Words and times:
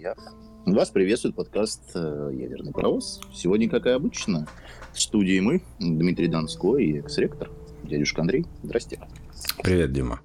друзья. 0.00 0.14
Вас 0.66 0.90
приветствует 0.90 1.34
подкаст 1.34 1.82
э, 1.94 2.30
«Ядерный 2.32 2.72
паровоз». 2.72 3.20
Сегодня, 3.34 3.68
как 3.68 3.86
и 3.86 3.90
обычно, 3.90 4.46
в 4.92 5.00
студии 5.00 5.40
мы, 5.40 5.62
Дмитрий 5.78 6.28
Донской 6.28 6.84
и 6.84 6.98
экс-ректор, 6.98 7.50
дядюшка 7.82 8.22
Андрей. 8.22 8.46
Здрасте. 8.62 8.98
Привет, 9.62 9.92
Дима. 9.92 10.20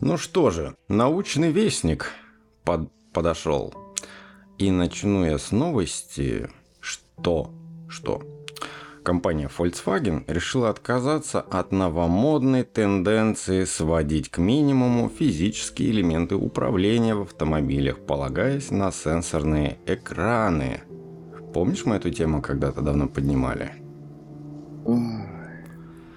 Ну 0.00 0.16
что 0.16 0.50
же, 0.50 0.76
научный 0.88 1.50
вестник 1.50 2.12
под, 2.64 2.90
подошел. 3.12 3.74
И 4.58 4.70
начну 4.70 5.24
я 5.24 5.38
с 5.38 5.50
новости, 5.50 6.48
что, 6.80 7.50
что 7.88 8.22
компания 9.06 9.48
Volkswagen 9.56 10.24
решила 10.26 10.68
отказаться 10.68 11.40
от 11.40 11.70
новомодной 11.70 12.64
тенденции 12.64 13.62
сводить 13.62 14.30
к 14.30 14.38
минимуму 14.38 15.08
физические 15.08 15.92
элементы 15.92 16.34
управления 16.34 17.14
в 17.14 17.22
автомобилях, 17.22 18.00
полагаясь 18.00 18.72
на 18.72 18.90
сенсорные 18.90 19.78
экраны. 19.86 20.80
Помнишь, 21.54 21.84
мы 21.86 21.96
эту 21.96 22.10
тему 22.10 22.42
когда-то 22.42 22.82
давно 22.82 23.06
поднимали? 23.06 23.70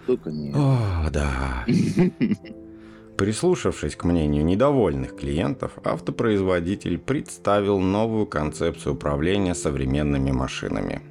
только 0.07 0.31
не. 0.31 0.51
О, 0.55 1.09
да. 1.11 1.65
Прислушавшись 3.17 3.95
к 3.95 4.03
мнению 4.03 4.43
недовольных 4.43 5.15
клиентов, 5.15 5.73
автопроизводитель 5.83 6.97
представил 6.97 7.79
новую 7.79 8.25
концепцию 8.25 8.95
управления 8.95 9.53
современными 9.53 10.31
машинами– 10.31 11.03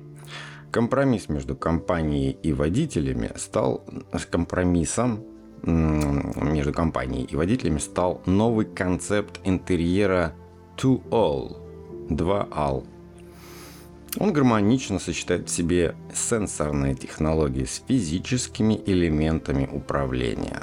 Компромисс 0.71 1.29
между 1.29 1.57
компанией 1.57 2.39
и 2.43 2.53
водителями 2.53 3.33
стал 3.37 3.85
компромиссом 4.31 5.25
между 5.63 6.73
компанией 6.73 7.25
и 7.25 7.37
водителями 7.37 7.79
стал 7.79 8.23
новый 8.27 8.67
концепт 8.67 9.41
интерьера 9.45 10.35
To 10.77 11.03
All, 11.11 11.57
2AL. 12.11 12.87
Он 14.19 14.33
гармонично 14.33 14.99
сочетает 14.99 15.49
в 15.49 15.53
себе 15.53 15.95
сенсорные 16.15 16.95
технологии 16.95 17.65
с 17.65 17.83
физическими 17.87 18.81
элементами 18.87 19.69
управления. 19.71 20.63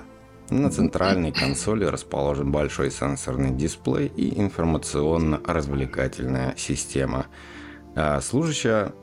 На 0.49 0.69
центральной 0.69 1.31
консоли 1.31 1.85
расположен 1.85 2.51
большой 2.51 2.91
сенсорный 2.91 3.51
дисплей 3.51 4.11
и 4.15 4.39
информационно-развлекательная 4.39 6.53
система, 6.57 7.27
а 7.95 8.21
служащая 8.21 8.93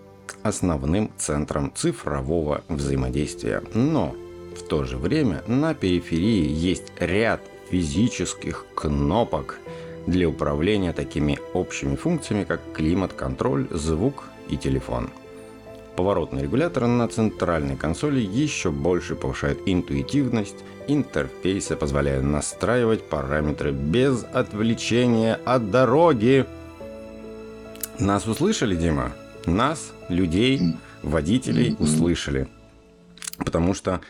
основным 0.42 1.10
центром 1.16 1.72
цифрового 1.74 2.62
взаимодействия. 2.68 3.62
Но 3.74 4.14
в 4.56 4.62
то 4.62 4.84
же 4.84 4.96
время 4.96 5.42
на 5.46 5.74
периферии 5.74 6.48
есть 6.48 6.92
ряд 6.98 7.40
физических 7.70 8.66
кнопок 8.74 9.58
для 10.06 10.28
управления 10.28 10.92
такими 10.92 11.38
общими 11.54 11.96
функциями, 11.96 12.44
как 12.44 12.60
климат-контроль, 12.74 13.68
звук 13.70 14.24
и 14.48 14.56
телефон. 14.56 15.10
Поворотный 15.96 16.42
регулятор 16.42 16.86
на 16.86 17.06
центральной 17.06 17.76
консоли 17.76 18.20
еще 18.20 18.70
больше 18.70 19.14
повышает 19.14 19.60
интуитивность 19.66 20.56
интерфейса, 20.88 21.76
позволяя 21.76 22.22
настраивать 22.22 23.02
параметры 23.04 23.72
без 23.72 24.24
отвлечения 24.32 25.38
от 25.44 25.70
дороги. 25.70 26.46
Нас 27.98 28.26
услышали, 28.26 28.74
Дима? 28.74 29.12
Нас, 29.46 29.92
людей, 30.08 30.60
водителей 31.02 31.76
услышали. 31.78 32.48
Потому 33.38 33.74
что, 33.74 34.00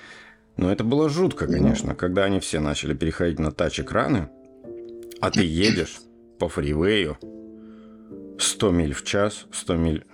ну, 0.56 0.68
это 0.68 0.84
было 0.84 1.08
жутко, 1.08 1.46
конечно, 1.46 1.94
когда 1.94 2.24
они 2.24 2.40
все 2.40 2.60
начали 2.60 2.94
переходить 2.94 3.38
на 3.38 3.50
тач-экраны, 3.50 4.28
а 5.20 5.30
ты 5.30 5.44
едешь 5.44 6.00
по 6.38 6.48
фривею 6.48 7.16
100 8.38 8.70
миль 8.70 8.94
в 8.94 9.04
час, 9.04 9.46
100 9.52 9.76
миль... 9.76 10.04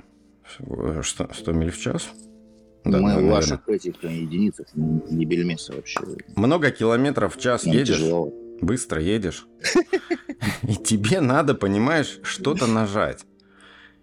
100, 1.03 1.31
100 1.35 1.53
миль 1.53 1.71
в 1.71 1.79
час? 1.81 2.09
Да, 2.85 2.99
Мы 3.01 3.23
в 3.23 3.29
ваших 3.29 3.69
этих 3.69 4.03
единицах 4.03 4.67
не 4.75 5.25
бельмеса 5.25 5.75
вообще. 5.75 6.01
Много 6.37 6.71
километров 6.71 7.37
в 7.37 7.41
час 7.41 7.65
Нам 7.65 7.75
едешь, 7.75 7.97
тяжело. 7.99 8.33
быстро 8.61 9.01
едешь, 9.01 9.47
и 10.63 10.75
тебе 10.77 11.21
надо, 11.21 11.55
понимаешь, 11.55 12.21
что-то 12.23 12.67
нажать. 12.67 13.25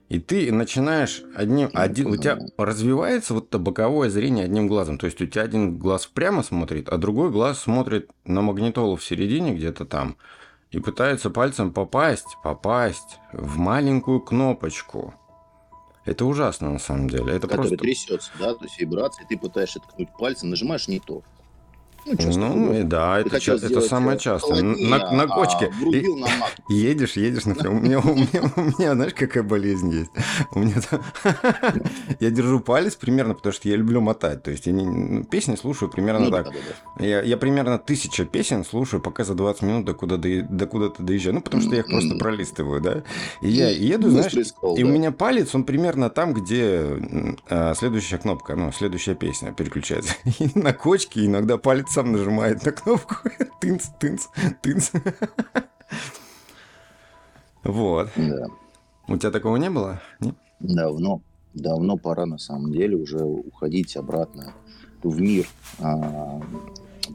И 0.08 0.20
ты 0.20 0.52
начинаешь 0.52 1.24
одним, 1.36 1.72
один, 1.74 2.08
у 2.08 2.16
тебя 2.16 2.38
развивается 2.58 3.34
вот 3.34 3.48
это 3.48 3.58
боковое 3.58 4.10
зрение 4.10 4.46
одним 4.46 4.68
глазом. 4.68 5.00
То 5.00 5.08
есть 5.08 5.20
у 5.20 5.26
тебя 5.26 5.44
один 5.44 5.78
глаз 5.80 6.06
прямо 6.06 6.44
смотрит, 6.44 6.90
а 6.90 6.98
другой 6.98 7.32
глаз 7.32 7.60
смотрит 7.60 8.12
на 8.24 8.42
магнитолу 8.42 8.98
в 8.98 9.04
середине 9.04 9.56
где-то 9.56 9.86
там 9.86 10.18
и 10.70 10.80
пытается 10.80 11.32
пальцем 11.32 11.74
попасть, 11.74 12.38
попасть 12.44 13.18
в 13.34 13.58
маленькую 13.58 14.22
кнопочку. 14.22 15.16
Это 16.06 16.26
ужасно 16.26 16.72
на 16.72 16.80
самом 16.80 17.10
деле. 17.10 17.34
Это 17.34 17.48
Который 17.48 17.70
просто... 17.70 17.78
трясется, 17.78 18.32
да, 18.40 18.54
то 18.54 18.64
есть 18.64 18.80
вибрация, 18.80 19.26
ты 19.28 19.38
пытаешься 19.38 19.80
ткнуть 19.80 20.10
пальцем, 20.20 20.52
нажимаешь 20.52 20.88
не 20.88 21.00
то. 21.00 21.24
Ну, 22.06 22.56
ну 22.56 22.84
да, 22.84 23.20
это, 23.20 23.40
ча- 23.40 23.56
это 23.56 23.82
самое 23.82 24.20
частое. 24.20 24.62
На, 24.62 25.12
на 25.12 25.28
кочке. 25.28 25.72
А, 25.72 26.72
едешь, 26.72 27.14
едешь, 27.14 27.46
например. 27.46 27.76
У 27.76 27.80
меня, 27.80 28.00
у, 28.00 28.16
меня, 28.16 28.52
у 28.56 28.62
меня, 28.62 28.94
знаешь, 28.94 29.14
какая 29.14 29.44
болезнь 29.44 29.92
есть? 29.92 30.12
У 30.52 30.60
меня 30.60 30.76
я 32.20 32.30
держу 32.30 32.60
палец 32.60 32.96
примерно, 32.96 33.34
потому 33.34 33.54
что 33.54 33.68
я 33.70 33.76
люблю 33.76 34.02
мотать. 34.02 34.44
То 34.44 34.52
есть 34.52 34.68
я 34.68 34.72
не, 34.72 34.86
ну, 34.86 35.24
песни 35.24 35.56
слушаю 35.56 35.90
примерно 35.90 36.26
ну, 36.26 36.32
так. 36.32 36.46
Да, 36.46 36.52
да, 36.52 36.58
да. 37.00 37.06
Я, 37.06 37.22
я 37.22 37.38
примерно 37.38 37.80
тысяча 37.80 38.26
песен 38.26 38.64
слушаю, 38.66 39.02
пока 39.02 39.24
за 39.24 39.34
20 39.34 39.64
минут 39.64 39.86
до 39.86 39.94
куда 39.94 40.18
до, 40.18 40.44
до 40.44 40.68
куда-то 40.68 41.02
доезжаю. 41.02 41.36
Ну, 41.36 41.42
потому 41.42 41.64
что 41.64 41.74
я 41.74 41.80
их 41.80 41.88
просто 41.88 42.16
пролистываю, 42.16 42.82
да. 42.82 43.04
И 43.42 43.50
я 43.50 43.70
еду, 43.70 44.12
знаешь, 44.12 44.34
и 44.36 44.84
у 44.84 44.88
меня 44.88 45.12
палец, 45.12 45.56
он 45.56 45.64
примерно 45.64 46.10
там, 46.10 46.34
где 46.34 46.86
а, 47.50 47.74
следующая 47.74 48.18
кнопка, 48.18 48.56
ну, 48.56 48.72
следующая 48.72 49.16
песня 49.16 49.52
переключается. 49.54 50.14
И 50.40 50.52
на 50.58 50.74
кочке 50.74 51.26
иногда 51.26 51.58
палец 51.58 51.95
сам 51.96 52.12
нажимает 52.12 52.66
на 52.66 52.74
кнопку. 52.74 53.16
Тынц, 53.62 53.88
тынц, 54.00 54.28
тынц. 54.62 54.92
Вот. 57.64 58.10
Да. 58.18 58.48
У 59.08 59.18
тебя 59.18 59.32
такого 59.32 59.56
не 59.56 59.70
было? 59.70 60.02
Нет? 60.20 60.36
Давно. 60.60 61.22
Давно 61.54 61.96
пора, 61.96 62.26
на 62.26 62.38
самом 62.38 62.74
деле, 62.74 62.98
уже 62.98 63.24
уходить 63.24 63.96
обратно 63.96 64.54
в 65.04 65.22
мир 65.22 65.48
а, 65.80 66.42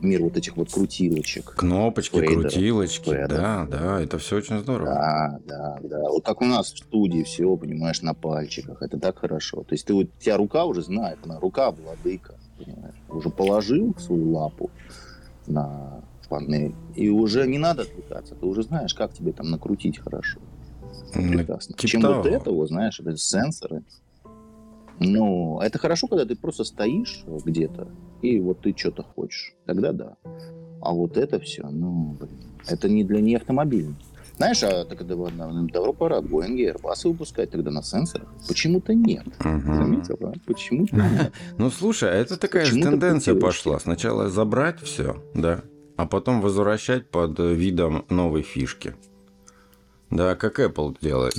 мир 0.00 0.22
вот 0.22 0.38
этих 0.38 0.56
вот 0.56 0.72
крутилочек. 0.72 1.54
Кнопочки, 1.56 2.18
фейдеров, 2.18 2.42
крутилочки, 2.42 3.04
фейдеров. 3.04 3.28
да, 3.28 3.66
да, 3.66 4.00
это 4.00 4.16
все 4.16 4.36
очень 4.36 4.60
здорово. 4.60 4.86
Да, 4.86 5.40
да, 5.46 5.78
да. 5.82 6.08
Вот 6.08 6.24
как 6.24 6.40
у 6.40 6.46
нас 6.46 6.72
в 6.72 6.78
студии 6.78 7.22
все, 7.22 7.54
понимаешь, 7.56 8.00
на 8.00 8.14
пальчиках, 8.14 8.80
это 8.80 8.98
так 8.98 9.18
хорошо. 9.18 9.62
То 9.64 9.74
есть 9.74 9.86
ты 9.86 9.92
у 9.92 10.04
тебя 10.04 10.38
рука 10.38 10.64
уже 10.64 10.82
знает, 10.82 11.18
она 11.24 11.38
рука 11.38 11.70
владыка 11.70 12.38
понимаешь, 12.64 12.96
уже 13.08 13.30
положил 13.30 13.94
свою 13.98 14.32
лапу 14.32 14.70
на 15.46 16.02
панель, 16.28 16.74
и 16.94 17.08
уже 17.08 17.46
не 17.46 17.58
надо 17.58 17.82
отвлекаться, 17.82 18.34
ты 18.34 18.46
уже 18.46 18.62
знаешь, 18.62 18.94
как 18.94 19.12
тебе 19.12 19.32
там 19.32 19.50
накрутить 19.50 19.98
хорошо. 19.98 20.40
Прекрасно. 21.12 21.74
Типа 21.74 21.88
Чем 21.88 22.02
того. 22.02 22.14
вот 22.14 22.26
этого, 22.26 22.66
знаешь, 22.66 23.00
это 23.00 23.16
сенсоры. 23.16 23.82
Ну, 25.00 25.60
это 25.60 25.78
хорошо, 25.78 26.06
когда 26.06 26.24
ты 26.24 26.36
просто 26.36 26.62
стоишь 26.62 27.24
где-то, 27.26 27.88
и 28.22 28.38
вот 28.38 28.60
ты 28.60 28.74
что-то 28.76 29.02
хочешь. 29.02 29.54
Тогда 29.66 29.92
да. 29.92 30.16
А 30.82 30.92
вот 30.92 31.16
это 31.16 31.40
все, 31.40 31.68
ну, 31.68 32.16
блин, 32.18 32.38
это 32.66 32.88
не 32.88 33.02
для 33.04 33.20
не 33.20 33.36
автомобильных. 33.36 33.96
Знаешь, 34.40 34.62
а 34.62 34.86
так 34.86 35.06
давно 35.06 35.92
пора 35.92 36.20
Boeing 36.20 36.56
и 36.56 36.70
Airbus 36.70 37.06
выпускать 37.06 37.50
тогда 37.50 37.70
на 37.70 37.82
сенсорах. 37.82 38.26
Почему-то 38.48 38.94
нет. 38.94 39.26
Угу. 39.38 39.74
Заметил? 39.74 40.16
Почему-то 40.46 40.96
нет. 40.96 41.32
Ну, 41.58 41.70
слушай, 41.70 42.08
а 42.08 42.14
это 42.14 42.38
такая 42.38 42.64
же 42.64 42.80
тенденция 42.80 43.34
пошла. 43.34 43.78
Сначала 43.78 44.30
забрать 44.30 44.80
все, 44.80 45.22
да, 45.34 45.60
а 45.98 46.06
потом 46.06 46.40
возвращать 46.40 47.10
под 47.10 47.38
видом 47.38 48.06
новой 48.08 48.40
фишки. 48.40 48.94
Да, 50.10 50.34
как 50.34 50.58
Apple 50.58 50.96
делает. 51.00 51.34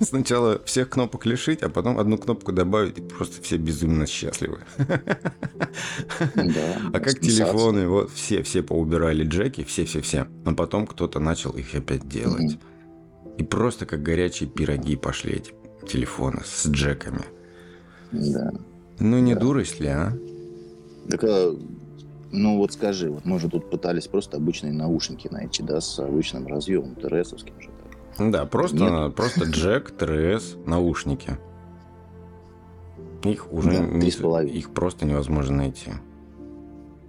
Сначала 0.00 0.62
всех 0.64 0.90
кнопок 0.90 1.24
лишить, 1.24 1.62
а 1.62 1.70
потом 1.70 1.98
одну 1.98 2.18
кнопку 2.18 2.52
добавить, 2.52 2.98
и 2.98 3.00
просто 3.00 3.42
все 3.42 3.56
безумно 3.56 4.06
счастливы. 4.06 4.58
А 6.92 7.00
как 7.00 7.20
телефоны, 7.20 7.88
вот 7.88 8.10
все, 8.10 8.42
все 8.42 8.62
поубирали 8.62 9.24
джеки, 9.24 9.64
все-все-все, 9.64 10.26
а 10.44 10.54
потом 10.54 10.86
кто-то 10.86 11.20
начал 11.20 11.50
их 11.50 11.74
опять 11.74 12.08
делать. 12.08 12.58
И 13.36 13.42
просто 13.42 13.84
как 13.84 14.02
горячие 14.02 14.48
пироги 14.48 14.96
пошли 14.96 15.34
эти 15.34 15.52
телефоны 15.86 16.42
с 16.44 16.66
джеками. 16.66 17.22
Да. 18.12 18.52
Ну 18.98 19.18
не 19.18 19.34
дурость 19.34 19.80
ли, 19.80 19.88
а? 19.88 20.12
Так, 21.10 21.24
а, 21.24 21.54
ну 22.32 22.56
вот 22.56 22.72
скажи, 22.72 23.10
вот 23.10 23.24
мы 23.24 23.38
же 23.38 23.48
тут 23.48 23.70
пытались 23.70 24.06
просто 24.06 24.38
обычные 24.38 24.72
наушники 24.72 25.28
найти, 25.30 25.62
да, 25.62 25.80
с 25.80 25.98
обычным 25.98 26.46
разъемом 26.46 26.94
ТРСовским 26.94 27.60
же. 27.60 27.70
Да, 28.18 28.46
просто, 28.46 29.12
просто 29.14 29.44
джек, 29.44 29.90
ТРС, 29.90 30.56
наушники. 30.66 31.38
Их 33.24 33.52
уже 33.52 33.70
да, 33.70 33.80
не, 33.80 34.50
их 34.50 34.70
просто 34.70 35.04
невозможно 35.04 35.56
найти. 35.56 35.90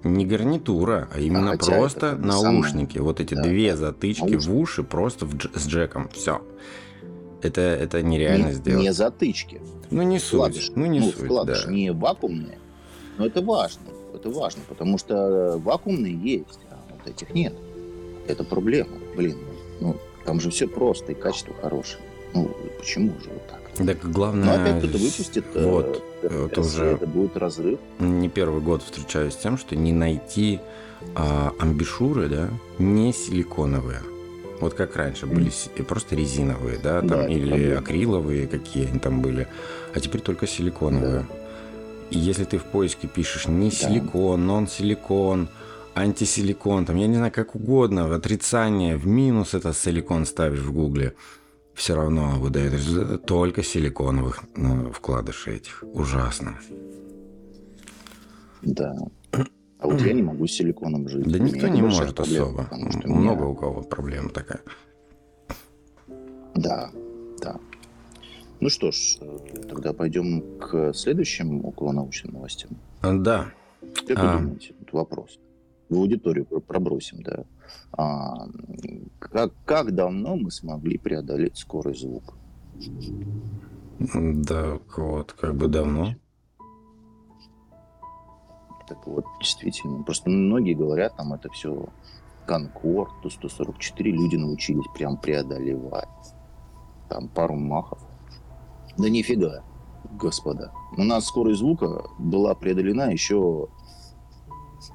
не 0.03 0.25
гарнитура, 0.25 1.07
а 1.13 1.19
именно 1.19 1.51
хотя 1.51 1.77
просто 1.77 2.07
это 2.07 2.31
самое- 2.31 2.55
наушники. 2.59 2.97
Вот 2.97 3.19
эти 3.19 3.33
Да, 3.35 3.43
две 3.43 3.71
да. 3.71 3.77
затычки 3.77 4.21
в 4.23 4.29
Наушники. 4.31 4.55
уши 4.55 4.83
просто 4.83 5.25
в 5.25 5.35
дж- 5.35 5.57
с 5.57 5.67
джеком. 5.67 6.09
Все. 6.09 6.41
Это, 7.41 7.61
это 7.61 8.01
нереально 8.01 8.47
не, 8.47 8.53
сделать. 8.53 8.83
не 8.83 8.93
затычки. 8.93 9.61
Ну 9.91 10.01
не 10.03 10.17
суть. 10.19 10.33
Вкладыш. 10.39 10.71
Ну 10.75 10.85
не 10.85 10.99
ну, 11.01 11.05
суть, 11.11 11.25
вкладыш 11.25 11.65
да. 11.65 11.71
не 11.71 11.91
вакуумные, 11.91 12.57
но 13.17 13.25
это 13.25 13.41
важно. 13.41 13.81
Это 14.15 14.29
важно, 14.29 14.63
потому 14.67 14.97
что 14.97 15.59
вакуумные 15.63 16.15
есть, 16.15 16.59
а 16.71 16.77
вот 16.91 17.07
этих 17.07 17.33
нет. 17.33 17.53
Это 18.27 18.43
проблема. 18.43 18.89
Блин, 19.15 19.37
ну, 19.81 19.95
там 20.27 20.41
же 20.41 20.49
все 20.51 20.67
просто 20.67 21.13
и 21.13 21.15
качество 21.15 21.55
хорошее. 21.61 21.99
Ну, 22.33 22.51
почему 22.77 23.13
же 23.23 23.29
вот 23.29 23.47
так? 23.47 23.61
Так 23.87 24.03
Ну, 24.03 24.11
главное, 24.11 24.61
опять 24.61 24.79
кто-то 24.79 24.97
выпустит, 24.97 25.45
э, 25.55 25.65
вот, 25.65 26.03
ТРС, 26.21 26.31
это 26.51 26.61
уже- 26.61 26.85
это 26.85 27.07
будет 27.07 27.37
разрыв. 27.37 27.79
не 27.99 28.27
первый 28.27 28.61
год 28.61 28.83
встречаюсь 28.83 29.33
с 29.33 29.37
тем, 29.37 29.57
что 29.57 29.75
не 29.75 29.93
найти 29.93 30.59
а, 31.15 31.51
амбишуры, 31.59 32.27
да, 32.27 32.49
не 32.79 33.13
силиконовые. 33.13 34.01
Вот 34.59 34.73
как 34.73 34.95
раньше 34.95 35.27
были 35.27 35.51
просто 35.87 36.15
резиновые, 36.15 36.79
да, 36.79 36.99
там, 37.01 37.09
Да, 37.09 37.27
или 37.27 37.49
проблема. 37.49 37.79
акриловые, 37.79 38.47
какие 38.47 38.87
они 38.89 38.99
там 38.99 39.21
были, 39.21 39.47
а 39.93 39.99
теперь 39.99 40.21
только 40.21 40.47
силиконовые. 40.47 41.27
И 42.09 42.17
если 42.17 42.45
ты 42.45 42.57
в 42.57 42.63
поиске 42.63 43.07
пишешь 43.07 43.47
не 43.47 43.69
силикон, 43.69 44.47
нон-силикон, 44.47 45.49
антисиликон, 45.97 46.85
там, 46.85 46.95
я 46.97 47.07
не 47.07 47.15
знаю, 47.15 47.31
как 47.31 47.55
угодно, 47.55 48.07
в 48.07 48.11
отрицание, 48.13 48.97
в 48.97 49.07
минус 49.07 49.53
это 49.53 49.73
силикон 49.73 50.25
ставишь 50.25 50.59
в 50.59 50.71
гугле, 50.73 51.13
все 51.73 51.95
равно 51.95 52.39
выдает 52.39 52.73
результат 52.73 53.25
только 53.25 53.63
силиконовых 53.63 54.43
ну, 54.55 54.91
вкладышей 54.91 55.55
этих. 55.57 55.83
Ужасно. 55.93 56.57
Да. 58.61 58.95
А 59.79 59.87
вот 59.87 60.01
я 60.01 60.13
не 60.13 60.23
могу 60.23 60.47
с 60.47 60.51
силиконом 60.53 61.07
жить. 61.07 61.27
Да 61.31 61.37
никто 61.37 61.67
не 61.67 61.81
может 61.81 62.15
проблема, 62.15 62.45
особо. 62.47 62.63
потому 62.63 62.91
что 62.91 63.07
Много 63.07 63.39
меня- 63.41 63.47
у 63.47 63.55
кого 63.55 63.81
проблема 63.83 64.29
такая. 64.29 64.61
Да, 66.55 66.89
да. 67.41 67.57
Ну 68.59 68.69
что 68.69 68.91
ж, 68.91 69.17
э, 69.21 69.37
тогда 69.69 69.93
пойдем 69.93 70.41
к 70.59 70.93
следующим 70.93 71.63
околонаучным 71.63 72.33
новостям. 72.33 72.71
А, 73.01 73.13
Да, 73.13 73.51
Как 74.07 74.17
А. 74.17 74.37
вы 74.37 74.41
думаете, 74.43 74.73
вот 74.79 74.91
вопрос. 74.93 75.39
В 75.89 75.95
аудиторию 75.95 76.45
про- 76.45 76.59
пробросим, 76.59 77.23
да. 77.23 77.43
А, 77.93 78.47
как, 79.19 79.53
как 79.65 79.95
давно 79.95 80.35
мы 80.35 80.51
смогли 80.51 80.97
преодолеть 80.97 81.57
скорость 81.57 82.01
звука? 82.01 82.33
да, 83.99 84.79
вот, 84.95 85.33
как 85.33 85.55
бы 85.55 85.67
давно. 85.67 86.13
Так 88.87 89.05
вот, 89.05 89.25
действительно. 89.41 90.03
Просто 90.03 90.29
многие 90.29 90.73
говорят, 90.73 91.15
там 91.17 91.33
это 91.33 91.49
все 91.49 91.87
Конкорд, 92.45 93.11
Ту-144, 93.21 94.03
люди 94.03 94.37
научились 94.37 94.85
прям 94.93 95.17
преодолевать. 95.17 96.07
Там 97.09 97.27
пару 97.27 97.55
махов. 97.55 97.99
Да 98.97 99.09
нифига, 99.09 99.63
господа. 100.13 100.71
У 100.97 101.03
нас 101.03 101.25
скорость 101.25 101.59
звука 101.59 102.03
была 102.17 102.55
преодолена 102.55 103.11
еще, 103.11 103.67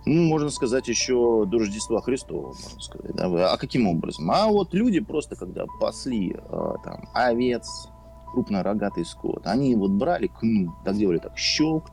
ну, 0.05 0.23
можно 0.25 0.51
сказать, 0.51 0.89
еще 0.89 1.45
до 1.47 1.59
Рождества 1.59 2.01
Христова, 2.01 2.49
можно 2.49 2.81
сказать. 2.81 3.15
да. 3.15 3.53
А 3.53 3.57
каким 3.57 3.87
образом? 3.87 4.31
А 4.31 4.49
вот 4.49 4.75
люди 4.75 5.01
просто, 5.01 5.37
когда 5.37 5.65
пасли 5.81 6.37
а, 6.49 6.77
там 6.85 7.09
овец, 7.15 7.89
крупнорогатый 8.33 9.05
скот, 9.05 9.47
они 9.47 9.75
вот 9.77 9.91
брали 9.93 10.27
кнут, 10.27 10.75
так 10.85 10.97
делали 10.97 11.19
так, 11.19 11.37
щелк, 11.37 11.91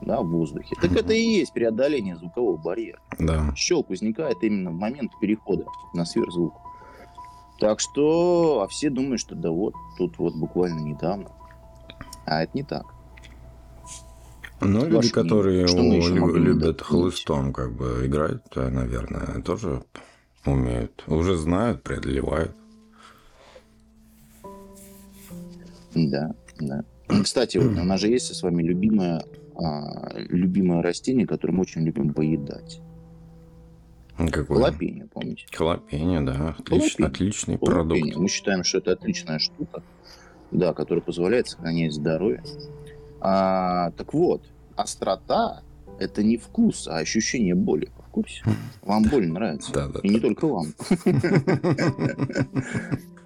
да, 0.00 0.20
в 0.22 0.28
воздухе. 0.28 0.76
Так 0.80 0.92
это 0.92 1.12
и 1.12 1.20
есть 1.20 1.52
преодоление 1.52 2.16
звукового 2.16 2.56
барьера. 2.56 3.00
Да. 3.18 3.54
Щелк 3.54 3.90
возникает 3.90 4.42
именно 4.42 4.70
в 4.70 4.74
момент 4.74 5.12
перехода 5.20 5.64
на 5.94 6.04
сверхзвук. 6.04 6.54
Так 7.58 7.80
что, 7.80 8.62
а 8.62 8.68
все 8.68 8.88
думают, 8.88 9.20
что 9.20 9.34
да 9.34 9.50
вот, 9.50 9.74
тут 9.98 10.18
вот 10.18 10.34
буквально 10.34 10.80
недавно. 10.80 11.30
А 12.24 12.42
это 12.42 12.52
не 12.54 12.62
так. 12.62 12.86
Но 14.60 14.84
люди, 14.84 15.10
которые 15.10 15.66
лю- 15.66 16.34
любят 16.36 16.82
хлыстом 16.82 17.52
как 17.52 17.72
бы 17.72 18.02
играть, 18.06 18.42
да, 18.54 18.68
наверное, 18.68 19.40
тоже 19.42 19.82
умеют. 20.44 21.02
Уже 21.06 21.36
знают, 21.36 21.82
преодолевают. 21.82 22.52
Да, 25.94 26.34
да. 26.60 26.84
Ну, 27.08 27.22
Кстати, 27.24 27.58
вот 27.58 27.72
у 27.78 27.84
нас 27.84 28.00
же 28.00 28.08
есть 28.08 28.34
с 28.34 28.42
вами 28.42 28.62
любимое, 28.62 29.24
а, 29.56 30.10
любимое 30.14 30.82
растение, 30.82 31.26
которое 31.26 31.54
мы 31.54 31.62
очень 31.62 31.82
любим 31.82 32.12
поедать. 32.12 32.80
Какой? 34.16 34.56
Халапеньо, 34.58 35.06
помните? 35.08 35.46
Халапеньо, 35.50 36.22
да. 36.26 36.54
Отличный, 36.58 37.06
Халапеньо. 37.06 37.06
отличный 37.06 37.56
Халапеньо. 37.58 37.74
продукт. 37.98 38.16
Мы 38.16 38.28
считаем, 38.28 38.64
что 38.64 38.78
это 38.78 38.92
отличная 38.92 39.38
штука, 39.38 39.82
да, 40.50 40.74
которая 40.74 41.02
позволяет 41.02 41.48
сохранять 41.48 41.94
здоровье. 41.94 42.42
А, 43.20 43.90
так 43.92 44.14
вот, 44.14 44.42
острота– 44.76 45.62
это 45.98 46.22
не 46.22 46.36
вкус, 46.36 46.88
а 46.88 46.96
ощущение 46.98 47.54
боли. 47.54 47.90
В 48.06 48.10
курсе? 48.10 48.42
Вам 48.82 49.04
боль 49.04 49.28
нравится. 49.28 49.72
Да, 49.72 49.88
да. 49.88 50.00
И 50.02 50.08
не 50.08 50.18
только 50.18 50.46
вам. 50.46 50.66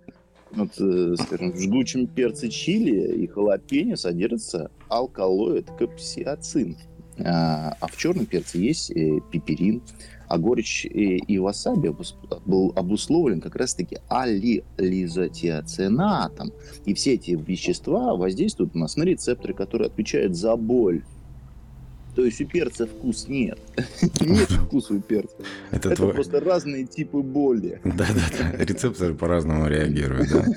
Вот, 0.51 0.71
э, 0.79 1.15
скажем, 1.15 1.51
в 1.51 1.59
жгучем 1.59 2.07
перце 2.07 2.49
чили 2.49 3.21
и 3.21 3.27
халапеньо 3.27 3.95
содержится 3.95 4.71
алкалоид 4.87 5.69
капсиацин. 5.77 6.75
А 7.25 7.69
а 7.79 7.87
в 7.87 7.97
черном 7.97 8.25
перце 8.25 8.57
есть 8.57 8.91
э, 8.91 9.19
пеперин, 9.31 9.81
а 10.27 10.37
горечь 10.37 10.85
э, 10.85 10.89
и 10.89 11.39
васаби 11.39 11.95
был 12.45 12.73
обусловлен 12.75 13.39
как 13.41 13.55
раз-таки 13.55 13.97
алилизотиацинатом. 14.07 16.51
И 16.85 16.93
все 16.93 17.13
эти 17.13 17.31
вещества 17.31 18.15
воздействуют 18.15 18.75
у 18.75 18.79
нас 18.79 18.95
на 18.95 19.03
рецепторы, 19.03 19.53
которые 19.53 19.87
отвечают 19.87 20.35
за 20.35 20.55
боль. 20.55 21.01
То 22.15 22.25
есть 22.25 22.41
у 22.41 22.45
перца 22.45 22.85
вкус 22.85 23.27
нет. 23.27 23.59
Нет 24.19 24.51
вкуса 24.51 24.95
у 24.95 24.99
перца. 24.99 25.35
Это 25.71 25.89
Это 25.89 25.95
твой... 25.95 26.13
просто 26.13 26.39
разные 26.39 26.85
типы 26.85 27.21
боли. 27.21 27.79
Да, 27.83 28.07
да, 28.13 28.29
да. 28.37 28.51
Рецепторы 28.63 29.13
по-разному 29.13 29.67
реагируют, 29.67 30.29
да. 30.29 30.45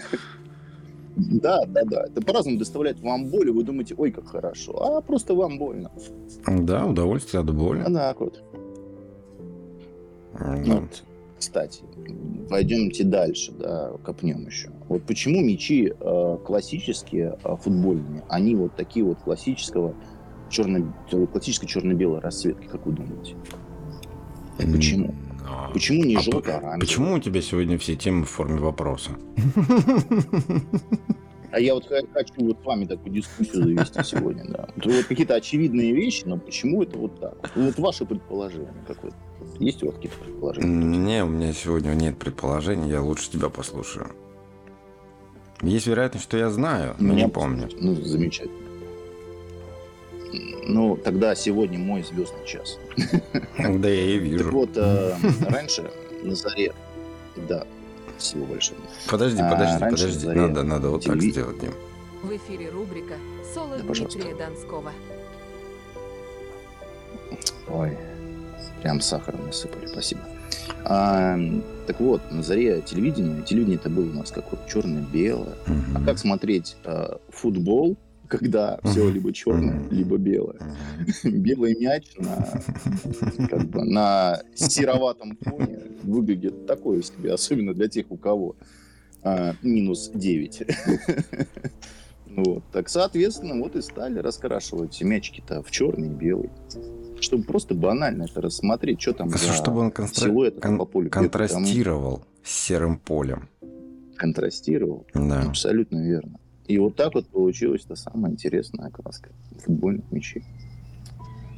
Да, 1.16 1.64
да, 1.66 1.84
да. 1.84 2.04
Это 2.04 2.22
по-разному 2.22 2.58
доставляет 2.58 3.00
вам 3.00 3.26
боль, 3.28 3.48
и 3.48 3.52
вы 3.52 3.64
думаете, 3.64 3.94
ой, 3.96 4.10
как 4.10 4.28
хорошо. 4.28 4.72
А 4.82 5.00
просто 5.00 5.34
вам 5.34 5.58
больно. 5.58 5.90
Да, 6.46 6.86
удовольствие 6.86 7.40
от 7.40 7.54
боли. 7.54 7.80
А 7.80 7.92
так 7.92 8.20
вот. 8.20 8.42
Да. 10.32 10.56
Вот. 10.66 11.04
Кстати, 11.38 11.82
пойдемте 12.48 13.02
дальше, 13.02 13.52
да, 13.52 13.90
копнем 14.04 14.46
еще. 14.46 14.70
Вот 14.88 15.02
почему 15.02 15.40
мячи 15.40 15.92
э, 15.98 16.38
классические 16.44 17.36
э, 17.42 17.56
футбольные, 17.56 18.22
они 18.28 18.54
вот 18.54 18.76
такие 18.76 19.04
вот 19.04 19.18
классического 19.18 19.92
черно, 20.48 20.94
классической 21.32 21.66
черно-белой 21.66 22.20
расцветки, 22.20 22.66
как 22.66 22.86
вы 22.86 22.92
думаете? 22.92 23.34
Почему? 24.56 25.14
А, 25.46 25.70
Почему 25.72 26.04
не 26.04 26.16
а 26.16 26.20
желто-оранжевый? 26.20 26.80
Почему 26.80 27.14
у 27.14 27.18
тебя 27.18 27.42
сегодня 27.42 27.78
все 27.78 27.96
темы 27.96 28.24
в 28.24 28.30
форме 28.30 28.58
вопроса? 28.58 29.10
А 31.50 31.60
я 31.60 31.74
вот 31.74 31.86
хочу 31.86 32.32
вот 32.38 32.58
с 32.62 32.64
вами 32.64 32.86
такую 32.86 33.12
дискуссию 33.12 33.62
завести 33.62 34.02
сегодня, 34.04 34.44
да. 34.48 34.68
Вот, 34.74 34.86
вот 34.86 35.04
какие-то 35.04 35.34
очевидные 35.34 35.92
вещи, 35.92 36.22
но 36.24 36.38
почему 36.38 36.82
это 36.82 36.96
вот 36.98 37.20
так? 37.20 37.50
Вот 37.54 37.78
ваше 37.78 38.06
предположение 38.06 38.72
какое-то. 38.86 39.16
Есть 39.58 39.82
у 39.82 39.86
вас 39.86 39.96
какие-то 39.96 40.16
предположения? 40.16 40.66
Не, 40.66 41.24
у 41.24 41.28
меня 41.28 41.52
сегодня 41.52 41.92
нет 41.92 42.16
предположений, 42.16 42.88
я 42.88 43.02
лучше 43.02 43.30
тебя 43.30 43.50
послушаю. 43.50 44.12
Есть 45.60 45.86
вероятность, 45.86 46.24
что 46.24 46.38
я 46.38 46.48
знаю, 46.48 46.96
но 46.98 47.12
Меня 47.12 47.24
не 47.24 47.30
помню. 47.30 47.68
Ну, 47.78 47.94
замечательно. 47.96 48.61
Ну, 50.66 50.96
тогда 50.96 51.34
сегодня 51.34 51.78
мой 51.78 52.02
звездный 52.02 52.46
час. 52.46 52.78
Да 53.58 53.88
я 53.88 54.04
и 54.04 54.18
Так 54.18 54.28
вижу. 54.28 54.50
вот, 54.50 54.70
э, 54.76 55.14
раньше 55.48 55.90
на 56.22 56.34
заре, 56.34 56.72
да, 57.48 57.66
спасибо 58.16 58.44
большое. 58.46 58.78
Подожди, 59.10 59.40
а, 59.40 59.50
подожди, 59.50 59.84
подожди. 59.84 60.26
Надо, 60.28 60.62
надо 60.62 60.90
вот 60.90 61.04
так 61.04 61.20
сделать, 61.20 61.58
Дим. 61.58 61.72
В 62.22 62.36
эфире 62.36 62.70
рубрика 62.70 63.14
«Соло 63.52 63.76
Да, 63.76 63.84
пожалуйста. 63.84 64.18
Дмитрия 64.20 64.36
Донского». 64.46 64.92
Ой, 67.68 67.96
прям 68.82 69.00
сахар 69.00 69.36
насыпали, 69.38 69.86
спасибо. 69.86 70.20
А, 70.84 71.36
так 71.86 72.00
вот, 72.00 72.20
на 72.30 72.42
заре 72.42 72.80
телевидения, 72.82 73.42
телевидение 73.42 73.76
это 73.78 73.88
было 73.90 74.04
у 74.08 74.12
нас 74.14 74.30
как 74.30 74.50
вот 74.50 74.66
черно-белое. 74.68 75.54
А 75.94 76.04
как 76.04 76.18
смотреть 76.18 76.76
э, 76.84 77.16
футбол, 77.30 77.96
когда 78.32 78.80
все 78.84 79.10
либо 79.10 79.32
черное, 79.32 79.86
либо 79.90 80.16
белое? 80.16 80.58
Белый 81.24 81.76
мяч 81.78 82.06
на, 82.18 82.60
как 83.48 83.68
бы, 83.68 83.84
на 83.84 84.40
сероватом 84.54 85.36
фоне 85.42 85.80
выглядит 86.02 86.66
такое 86.66 87.02
себе, 87.02 87.34
особенно 87.34 87.74
для 87.74 87.88
тех, 87.88 88.06
у 88.10 88.16
кого 88.16 88.56
а, 89.22 89.54
минус 89.62 90.10
9. 90.14 90.62
Вот. 92.34 92.62
Так, 92.72 92.88
соответственно, 92.88 93.62
вот 93.62 93.76
и 93.76 93.82
стали 93.82 94.18
раскрашивать 94.18 94.98
мячики-то 95.02 95.62
в 95.62 95.70
черный 95.70 96.08
и 96.08 96.14
белый. 96.14 96.48
Чтобы 97.20 97.44
просто 97.44 97.74
банально 97.74 98.22
это 98.22 98.40
рассмотреть, 98.40 99.02
что 99.02 99.12
там 99.12 99.28
за 99.28 99.36
Чтобы 99.36 99.80
он 99.80 99.90
констра- 99.90 100.24
силуэты 100.28 100.58
там 100.58 100.70
кон- 100.70 100.78
по 100.78 100.84
полю 100.86 101.10
бегают. 101.10 101.30
Там 101.30 101.40
контрастировал 101.42 102.24
с 102.42 102.50
серым 102.50 102.98
полем. 102.98 103.50
контрастировал. 104.16 105.06
Да. 105.12 105.42
Абсолютно 105.42 105.98
верно. 106.02 106.38
И 106.72 106.78
вот 106.78 106.96
так 106.96 107.14
вот 107.14 107.28
получилась 107.28 107.84
та 107.84 107.96
самая 107.96 108.32
интересная 108.32 108.86
окраска 108.86 109.28
футбольных 109.62 110.10
мячей. 110.10 110.42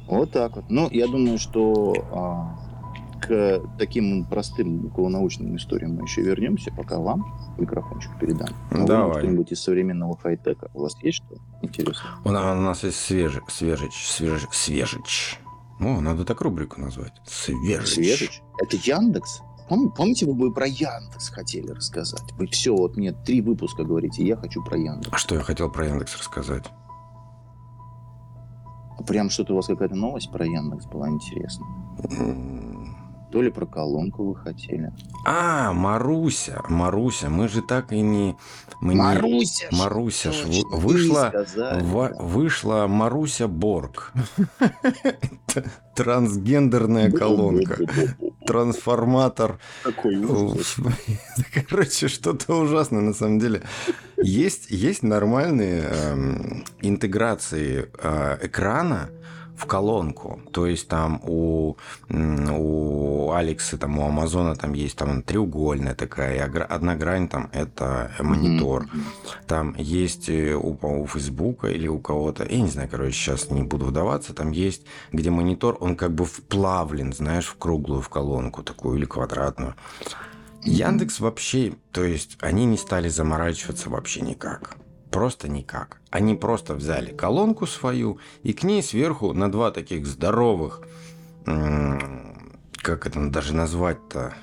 Вот 0.09 0.31
так 0.31 0.57
вот. 0.57 0.65
Ну, 0.67 0.89
я 0.91 1.07
думаю, 1.07 1.37
что 1.39 1.93
а, 2.11 2.59
к 3.21 3.61
таким 3.79 4.25
простым 4.25 4.87
околонаучным 4.87 5.55
историям 5.55 5.93
мы 5.95 6.01
еще 6.03 6.21
вернемся, 6.21 6.69
пока 6.75 6.99
вам 6.99 7.25
микрофончик 7.57 8.11
передам. 8.19 8.49
А 8.71 8.85
Давай. 8.85 9.19
Что-нибудь 9.19 9.53
из 9.53 9.61
современного 9.61 10.17
хай-тека. 10.21 10.69
У 10.73 10.81
вас 10.81 10.97
есть 11.01 11.19
что 11.19 11.37
интересное? 11.61 12.11
У 12.25 12.31
на- 12.31 12.51
у 12.57 12.61
нас 12.61 12.83
есть 12.83 12.97
свежий, 12.97 13.41
свежич, 13.47 13.93
свежич, 13.93 14.49
свежич. 14.51 15.39
О, 15.79 16.01
надо 16.01 16.25
так 16.25 16.41
рубрику 16.41 16.81
назвать. 16.81 17.13
Свежич. 17.25 17.87
Свежич? 17.87 18.41
Это 18.61 18.75
Яндекс? 18.75 19.39
Пом- 19.69 19.91
Помните, 19.95 20.25
вы 20.25 20.33
бы 20.35 20.53
про 20.53 20.67
Яндекс 20.67 21.29
хотели 21.29 21.71
рассказать? 21.71 22.31
Вы 22.37 22.47
все, 22.47 22.75
вот 22.75 22.97
мне 22.97 23.11
три 23.13 23.41
выпуска 23.41 23.83
говорите, 23.83 24.23
я 24.25 24.35
хочу 24.35 24.63
про 24.63 24.77
Яндекс. 24.77 25.09
А 25.11 25.17
что 25.17 25.35
я 25.35 25.41
хотел 25.41 25.71
про 25.71 25.87
Яндекс 25.87 26.17
рассказать? 26.17 26.65
Прям 29.07 29.29
что-то 29.29 29.53
у 29.53 29.55
вас 29.57 29.67
какая-то 29.67 29.95
новость 29.95 30.31
про 30.31 30.45
Яндекс 30.45 30.85
была 30.85 31.09
интересная. 31.09 31.67
То 33.35 33.41
ли 33.41 33.51
про 33.51 33.65
колонку 33.65 34.23
вы 34.23 34.35
хотели. 34.37 34.93
А, 35.25 35.73
Маруся, 35.73 36.63
Маруся, 36.69 37.29
мы 37.29 37.49
же 37.49 37.61
так 37.61 37.91
и 37.91 37.99
не... 37.99 38.37
Мы 38.79 38.93
не- 38.93 39.01
Маруся! 39.01 39.67
ж, 39.69 39.77
Маруся 39.77 40.31
ж 40.31 40.45
вышла, 40.71 41.27
сказали, 41.33 41.83
Ва- 41.83 42.13
да. 42.17 42.23
вышла 42.23 42.87
Маруся 42.87 43.49
Борг. 43.49 44.13
Трансгендерная 45.95 47.11
колонка. 47.11 47.77
Трансформатор. 48.47 49.59
Короче, 51.69 52.07
что-то 52.07 52.53
ужасное 52.53 53.01
на 53.01 53.13
самом 53.13 53.39
деле. 53.39 53.63
Есть, 54.15 54.71
есть 54.71 55.03
нормальные 55.03 55.81
эм, 55.81 56.63
интеграции 56.81 57.91
э, 58.01 58.37
экрана 58.43 59.09
в 59.57 59.65
колонку. 59.65 60.41
То 60.51 60.67
есть 60.67 60.87
там 60.87 61.21
у, 61.23 61.77
у 62.09 63.31
Алекса, 63.31 63.77
там 63.77 63.97
у 63.99 64.07
Амазона 64.07 64.55
там 64.55 64.73
есть 64.73 64.97
там 64.97 65.23
треугольная 65.23 65.95
такая, 65.95 66.43
одна 66.43 66.95
грань 66.95 67.27
там 67.27 67.49
это 67.53 68.11
монитор. 68.19 68.87
Там 69.47 69.75
есть 69.77 70.29
э, 70.29 70.55
у, 70.55 70.77
у 70.81 71.07
Фейсбука 71.07 71.67
или 71.67 71.87
у 71.87 71.99
кого-то, 71.99 72.45
я 72.49 72.61
не 72.61 72.69
знаю, 72.69 72.89
короче, 72.89 73.13
сейчас 73.13 73.49
не 73.49 73.63
буду 73.63 73.85
вдаваться, 73.85 74.33
там 74.33 74.51
есть, 74.51 74.83
где 75.11 75.29
монитор, 75.29 75.77
он 75.79 75.95
как 75.95 76.13
бы 76.13 76.25
вплавлен, 76.25 77.13
знаешь, 77.13 77.47
в 77.47 77.57
круглую 77.57 78.01
в 78.01 78.09
колонку 78.09 78.63
такую 78.63 78.97
или 78.97 79.05
квадратную. 79.05 79.75
Яндекс 80.63 81.19
вообще, 81.19 81.73
то 81.91 82.03
есть 82.03 82.37
они 82.41 82.65
не 82.65 82.77
стали 82.77 83.07
заморачиваться 83.07 83.89
вообще 83.89 84.21
никак. 84.21 84.77
Просто 85.15 85.47
никак. 85.47 86.01
Они 86.09 86.35
просто 86.35 86.73
взяли 86.75 87.13
колонку 87.13 87.65
свою 87.67 88.19
и 88.43 88.51
к 88.51 88.63
ней 88.63 88.83
сверху 88.83 89.31
на 89.31 89.49
два 89.49 89.71
таких 89.71 90.05
здоровых, 90.05 90.81
как 91.45 93.07
это 93.07 93.29
даже 93.29 93.55
назвать-то, 93.55 94.33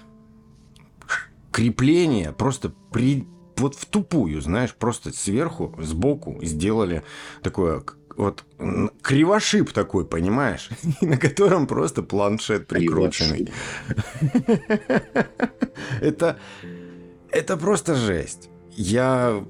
крепления 1.50 2.32
просто 2.32 2.72
при, 2.90 3.28
вот 3.58 3.74
в 3.74 3.84
тупую, 3.84 4.40
знаешь, 4.40 4.74
просто 4.74 5.12
сверху, 5.12 5.74
сбоку 5.78 6.38
сделали 6.40 7.02
такое 7.42 7.84
вот 8.16 8.46
кривошип 9.02 9.72
такой, 9.72 10.06
понимаешь, 10.06 10.70
на 11.02 11.18
котором 11.18 11.66
просто 11.66 12.02
планшет 12.02 12.66
прикрученный. 12.66 13.52
Это, 16.00 16.38
это 17.30 17.58
просто 17.58 17.94
жесть. 17.94 18.48
Я, 18.74 19.44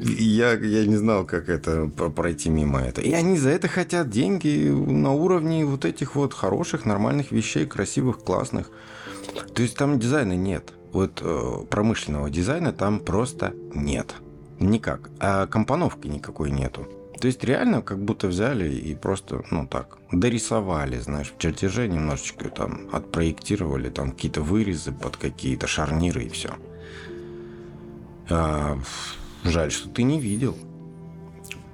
я, 0.00 0.52
я 0.52 0.86
не 0.86 0.96
знал, 0.96 1.24
как 1.26 1.48
это 1.48 1.88
про- 1.88 2.10
пройти 2.10 2.48
мимо 2.48 2.80
этого. 2.80 3.04
И 3.04 3.12
они 3.12 3.36
за 3.36 3.50
это 3.50 3.68
хотят 3.68 4.08
деньги 4.08 4.68
на 4.68 5.12
уровне 5.12 5.64
вот 5.64 5.84
этих 5.84 6.14
вот 6.14 6.32
хороших, 6.32 6.84
нормальных 6.86 7.32
вещей, 7.32 7.66
красивых, 7.66 8.20
классных. 8.20 8.70
То 9.54 9.62
есть 9.62 9.76
там 9.76 9.98
дизайна 9.98 10.34
нет. 10.36 10.72
Вот 10.92 11.20
э, 11.22 11.64
промышленного 11.68 12.30
дизайна 12.30 12.72
там 12.72 13.00
просто 13.00 13.52
нет. 13.74 14.14
Никак. 14.60 15.10
А 15.18 15.46
компоновки 15.46 16.06
никакой 16.06 16.50
нету. 16.50 16.86
То 17.20 17.26
есть 17.26 17.44
реально 17.44 17.82
как 17.82 18.02
будто 18.02 18.28
взяли 18.28 18.72
и 18.72 18.94
просто, 18.94 19.42
ну 19.50 19.66
так, 19.66 19.98
дорисовали, 20.10 20.98
знаешь, 20.98 21.32
в 21.36 21.40
чертеже 21.40 21.86
немножечко 21.86 22.48
там 22.48 22.88
отпроектировали, 22.92 23.90
там 23.90 24.12
какие-то 24.12 24.40
вырезы 24.40 24.92
под 24.92 25.16
какие-то 25.18 25.66
шарниры 25.66 26.24
и 26.24 26.28
все. 26.30 26.54
Жаль, 29.44 29.70
что 29.70 29.88
ты 29.88 30.02
не 30.02 30.20
видел. 30.20 30.56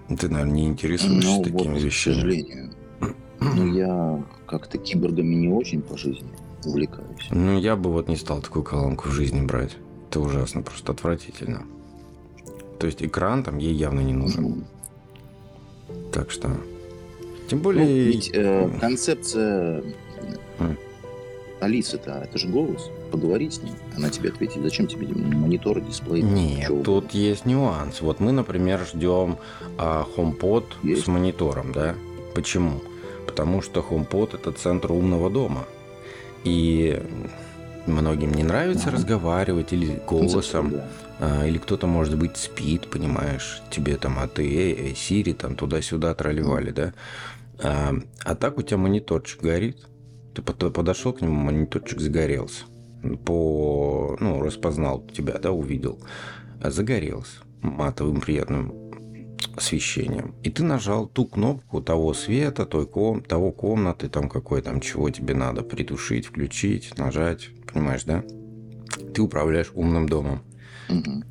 Ты, 0.08 0.28
наверное, 0.28 0.54
не 0.54 0.66
интересуешься 0.66 1.28
Ну, 1.28 1.42
такими 1.44 1.72
вот, 1.74 1.80
к 1.80 1.84
вещами. 1.84 2.14
сожалению. 2.14 2.72
Ну, 3.40 3.74
я 3.74 4.24
как-то 4.46 4.78
киборгами 4.78 5.34
не 5.34 5.48
очень 5.48 5.82
по 5.82 5.96
жизни 5.96 6.28
увлекаюсь. 6.64 7.26
Ну, 7.30 7.58
я 7.58 7.76
бы 7.76 7.92
вот 7.92 8.08
не 8.08 8.16
стал 8.16 8.40
такую 8.40 8.62
колонку 8.64 9.08
в 9.08 9.12
жизни 9.12 9.44
брать. 9.44 9.76
Это 10.08 10.20
ужасно, 10.20 10.62
просто 10.62 10.92
отвратительно. 10.92 11.64
То 12.78 12.86
есть 12.86 13.02
экран 13.02 13.42
там 13.44 13.58
ей 13.58 13.74
явно 13.74 14.00
не 14.00 14.12
нужен. 14.14 14.64
Ну, 15.88 15.94
Так 16.12 16.30
что... 16.30 16.48
Тем 17.48 17.58
Ну, 17.58 17.64
более... 17.64 18.04
ведь 18.06 18.30
э, 18.32 18.70
концепция 18.80 19.82
М. 20.58 20.76
Алисы-то, 21.60 22.12
это 22.28 22.38
же 22.38 22.48
голос. 22.48 22.90
Поговори 23.10 23.50
с 23.50 23.62
ней, 23.62 23.72
она 23.96 24.10
тебе 24.10 24.30
ответит. 24.30 24.62
Зачем 24.62 24.86
тебе 24.86 25.06
монитор, 25.08 25.80
дисплей? 25.80 26.22
Нет, 26.22 26.66
Чё? 26.68 26.82
тут 26.82 27.12
есть 27.12 27.46
нюанс. 27.46 28.00
Вот 28.00 28.20
мы, 28.20 28.32
например, 28.32 28.84
ждем 28.86 29.38
а, 29.78 30.06
HomePod 30.16 30.64
Есть. 30.82 31.04
с 31.04 31.06
монитором, 31.06 31.72
да? 31.72 31.94
Почему? 32.34 32.82
Потому 33.26 33.62
что 33.62 33.80
HomePod 33.88 34.34
это 34.34 34.52
центр 34.52 34.92
умного 34.92 35.30
дома. 35.30 35.64
И 36.44 37.00
многим 37.86 38.32
не 38.32 38.42
нравится 38.42 38.88
Ага. 38.88 38.96
разговаривать 38.96 39.72
или 39.72 40.00
голосом, 40.06 40.70
Да. 40.70 40.88
а, 41.20 41.46
или 41.46 41.58
кто-то, 41.58 41.86
может 41.86 42.16
быть, 42.18 42.36
спит, 42.36 42.88
понимаешь, 42.90 43.62
тебе 43.70 43.96
там, 43.96 44.18
а 44.18 44.26
ты, 44.28 44.42
эй, 44.42 44.88
эй, 44.88 44.94
Сири, 44.96 45.32
там 45.32 45.54
туда-сюда 45.54 46.14
тролливали, 46.14 46.70
да? 46.72 46.92
А, 47.62 47.94
а 48.24 48.34
так 48.34 48.58
у 48.58 48.62
тебя 48.62 48.76
мониторчик 48.78 49.40
горит, 49.42 49.86
ты 50.34 50.42
под- 50.42 50.72
подошел 50.74 51.12
к 51.12 51.20
нему, 51.20 51.34
мониторчик 51.34 52.00
загорелся. 52.00 52.64
По, 53.14 54.16
ну, 54.20 54.40
распознал 54.42 55.06
тебя, 55.06 55.38
да, 55.38 55.52
увидел. 55.52 55.98
А 56.62 56.70
загорелся 56.70 57.40
матовым 57.62 58.20
приятным 58.20 58.72
освещением. 59.56 60.34
И 60.42 60.50
ты 60.50 60.62
нажал 60.62 61.06
ту 61.06 61.26
кнопку 61.26 61.80
того 61.80 62.14
света, 62.14 62.66
той 62.66 62.86
ком, 62.86 63.22
того 63.22 63.52
комнаты, 63.52 64.08
там 64.08 64.28
какой 64.28 64.62
там, 64.62 64.80
чего 64.80 65.10
тебе 65.10 65.34
надо 65.34 65.62
притушить, 65.62 66.26
включить, 66.26 66.96
нажать, 66.98 67.50
понимаешь, 67.72 68.04
да? 68.04 68.22
Ты 69.14 69.22
управляешь 69.22 69.70
умным 69.74 70.08
домом. 70.08 70.42
Мгм. 70.88 71.24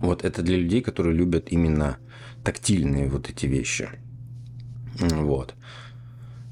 Вот 0.00 0.24
это 0.24 0.42
для 0.42 0.56
людей, 0.56 0.80
которые 0.80 1.14
любят 1.14 1.50
именно 1.50 1.98
тактильные 2.44 3.08
вот 3.08 3.28
эти 3.28 3.46
вещи. 3.46 3.90
Вот. 4.98 5.54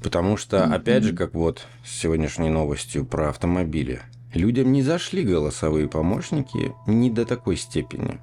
Потому 0.03 0.37
что, 0.37 0.65
опять 0.65 1.03
же, 1.03 1.13
как 1.13 1.33
вот 1.33 1.65
с 1.83 1.91
сегодняшней 1.99 2.49
новостью 2.49 3.05
про 3.05 3.29
автомобили, 3.29 4.01
людям 4.33 4.71
не 4.71 4.81
зашли 4.81 5.23
голосовые 5.23 5.87
помощники 5.87 6.73
не 6.87 7.09
до 7.09 7.25
такой 7.25 7.57
степени. 7.57 8.19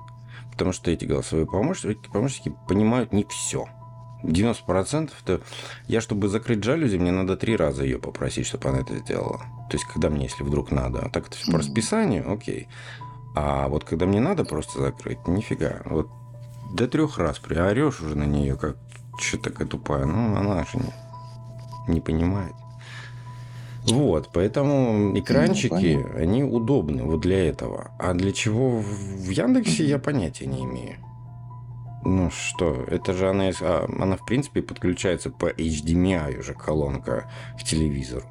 Потому 0.53 0.73
что 0.73 0.91
эти 0.91 1.05
голосовые 1.05 1.47
помощники, 1.47 2.09
помощники 2.11 2.55
понимают 2.67 3.13
не 3.13 3.25
все. 3.25 3.67
90% 4.23 5.11
это... 5.23 5.43
Я, 5.87 6.01
чтобы 6.01 6.29
закрыть 6.29 6.65
жалюзи, 6.65 6.97
мне 6.97 7.13
надо 7.13 7.37
три 7.37 7.57
раза 7.57 7.85
ее 7.85 7.99
попросить, 7.99 8.47
чтобы 8.47 8.71
она 8.71 8.79
это 8.81 8.97
сделала. 8.97 9.39
То 9.71 9.77
есть, 9.77 9.85
когда 9.85 10.09
мне, 10.09 10.25
если 10.25 10.43
вдруг 10.43 10.71
надо. 10.71 11.01
А 11.01 11.11
так 11.11 11.29
это 11.29 11.37
всё 11.37 11.53
по 11.53 11.59
расписанию, 11.59 12.33
окей. 12.33 12.69
А 13.35 13.69
вот 13.69 13.85
когда 13.85 14.07
мне 14.07 14.21
надо 14.21 14.45
просто 14.45 14.81
закрыть, 14.81 15.27
нифига. 15.29 15.83
Вот 15.85 16.09
до 16.73 16.89
трех 16.89 17.19
раз 17.19 17.39
приорешь 17.39 18.01
уже 18.01 18.17
на 18.17 18.25
нее, 18.25 18.57
как 18.57 18.79
что 19.21 19.39
такая 19.39 19.69
тупая. 19.69 20.07
Ну, 20.07 20.37
она 20.37 20.65
же 20.65 20.79
не, 20.79 21.95
не 21.95 22.01
понимает. 22.01 22.55
Вот, 23.87 24.31
поэтому 24.33 25.17
экранчики, 25.19 25.71
понятно. 25.71 26.21
они 26.21 26.43
удобны 26.43 27.05
вот 27.05 27.21
для 27.21 27.49
этого. 27.49 27.93
А 27.99 28.15
для 28.15 28.33
чего 28.33 28.81
в 28.81 29.31
Яндексе 29.31 29.85
я 29.85 29.99
понятия 29.99 30.47
не 30.47 30.65
имею. 30.65 30.97
Ну 32.05 32.31
что, 32.31 32.85
это 32.89 33.13
же 33.15 33.29
она, 33.29 33.51
а, 33.61 33.87
она 34.01 34.17
в 34.17 34.25
принципе 34.25 34.63
подключается 34.63 35.31
по 35.31 35.51
HDMI 35.51 36.39
уже 36.39 36.55
колонка 36.55 37.29
к 37.59 37.65
телевизору. 37.65 38.25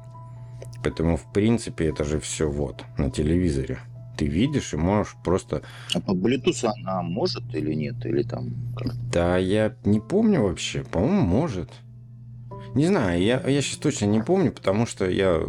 Поэтому 0.82 1.16
в 1.16 1.30
принципе 1.32 1.88
это 1.88 2.04
же 2.04 2.18
все 2.20 2.48
вот 2.48 2.84
на 2.96 3.10
телевизоре. 3.10 3.78
ты 4.16 4.26
видишь 4.26 4.72
и 4.72 4.76
можешь 4.76 5.14
просто... 5.22 5.62
А 5.94 6.00
по 6.00 6.12
Bluetooth 6.12 6.64
она 6.64 7.02
может 7.02 7.54
или 7.54 7.74
нет? 7.74 7.96
Или 8.06 8.22
там? 8.22 8.54
Да, 9.12 9.36
я 9.36 9.74
не 9.84 10.00
помню 10.00 10.42
вообще. 10.42 10.82
По-моему, 10.82 11.20
может. 11.20 11.70
Не 12.76 12.86
знаю, 12.86 13.22
я, 13.22 13.42
я 13.46 13.62
сейчас 13.62 13.78
точно 13.78 14.04
не 14.04 14.20
помню, 14.20 14.52
потому 14.52 14.84
что 14.86 15.08
я, 15.08 15.40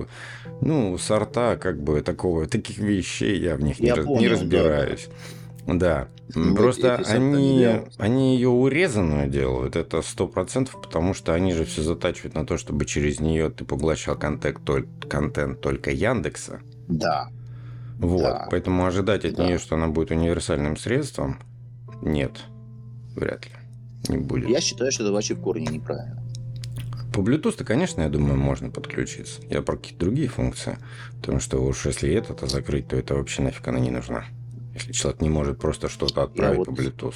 ну, 0.61 0.97
сорта 0.97 1.57
как 1.57 1.83
бы 1.83 2.01
такого, 2.01 2.47
таких 2.47 2.77
вещей 2.77 3.37
я 3.41 3.57
в 3.57 3.61
них 3.61 3.81
Я 3.81 3.97
не, 3.97 4.03
понял, 4.03 4.19
не 4.21 4.27
да. 4.27 4.33
разбираюсь. 4.33 5.09
Да. 5.67 6.07
Ну, 6.33 6.55
Просто 6.55 6.95
они, 6.95 7.67
они 7.97 8.35
ее 8.35 8.47
урезанную 8.47 9.27
делают, 9.29 9.75
это 9.75 10.01
сто 10.01 10.25
процентов, 10.27 10.81
потому 10.81 11.13
что 11.13 11.33
они 11.33 11.51
же 11.51 11.65
все 11.65 11.81
затачивают 11.81 12.33
на 12.33 12.45
то, 12.45 12.57
чтобы 12.57 12.85
через 12.85 13.19
нее 13.19 13.49
ты 13.49 13.65
поглощал 13.65 14.15
контент, 14.15 14.59
контент 15.09 15.59
только 15.59 15.91
Яндекса. 15.91 16.61
Да. 16.87 17.29
Вот. 17.99 18.21
Да. 18.21 18.47
Поэтому 18.49 18.85
ожидать 18.85 19.25
от 19.25 19.35
Да. 19.35 19.45
нее, 19.45 19.57
что 19.57 19.75
она 19.75 19.87
будет 19.87 20.11
универсальным 20.11 20.77
средством, 20.77 21.39
нет, 22.01 22.31
вряд 23.15 23.45
ли. 23.45 23.51
Не 24.07 24.17
будет. 24.17 24.47
Я 24.49 24.61
считаю, 24.61 24.93
что 24.93 25.03
это 25.03 25.11
вообще 25.11 25.33
в 25.33 25.41
корне 25.41 25.65
неправильно. 25.67 26.23
По 27.17 27.21
Bluetooth, 27.21 27.63
конечно, 27.63 28.01
я 28.03 28.09
думаю, 28.09 28.37
можно 28.37 28.69
подключиться. 28.69 29.41
Я 29.49 29.63
про 29.63 29.75
какие-то 29.75 30.05
другие 30.05 30.27
функции. 30.27 30.77
Потому 31.19 31.39
что 31.39 31.57
уж 31.65 31.87
если 31.87 32.13
это 32.13 32.45
закрыть, 32.45 32.89
то 32.89 32.95
это 32.95 33.15
вообще 33.15 33.41
нафиг 33.41 33.67
она 33.67 33.79
не 33.79 33.89
нужна. 33.89 34.25
Если 34.75 34.91
человек 34.91 35.19
не 35.21 35.29
может 35.29 35.57
просто 35.57 35.89
что-то 35.89 36.21
отправить 36.21 36.59
вот- 36.59 36.67
по 36.67 36.71
Bluetooth. 36.73 37.15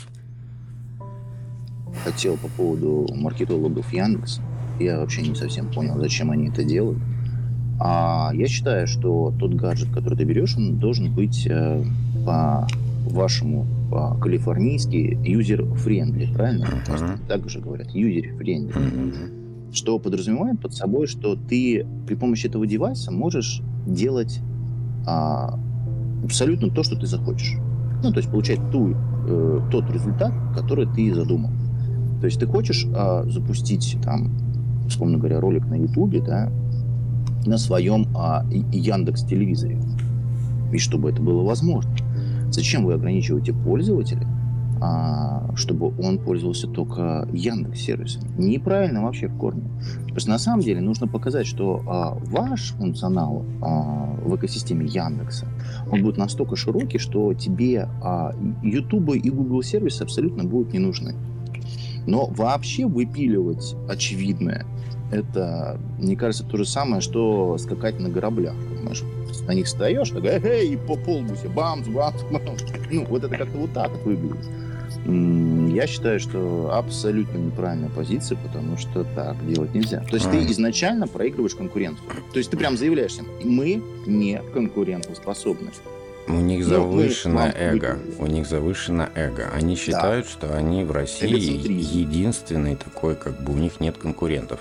Хотел 2.03 2.35
по 2.37 2.47
поводу 2.47 3.13
маркетологов 3.13 3.93
Яндекс. 3.93 4.39
Я 4.79 4.97
вообще 5.01 5.21
не 5.21 5.35
совсем 5.35 5.71
понял, 5.71 5.99
зачем 5.99 6.31
они 6.31 6.49
это 6.49 6.63
делают. 6.63 6.97
А 7.79 8.31
я 8.33 8.47
считаю, 8.47 8.87
что 8.87 9.31
тот 9.39 9.53
гаджет, 9.53 9.89
который 9.93 10.17
ты 10.17 10.23
берешь, 10.23 10.57
он 10.57 10.79
должен 10.79 11.13
быть 11.13 11.45
э, 11.47 11.83
по 12.25 12.67
вашему 13.05 13.67
по 13.91 14.17
калифорнийски 14.19 15.19
user-friendly, 15.23 16.33
правильно? 16.33 16.81
Просто 16.87 17.19
Так 17.27 17.47
же 17.47 17.59
говорят, 17.59 17.93
user-friendly. 17.93 18.79
Мгм. 18.79 19.40
Что 19.73 19.99
подразумевает 19.99 20.59
под 20.59 20.73
собой, 20.73 21.07
что 21.07 21.35
ты 21.35 21.85
при 22.05 22.15
помощи 22.15 22.47
этого 22.47 22.67
девайса 22.67 23.11
можешь 23.11 23.61
делать 23.87 24.39
а, 25.07 25.57
абсолютно 26.23 26.69
то, 26.69 26.83
что 26.83 26.95
ты 26.95 27.07
захочешь. 27.07 27.57
Ну, 28.03 28.11
то 28.11 28.17
есть 28.17 28.29
получать 28.29 28.59
ту, 28.71 28.95
э, 29.27 29.61
тот 29.71 29.89
результат, 29.91 30.33
который 30.55 30.87
ты 30.87 31.13
задумал. 31.13 31.51
То 32.19 32.25
есть 32.25 32.39
ты 32.39 32.45
хочешь 32.45 32.85
а, 32.95 33.23
запустить 33.27 33.97
там, 34.03 34.31
условно 34.85 35.17
говоря, 35.17 35.39
ролик 35.39 35.65
на 35.65 35.75
Ютубе, 35.75 36.21
да, 36.21 36.51
на 37.45 37.57
своем 37.57 38.07
а, 38.15 38.45
Яндекс 38.49 39.23
телевизоре, 39.23 39.79
и 40.71 40.77
чтобы 40.77 41.09
это 41.09 41.21
было 41.21 41.43
возможно. 41.43 41.91
Зачем 42.51 42.85
вы 42.85 42.93
ограничиваете 42.93 43.53
пользователя, 43.53 44.27
чтобы 45.55 45.93
он 46.01 46.17
пользовался 46.17 46.67
только 46.67 47.27
Яндекс 47.31 47.81
сервисами? 47.81 48.25
Неправильно 48.37 49.03
вообще 49.03 49.27
в 49.27 49.37
корне. 49.37 49.69
То 50.07 50.15
есть 50.15 50.27
на 50.27 50.39
самом 50.39 50.61
деле 50.61 50.81
нужно 50.81 51.07
показать, 51.07 51.45
что 51.45 51.81
а, 51.87 52.17
ваш 52.25 52.71
функционал 52.71 53.45
а, 53.61 54.17
в 54.23 54.35
экосистеме 54.35 54.87
Яндекса, 54.87 55.47
он 55.91 56.01
будет 56.01 56.17
настолько 56.17 56.55
широкий, 56.55 56.97
что 56.97 57.33
тебе 57.33 57.87
а, 58.01 58.35
YouTube 58.63 59.15
и 59.15 59.29
Google 59.29 59.61
сервисы 59.61 60.03
абсолютно 60.03 60.43
будут 60.43 60.73
не 60.73 60.79
нужны. 60.79 61.15
Но 62.07 62.25
вообще 62.25 62.87
выпиливать 62.87 63.75
очевидное, 63.87 64.65
это, 65.11 65.79
мне 65.99 66.15
кажется, 66.15 66.45
то 66.45 66.57
же 66.57 66.65
самое, 66.65 67.01
что 67.01 67.57
скакать 67.57 67.99
на 67.99 68.09
граблях, 68.09 68.55
понимаешь? 68.55 69.03
На 69.45 69.53
них 69.53 69.65
встаешь, 69.65 70.09
такая, 70.09 70.41
эй, 70.41 70.77
по 70.77 70.95
полбусе, 70.95 71.49
бамс, 71.49 71.87
бамс, 71.87 72.21
бамс. 72.31 72.63
Ну, 72.91 73.05
вот 73.05 73.23
это 73.23 73.37
как-то 73.37 73.57
вот 73.57 73.73
так 73.73 73.91
выглядит. 74.05 74.49
Я 75.05 75.87
считаю, 75.87 76.19
что 76.19 76.71
абсолютно 76.73 77.37
неправильная 77.37 77.89
позиция, 77.89 78.37
потому 78.37 78.77
что 78.77 79.03
так 79.15 79.35
делать 79.47 79.73
нельзя. 79.73 80.01
То 80.01 80.15
есть 80.15 80.27
А. 80.27 80.31
ты 80.31 80.45
изначально 80.51 81.07
проигрываешь 81.07 81.55
конкуренцию. 81.55 82.07
То 82.31 82.37
есть 82.37 82.51
ты 82.51 82.57
прям 82.57 82.77
заявляешь 82.77 83.11
всем, 83.11 83.25
мы 83.43 83.81
не 84.05 84.41
конкурентоспособны. 84.53 85.71
У 86.27 86.33
них 86.33 86.67
Ну, 86.67 86.91
мы 86.91 87.09
завышено 87.09 87.53
эго. 87.57 87.99
У 88.19 88.27
них 88.27 88.45
завышено 88.47 89.09
эго. 89.15 89.49
Они 89.53 89.75
считают, 89.75 90.27
что 90.27 90.55
они 90.55 90.83
в 90.83 90.91
России 90.91 91.67
единственный 91.99 92.75
такой, 92.75 93.15
как 93.15 93.43
бы 93.43 93.53
у 93.53 93.57
них 93.57 93.79
нет 93.79 93.97
конкурентов. 93.97 94.59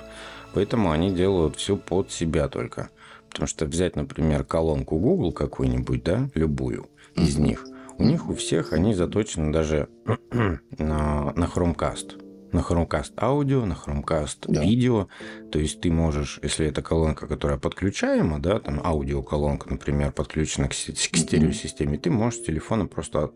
Поэтому 0.54 0.90
они 0.90 1.10
делают 1.10 1.56
все 1.56 1.76
под 1.76 2.10
себя 2.10 2.48
только. 2.48 2.88
Потому 3.28 3.46
что 3.46 3.66
взять, 3.66 3.94
например, 3.94 4.42
колонку 4.42 4.98
Google 4.98 5.32
какую-нибудь, 5.32 6.02
да, 6.02 6.28
любую 6.34 6.88
из 7.14 7.36
них, 7.36 7.64
у 8.00 8.04
них 8.04 8.28
у 8.28 8.34
всех 8.34 8.72
они 8.72 8.94
заточены 8.94 9.52
даже 9.52 9.88
на, 10.78 11.32
на 11.36 11.44
Chromecast. 11.44 12.26
На 12.52 12.60
Chromecast 12.60 13.12
аудио, 13.16 13.64
на 13.64 13.74
Chromecast 13.74 14.38
Да. 14.48 14.60
видео. 14.64 15.06
То 15.52 15.60
есть 15.60 15.80
ты 15.80 15.92
можешь, 15.92 16.40
если 16.42 16.66
это 16.66 16.82
колонка, 16.82 17.28
которая 17.28 17.58
подключаема, 17.58 18.40
да, 18.40 18.58
там 18.58 18.80
аудиоколонка, 18.82 19.70
например, 19.70 20.10
подключена 20.10 20.66
к, 20.66 20.70
к 20.72 20.74
стереосистеме, 20.74 21.96
ты 21.96 22.10
можешь 22.10 22.40
с 22.40 22.42
телефона 22.44 22.86
просто 22.86 23.30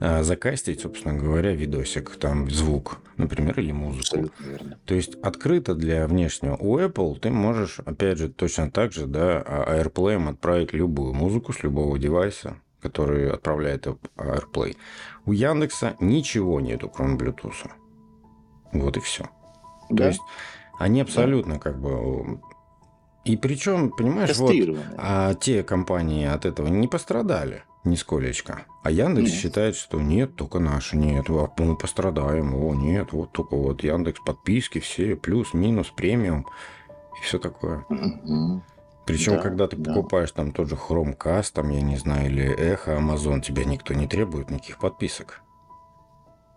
э, 0.00 0.24
закастить, 0.24 0.80
собственно 0.80 1.14
говоря, 1.14 1.52
видосик, 1.54 2.16
там 2.16 2.50
звук, 2.50 2.98
например, 3.16 3.56
или 3.60 3.70
музыку. 3.70 4.30
То 4.84 4.94
есть 4.96 5.14
открыто 5.22 5.76
для 5.76 6.08
внешнего. 6.08 6.56
У 6.56 6.76
Apple 6.80 7.20
ты 7.20 7.30
можешь, 7.30 7.78
опять 7.84 8.18
же, 8.18 8.28
точно 8.30 8.70
так 8.72 8.92
же, 8.92 9.06
да, 9.06 9.44
а- 9.46 9.80
AirPlay 9.80 10.28
отправить 10.28 10.72
любую 10.72 11.12
музыку 11.14 11.52
с 11.52 11.62
любого 11.62 11.96
девайса, 12.00 12.56
который 12.88 13.30
отправляет 13.30 13.86
AirPlay. 14.16 14.76
У 15.24 15.32
Яндекса 15.32 15.96
ничего 16.00 16.60
нету, 16.60 16.88
кроме 16.88 17.16
Bluetooth. 17.16 17.70
Вот 18.72 18.96
и 18.96 19.00
все. 19.00 19.24
То 19.24 19.30
Да? 19.94 20.06
есть 20.08 20.20
они 20.78 21.00
абсолютно 21.00 21.58
как 21.58 21.80
бы... 21.80 22.40
И 23.24 23.36
причем, 23.36 23.90
понимаешь, 23.90 24.36
вот 24.36 24.52
а 24.96 25.34
те 25.34 25.64
компании 25.64 26.26
от 26.26 26.44
этого 26.44 26.68
не 26.68 26.86
пострадали 26.86 27.64
нисколечко. 27.86 28.66
А 28.82 28.90
Яндекс 28.90 29.30
Нет. 29.30 29.40
считает, 29.40 29.76
что 29.76 30.00
нет, 30.00 30.36
только 30.36 30.58
наши, 30.58 30.96
нет, 30.96 31.26
а 31.28 31.50
мы 31.58 31.76
пострадаем, 31.76 32.54
о, 32.54 32.74
нет, 32.74 33.12
вот 33.12 33.32
только 33.32 33.56
вот 33.56 33.82
Яндекс 33.82 34.20
подписки 34.20 34.78
все, 34.80 35.16
плюс, 35.16 35.54
минус, 35.54 35.88
премиум 35.88 36.46
и 37.18 37.22
все 37.22 37.38
такое. 37.38 37.84
Мгм. 37.88 38.62
Причем, 39.06 39.34
Да, 39.36 39.42
когда 39.42 39.68
ты 39.68 39.76
да. 39.76 39.94
покупаешь 39.94 40.32
там 40.32 40.50
тот 40.52 40.68
же 40.68 40.74
Chromecast, 40.74 41.52
там, 41.54 41.70
я 41.70 41.80
не 41.80 41.96
знаю, 41.96 42.26
или 42.26 42.44
Эхо, 42.44 42.96
Amazon, 42.96 43.40
тебя 43.40 43.64
никто 43.64 43.94
не 43.94 44.06
требует 44.08 44.50
никаких 44.50 44.78
подписок. 44.78 45.42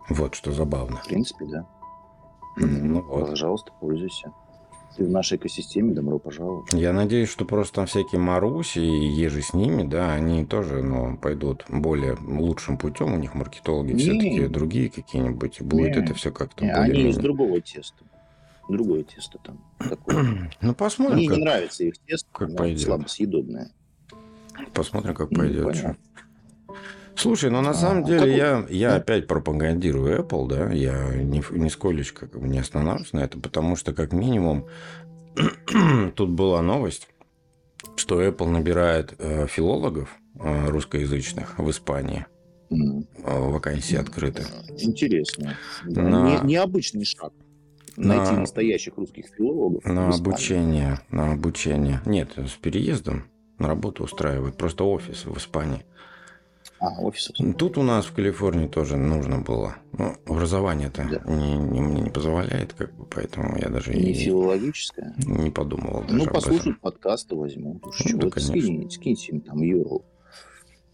Вот 0.08 0.34
что 0.34 0.50
забавно. 0.52 0.96
В 0.96 1.06
принципе, 1.06 1.44
да. 1.46 1.66
Ну 2.56 3.00
вот. 3.02 3.30
Пожалуйста, 3.30 3.70
пользуйся. 3.80 4.32
Ты 4.96 5.04
в 5.04 5.10
нашей 5.10 5.38
экосистеме, 5.38 5.94
добро 5.94 6.18
пожаловать. 6.18 6.72
Я 6.72 6.92
надеюсь, 6.92 7.28
что 7.28 7.44
просто 7.44 7.76
там 7.76 7.86
всякие 7.86 8.20
Маруси 8.20 8.80
и 8.80 9.06
ежи 9.06 9.40
с 9.40 9.54
ними, 9.54 9.84
да, 9.84 10.12
они 10.12 10.44
тоже, 10.44 10.82
ну, 10.82 11.16
пойдут 11.16 11.64
более 11.68 12.16
лучшим 12.20 12.76
путем. 12.76 13.14
У 13.14 13.16
них 13.16 13.34
маркетологи 13.34 13.94
все-таки 13.94 14.48
другие 14.48 14.90
какие-нибудь. 14.90 15.60
и 15.60 15.64
Будет 15.64 15.94
Не. 15.96 16.02
это 16.02 16.14
все 16.14 16.32
как-то 16.32 16.64
более... 16.64 16.74
они 16.82 17.08
из 17.10 17.18
другого 17.18 17.60
теста. 17.60 18.04
Другое 18.70 19.02
тесто 19.04 19.38
там. 19.38 19.60
Такое. 19.78 20.50
Ну, 20.60 20.74
посмотрим, 20.74 21.16
Мне 21.16 21.26
не 21.26 21.28
как, 21.34 21.38
нравится 21.38 21.84
их 21.84 21.94
тесто, 22.06 22.28
как 22.32 22.56
пойдет. 22.56 22.80
слабосъедобное. 22.82 23.72
посмотрим, 24.74 25.14
как 25.14 25.30
Ну, 25.30 25.38
пойдет. 25.38 25.64
понятно. 25.64 25.96
Слушай, 27.16 27.50
ну 27.50 27.60
на 27.60 27.70
А, 27.70 27.74
самом 27.74 28.04
деле 28.04 28.20
как 28.20 28.28
я, 28.28 28.66
я 28.70 28.94
опять 28.96 29.26
пропагандирую 29.26 30.20
Apple, 30.22 30.48
да, 30.48 30.70
я 30.72 31.16
ни, 31.22 31.42
нисколечко 31.58 32.28
как 32.28 32.40
бы 32.40 32.48
не 32.48 32.58
останавливаюсь 32.60 33.12
на 33.12 33.20
это, 33.20 33.38
потому 33.38 33.76
что 33.76 33.92
как 33.92 34.12
минимум 34.12 34.66
тут 36.14 36.30
была 36.30 36.62
новость, 36.62 37.08
что 37.96 38.22
Apple 38.22 38.48
набирает 38.48 39.14
э, 39.18 39.46
филологов 39.48 40.16
э, 40.38 40.68
русскоязычных 40.68 41.58
в 41.58 41.68
Испании, 41.70 42.24
э, 42.70 42.74
вакансии 43.24 43.96
открыты. 43.96 44.44
Интересно. 44.78 45.56
Да, 45.84 46.02
На- 46.02 46.40
не- 46.42 46.52
необычный 46.52 47.04
шаг. 47.04 47.32
Найти 48.02 48.32
На- 48.32 48.40
настоящих 48.40 48.96
русских 48.96 49.26
филологов. 49.36 49.84
На 49.84 50.08
обучение, 50.08 51.00
на 51.10 51.32
обучение. 51.32 52.00
Нет, 52.06 52.32
с 52.36 52.52
переездом 52.52 53.24
на 53.58 53.68
работу 53.68 54.04
устраивают, 54.04 54.56
просто 54.56 54.84
офис 54.84 55.24
в 55.26 55.36
Испании. 55.36 55.84
А, 56.78 56.98
офисов. 57.02 57.36
Тут 57.58 57.76
у 57.76 57.82
нас 57.82 58.06
в 58.06 58.12
Калифорнии 58.14 58.66
тоже 58.66 58.96
нужно 58.96 59.38
было. 59.40 59.76
Ну, 59.92 60.16
образование-то 60.26 61.06
Да. 61.10 61.30
не, 61.30 61.56
не- 61.56 61.80
мне 61.82 62.00
не 62.00 62.10
позволяет, 62.10 62.72
как 62.72 62.94
бы, 62.94 63.04
поэтому 63.04 63.58
я 63.58 63.68
даже 63.68 63.92
Не 63.92 64.12
и 64.12 64.14
филологическое. 64.14 65.14
не 65.18 65.50
подумывал 65.50 66.02
даже 66.04 66.14
Ну, 66.14 66.26
послушать 66.26 66.80
подкасты 66.80 67.34
возьму. 67.36 67.78
Ну, 67.84 67.92
чего, 67.92 68.20
да, 68.20 68.24
вот 68.26 68.34
конечно. 68.34 68.54
скинь, 68.62 68.90
скиньте 68.90 69.32
им 69.32 69.40
там 69.42 69.60
URL, 69.60 70.02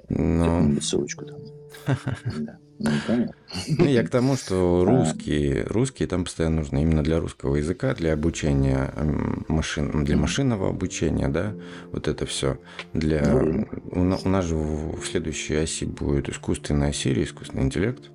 Ну, 0.08 0.80
ссылочку 0.80 1.24
там. 1.24 1.38
Да. 2.40 2.58
Ну, 2.78 2.90
понятно. 3.06 3.34
Ну, 3.68 3.84
я 3.86 4.02
к 4.02 4.10
тому, 4.10 4.36
что 4.36 4.84
русские, 4.86 5.64
русские 5.64 6.08
там 6.08 6.24
постоянно 6.24 6.56
нужны 6.56 6.82
именно 6.82 7.02
для 7.02 7.18
русского 7.18 7.56
языка, 7.56 7.94
для 7.94 8.12
обучения 8.12 8.92
машин, 9.48 10.04
для 10.04 10.16
машинного 10.16 10.68
обучения, 10.68 11.28
да, 11.28 11.54
вот 11.92 12.08
это 12.08 12.26
все. 12.26 12.58
Для 12.92 13.22
Ну, 13.32 13.66
у, 13.90 14.00
у 14.00 14.28
нас 14.28 14.44
же 14.44 14.56
в, 14.56 15.00
в 15.00 15.06
следующей 15.06 15.54
оси 15.56 15.84
будет 15.84 16.28
искусственная 16.28 16.92
серия, 16.92 17.24
искусственный 17.24 17.64
интеллект, 17.64 18.10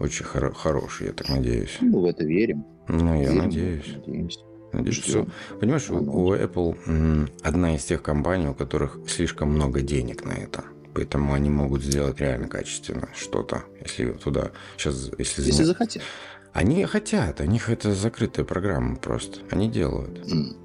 очень 0.00 0.24
хоро- 0.24 0.52
хороший, 0.52 1.08
я 1.08 1.12
так 1.12 1.28
надеюсь. 1.28 1.78
Мы 1.80 2.00
в 2.00 2.04
это 2.04 2.24
верим. 2.24 2.64
Ну, 2.88 3.14
я 3.14 3.28
Верим, 3.30 3.38
надеюсь. 3.38 3.94
Надеемся. 3.96 4.40
Надеюсь, 4.72 4.98
всё. 5.00 5.26
Понимаешь, 5.60 5.88
у, 5.88 5.96
у 5.96 6.34
Apple 6.34 7.30
одна 7.42 7.76
из 7.76 7.84
тех 7.84 8.02
компаний, 8.02 8.48
у 8.48 8.54
которых 8.54 8.98
слишком 9.06 9.50
много 9.52 9.82
денег 9.82 10.24
на 10.24 10.32
это. 10.32 10.64
Поэтому 10.94 11.34
они 11.34 11.50
могут 11.50 11.82
сделать 11.82 12.20
реально 12.20 12.48
качественно 12.48 13.08
что-то, 13.16 13.64
если 13.82 14.12
туда 14.12 14.52
сейчас, 14.76 15.10
если, 15.18 15.42
Если 15.42 15.62
заня- 15.62 15.66
захотят. 15.66 16.02
Они 16.52 16.84
хотят, 16.84 17.40
у 17.40 17.44
них 17.44 17.68
это 17.68 17.92
закрытая 17.92 18.44
программа 18.46 18.94
просто. 18.96 19.40
Они 19.50 19.68
делают. 19.68 20.30
М. 20.30 20.56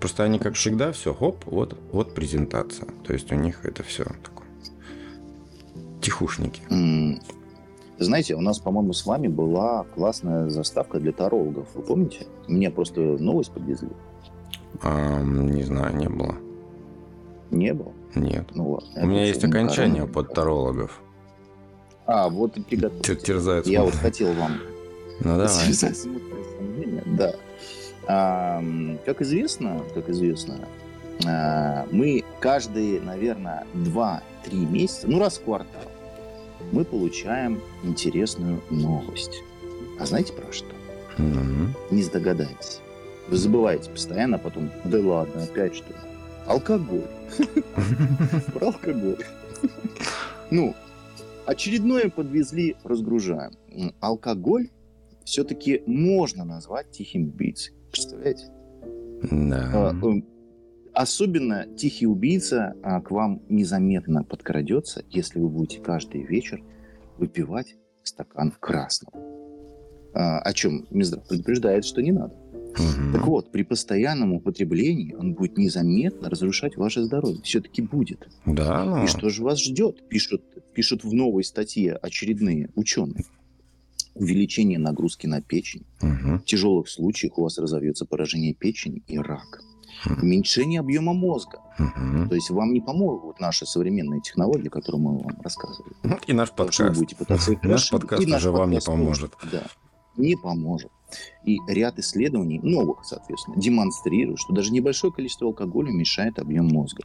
Просто 0.00 0.24
они, 0.24 0.38
как 0.38 0.54
всегда, 0.54 0.92
все, 0.92 1.12
хоп, 1.12 1.44
вот, 1.44 1.78
вот 1.92 2.14
презентация. 2.14 2.88
То 3.04 3.12
есть 3.12 3.30
у 3.32 3.34
них 3.34 3.64
это 3.64 3.82
все 3.82 4.04
такое. 4.04 4.46
Тихушники. 6.00 6.62
М. 6.70 7.20
Знаете, 7.98 8.34
у 8.34 8.40
нас, 8.40 8.58
по-моему, 8.58 8.92
с 8.92 9.04
вами 9.06 9.28
была 9.28 9.84
классная 9.94 10.48
заставка 10.50 11.00
для 11.00 11.12
тарологов. 11.12 11.66
Вы 11.74 11.82
помните? 11.82 12.26
Мне 12.46 12.70
просто 12.70 13.00
новость 13.00 13.50
подвезли. 13.52 13.88
А, 14.82 15.22
не 15.22 15.62
знаю, 15.62 15.96
не 15.96 16.08
было. 16.08 16.34
Не 17.50 17.72
было? 17.72 17.92
Нет. 18.14 18.48
Ну 18.54 18.70
ладно. 18.72 19.02
У 19.02 19.06
меня 19.06 19.24
есть 19.26 19.44
окончание 19.44 20.02
корона. 20.02 20.12
под 20.12 20.34
тарологов. 20.34 21.00
А, 22.06 22.28
вот 22.28 22.56
и 22.56 22.62
приготовьте. 22.62 23.12
Тер- 23.12 23.16
терзает 23.22 23.66
Я 23.66 23.82
вот 23.82 23.94
хотел 23.94 24.32
вам 24.34 24.58
Ну 25.20 25.36
давай. 25.38 25.50
Да. 27.06 27.34
Ам, 28.08 28.98
как 29.04 29.20
известно, 29.22 29.82
как 29.94 30.08
известно, 30.10 30.60
а, 31.26 31.86
мы 31.90 32.24
каждые, 32.40 33.00
наверное, 33.00 33.66
2-3 33.74 34.20
месяца, 34.70 35.08
ну 35.08 35.18
раз 35.18 35.38
в 35.38 35.44
квартал, 35.44 35.82
мы 36.72 36.84
получаем 36.84 37.60
интересную 37.82 38.60
новость. 38.70 39.42
А 39.98 40.06
знаете 40.06 40.32
про 40.32 40.52
что? 40.52 40.68
Мгм. 41.18 41.74
Не 41.90 42.04
догадаетесь. 42.04 42.80
Вы 43.28 43.36
забываете 43.36 43.90
постоянно, 43.90 44.36
а 44.36 44.38
потом, 44.38 44.70
да 44.84 45.00
ладно, 45.00 45.42
опять 45.42 45.74
что? 45.74 45.86
Алкоголь. 46.46 47.02
Про 48.54 48.66
алкоголь. 48.68 49.18
Ну, 50.50 50.74
очередное 51.46 52.08
подвезли, 52.08 52.76
разгружаем. 52.84 53.52
Алкоголь 54.00 54.68
все-таки 55.24 55.82
можно 55.86 56.44
назвать 56.44 56.90
тихим 56.90 57.28
убийцей. 57.28 57.74
Представляете? 57.90 58.46
А, 59.22 59.92
Да. 59.92 60.06
м, 60.06 60.24
Особенно 60.92 61.66
тихий 61.76 62.06
убийца 62.06 62.74
а, 62.82 63.02
к 63.02 63.10
вам 63.10 63.42
незаметно 63.50 64.24
подкрадется, 64.24 65.04
если 65.10 65.38
вы 65.38 65.50
будете 65.50 65.78
каждый 65.82 66.22
вечер 66.22 66.62
выпивать 67.18 67.76
стакан 68.02 68.50
красного. 68.58 69.12
А, 70.14 70.38
о 70.38 70.52
чем 70.54 70.86
Минздрав 70.90 71.28
предупреждает, 71.28 71.84
что 71.84 72.00
не 72.00 72.12
надо. 72.12 72.34
Мгм. 72.78 73.12
Так 73.12 73.26
вот, 73.26 73.52
при 73.52 73.62
постоянном 73.62 74.32
употреблении 74.32 75.14
он 75.14 75.34
будет 75.34 75.58
незаметно 75.58 76.28
разрушать 76.30 76.76
ваше 76.76 77.02
здоровье. 77.04 77.40
Все-таки 77.42 77.82
будет. 77.82 78.28
Да, 78.44 78.84
ну. 78.84 79.04
И 79.04 79.06
что 79.06 79.28
же 79.30 79.42
вас 79.42 79.60
ждет? 79.62 80.08
Пишут, 80.08 80.42
пишут 80.74 81.04
в 81.04 81.12
новой 81.12 81.44
статье 81.44 81.94
очередные 81.94 82.70
ученые. 82.74 83.24
Увеличение 84.14 84.78
нагрузки 84.78 85.26
на 85.26 85.42
печень. 85.42 85.84
Мгм. 86.00 86.38
В 86.38 86.44
тяжелых 86.44 86.88
случаях 86.88 87.36
у 87.38 87.42
вас 87.42 87.58
разовьется 87.58 88.06
поражение 88.06 88.54
печени 88.54 89.02
и 89.06 89.18
рак. 89.18 89.60
Мгм. 90.06 90.22
Уменьшение 90.22 90.80
объема 90.80 91.12
мозга. 91.12 91.58
Мгм. 91.78 92.28
То 92.28 92.34
есть 92.34 92.50
вам 92.50 92.72
не 92.72 92.80
помогут 92.80 93.40
наши 93.40 93.66
современные 93.66 94.20
технологии, 94.20 94.68
которые 94.68 95.00
мы 95.02 95.18
вам 95.18 95.40
рассказывали. 95.42 95.92
И 96.26 96.32
наш 96.32 96.50
Потому 96.50 96.72
что 96.72 96.84
вы 96.84 96.88
подкаст. 96.90 97.00
будете 97.00 97.16
пытаться 97.16 97.52
их 97.52 97.62
Наш 97.62 97.90
подкаст 97.90 98.22
и 98.22 98.26
наш 98.26 98.40
уже 98.42 98.50
вам 98.52 98.70
не 98.70 98.76
подкаст 98.76 98.86
поможет. 98.86 99.32
Да, 99.52 99.62
не 100.16 100.36
поможет. 100.36 100.90
И 101.44 101.58
ряд 101.68 101.98
исследований, 101.98 102.58
новых, 102.62 103.04
соответственно, 103.04 103.56
демонстрируют, 103.56 104.40
что 104.40 104.52
даже 104.52 104.72
небольшое 104.72 105.12
количество 105.12 105.46
алкоголя 105.46 105.90
уменьшает 105.90 106.38
объем 106.38 106.66
мозга. 106.66 107.04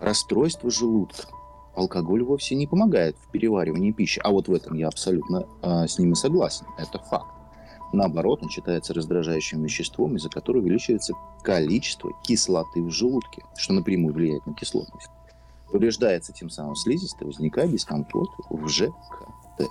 Расстройство 0.00 0.70
желудка. 0.70 1.28
Алкоголь 1.74 2.22
вовсе 2.22 2.54
не 2.54 2.66
помогает 2.66 3.16
в 3.18 3.30
переваривании 3.30 3.92
пищи. 3.92 4.20
А 4.24 4.30
вот 4.30 4.48
в 4.48 4.52
этом 4.52 4.76
я 4.76 4.88
абсолютно 4.88 5.46
а, 5.62 5.86
с 5.86 5.98
ними 5.98 6.14
согласен. 6.14 6.66
Это 6.78 6.98
факт. 6.98 7.36
Наоборот, 7.92 8.42
он 8.42 8.48
считается 8.50 8.94
раздражающим 8.94 9.62
веществом, 9.62 10.16
из-за 10.16 10.28
которого 10.28 10.62
увеличивается 10.62 11.14
количество 11.42 12.12
кислоты 12.24 12.82
в 12.82 12.90
желудке, 12.90 13.44
что 13.56 13.74
напрямую 13.74 14.12
влияет 14.12 14.44
на 14.46 14.54
кислотность. 14.54 15.08
Повреждается 15.70 16.32
тем 16.32 16.50
самым 16.50 16.74
слизистая, 16.76 17.26
возникает 17.26 17.70
дискомфорт 17.70 18.30
в 18.50 18.68
ЖКТ. 18.68 19.68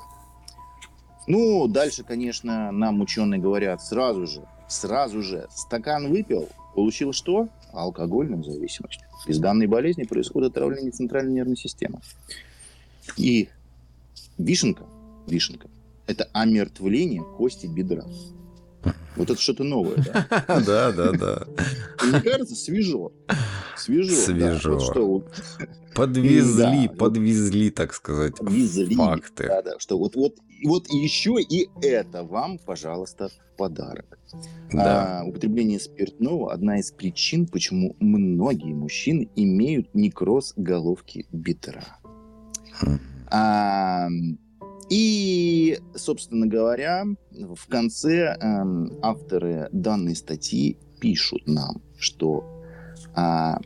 Ну, 1.27 1.67
дальше, 1.67 2.03
конечно, 2.03 2.71
нам 2.71 3.01
ученые 3.01 3.41
говорят 3.41 3.81
сразу 3.81 4.27
же, 4.27 4.41
сразу 4.67 5.21
же, 5.21 5.47
стакан 5.49 6.09
выпил, 6.09 6.49
получил 6.75 7.13
что? 7.13 7.49
Алкогольную 7.73 8.43
зависимость. 8.43 8.99
Из 9.27 9.39
данной 9.39 9.67
болезни 9.67 10.03
происходит 10.03 10.51
отравление 10.51 10.91
центральной 10.91 11.33
нервной 11.33 11.57
системы. 11.57 11.99
И 13.17 13.49
вишенка, 14.37 14.83
вишенка, 15.27 15.67
это 16.07 16.29
омертвление 16.33 17.23
кости 17.23 17.65
бедра. 17.67 18.05
Вот 19.15 19.29
это 19.29 19.41
что-то 19.41 19.63
новое, 19.63 19.95
да? 19.95 20.45
Да, 20.65 20.91
да, 20.91 21.11
да. 21.11 21.47
Мне 22.05 22.21
кажется, 22.21 22.55
свежо. 22.55 23.11
Свежо. 23.75 24.09
да. 24.09 24.21
Свежо. 24.21 24.73
Вот 24.73 24.83
что 24.83 25.07
вот 25.07 25.33
Подвезли, 25.95 26.87
Да, 26.87 26.93
подвезли, 26.93 27.69
так 27.71 27.93
сказать, 27.93 28.33
везли. 28.41 28.95
факты. 28.95 29.47
Да, 29.47 29.61
да, 29.61 29.79
что 29.79 29.97
вот, 29.97 30.15
вот, 30.15 30.35
вот 30.63 30.87
еще 30.89 31.41
и 31.41 31.69
это 31.81 32.23
вам, 32.23 32.57
пожалуйста, 32.59 33.29
подарок. 33.57 34.19
Да. 34.71 35.21
А, 35.21 35.25
употребление 35.25 35.79
спиртного– 35.79 36.53
одна 36.53 36.79
из 36.79 36.91
причин, 36.91 37.47
почему 37.47 37.95
многие 37.99 38.73
мужчины 38.73 39.29
имеют 39.35 39.93
некроз 39.93 40.53
головки 40.55 41.25
бедра. 41.31 41.99
А, 43.31 44.07
и, 44.89 45.79
собственно 45.95 46.47
говоря, 46.47 47.05
в 47.31 47.67
конце 47.67 48.37
эм, 48.39 48.91
авторы 49.01 49.69
данной 49.71 50.15
статьи 50.15 50.77
пишут 50.99 51.47
нам, 51.47 51.81
что 51.97 52.63
а, 53.15 53.59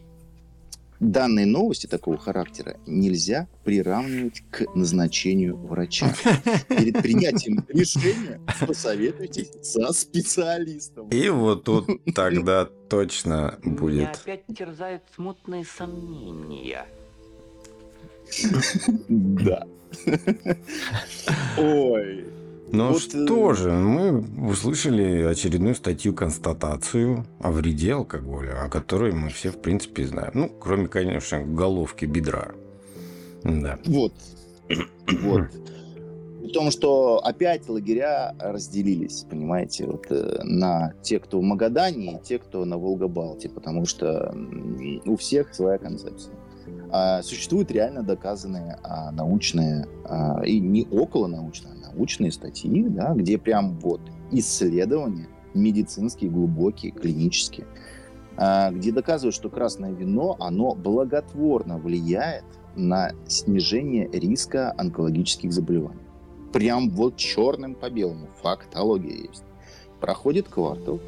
данные 1.00 1.46
новости 1.46 1.88
такого 1.88 2.18
характера 2.18 2.78
нельзя 2.86 3.48
приравнивать 3.64 4.44
к 4.52 4.66
назначению 4.76 5.58
врача. 5.58 6.14
Перед 6.70 7.02
принятием 7.02 7.66
решения 7.70 8.42
посоветуйтесь 8.66 9.52
со 9.62 9.92
специалистом. 9.94 11.10
И 11.10 11.30
вот 11.30 11.64
тут 11.64 11.88
тогда 12.16 12.66
точно 12.90 13.60
Меня 13.64 13.76
будет. 13.78 14.16
опять 14.22 14.46
терзают 14.56 15.04
смутные 15.16 15.66
сомнения. 15.66 16.86
Да. 19.08 19.66
Ой. 21.58 22.26
Ну 22.72 22.94
Вот, 22.94 23.02
что 23.02 23.52
э, 23.52 23.56
же, 23.56 23.72
мы 23.72 24.24
услышали 24.50 25.24
очередную 25.24 25.76
статью 25.76 26.14
констатацию 26.14 27.26
о 27.40 27.52
вреде 27.52 27.94
алкоголя, 27.94 28.64
о 28.64 28.70
которой 28.70 29.12
мы 29.12 29.30
все, 29.30 29.52
в 29.52 29.60
принципе, 29.60 30.06
знаем. 30.06 30.32
Ну, 30.34 30.50
кроме, 30.50 30.88
конечно, 30.88 31.44
головки 31.44 32.06
бедра. 32.06 32.52
Да. 33.44 33.80
Вот. 33.86 34.14
Вот. 35.24 35.50
При 36.42 36.54
том, 36.54 36.72
что 36.72 37.20
опять 37.20 37.68
лагеря 37.68 38.36
разделились, 38.40 39.26
понимаете, 39.30 39.86
вот, 39.86 40.06
э, 40.10 40.42
на 40.44 40.94
те, 41.02 41.20
кто 41.20 41.40
в 41.40 41.44
Магадане, 41.44 42.16
и 42.16 42.20
те, 42.24 42.40
кто 42.40 42.66
на 42.66 42.78
Волга-Балте, 42.78 43.50
потому 43.50 43.86
что 43.86 44.34
у 45.06 45.16
всех 45.18 45.54
своя 45.54 45.78
концепция. 45.78 46.36
А 46.92 47.22
существуют 47.24 47.72
реально 47.72 48.04
доказанные 48.04 48.80
а, 48.84 49.12
научные, 49.12 49.88
а, 50.06 50.42
и 50.44 50.60
не 50.60 50.88
около 50.90 51.28
научные, 51.28 51.74
научные 51.94 52.32
статьи, 52.32 52.84
да, 52.88 53.14
где 53.14 53.38
прям 53.38 53.80
вот 53.80 54.02
исследования 54.32 55.28
медицинские, 55.54 56.30
глубокие, 56.30 56.92
клинические, 56.92 57.66
а, 58.38 58.72
где 58.72 58.92
доказывают, 58.92 59.36
что 59.36 59.50
красное 59.50 59.92
вино, 59.92 60.38
оно 60.40 60.76
благотворно 60.76 61.78
влияет 61.78 62.46
на 62.76 63.12
снижение 63.28 64.10
риска 64.12 64.74
онкологических 64.78 65.52
заболеваний. 65.52 66.00
Прям 66.54 66.90
вот 66.90 67.18
черным 67.18 67.76
по 67.76 67.90
белому. 67.90 68.28
Фактология 68.42 69.28
есть. 69.28 69.44
Проходит 70.00 70.48
квартал, 70.48 71.00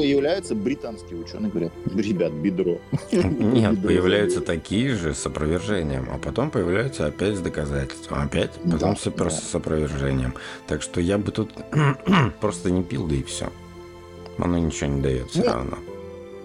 появляются 0.00 0.54
британские 0.54 1.20
ученые, 1.20 1.50
говорят, 1.50 1.72
ребят, 1.94 2.32
бедро. 2.32 2.78
Нет, 3.12 3.72
Бедро 3.74 3.88
появляются 3.88 4.40
такие 4.40 4.94
же 4.94 5.14
с 5.14 5.26
опровержением, 5.26 6.08
а 6.12 6.18
потом 6.18 6.50
появляются 6.50 7.06
опять 7.06 7.36
с 7.36 7.40
доказательством, 7.40 8.22
опять, 8.22 8.50
потом 8.62 8.94
Да, 8.94 8.96
с, 8.96 9.04
да. 9.04 9.30
с 9.30 9.54
опровержением. 9.54 10.34
Так 10.66 10.82
что 10.82 11.00
я 11.00 11.18
бы 11.18 11.32
тут 11.32 11.50
просто 12.40 12.70
не 12.70 12.82
пил, 12.82 13.06
да 13.06 13.14
и 13.14 13.22
все. 13.22 13.52
Оно 14.38 14.58
ничего 14.58 14.90
не 14.90 15.00
дает 15.00 15.30
все 15.30 15.42
Ну, 15.44 15.52
равно. 15.52 15.78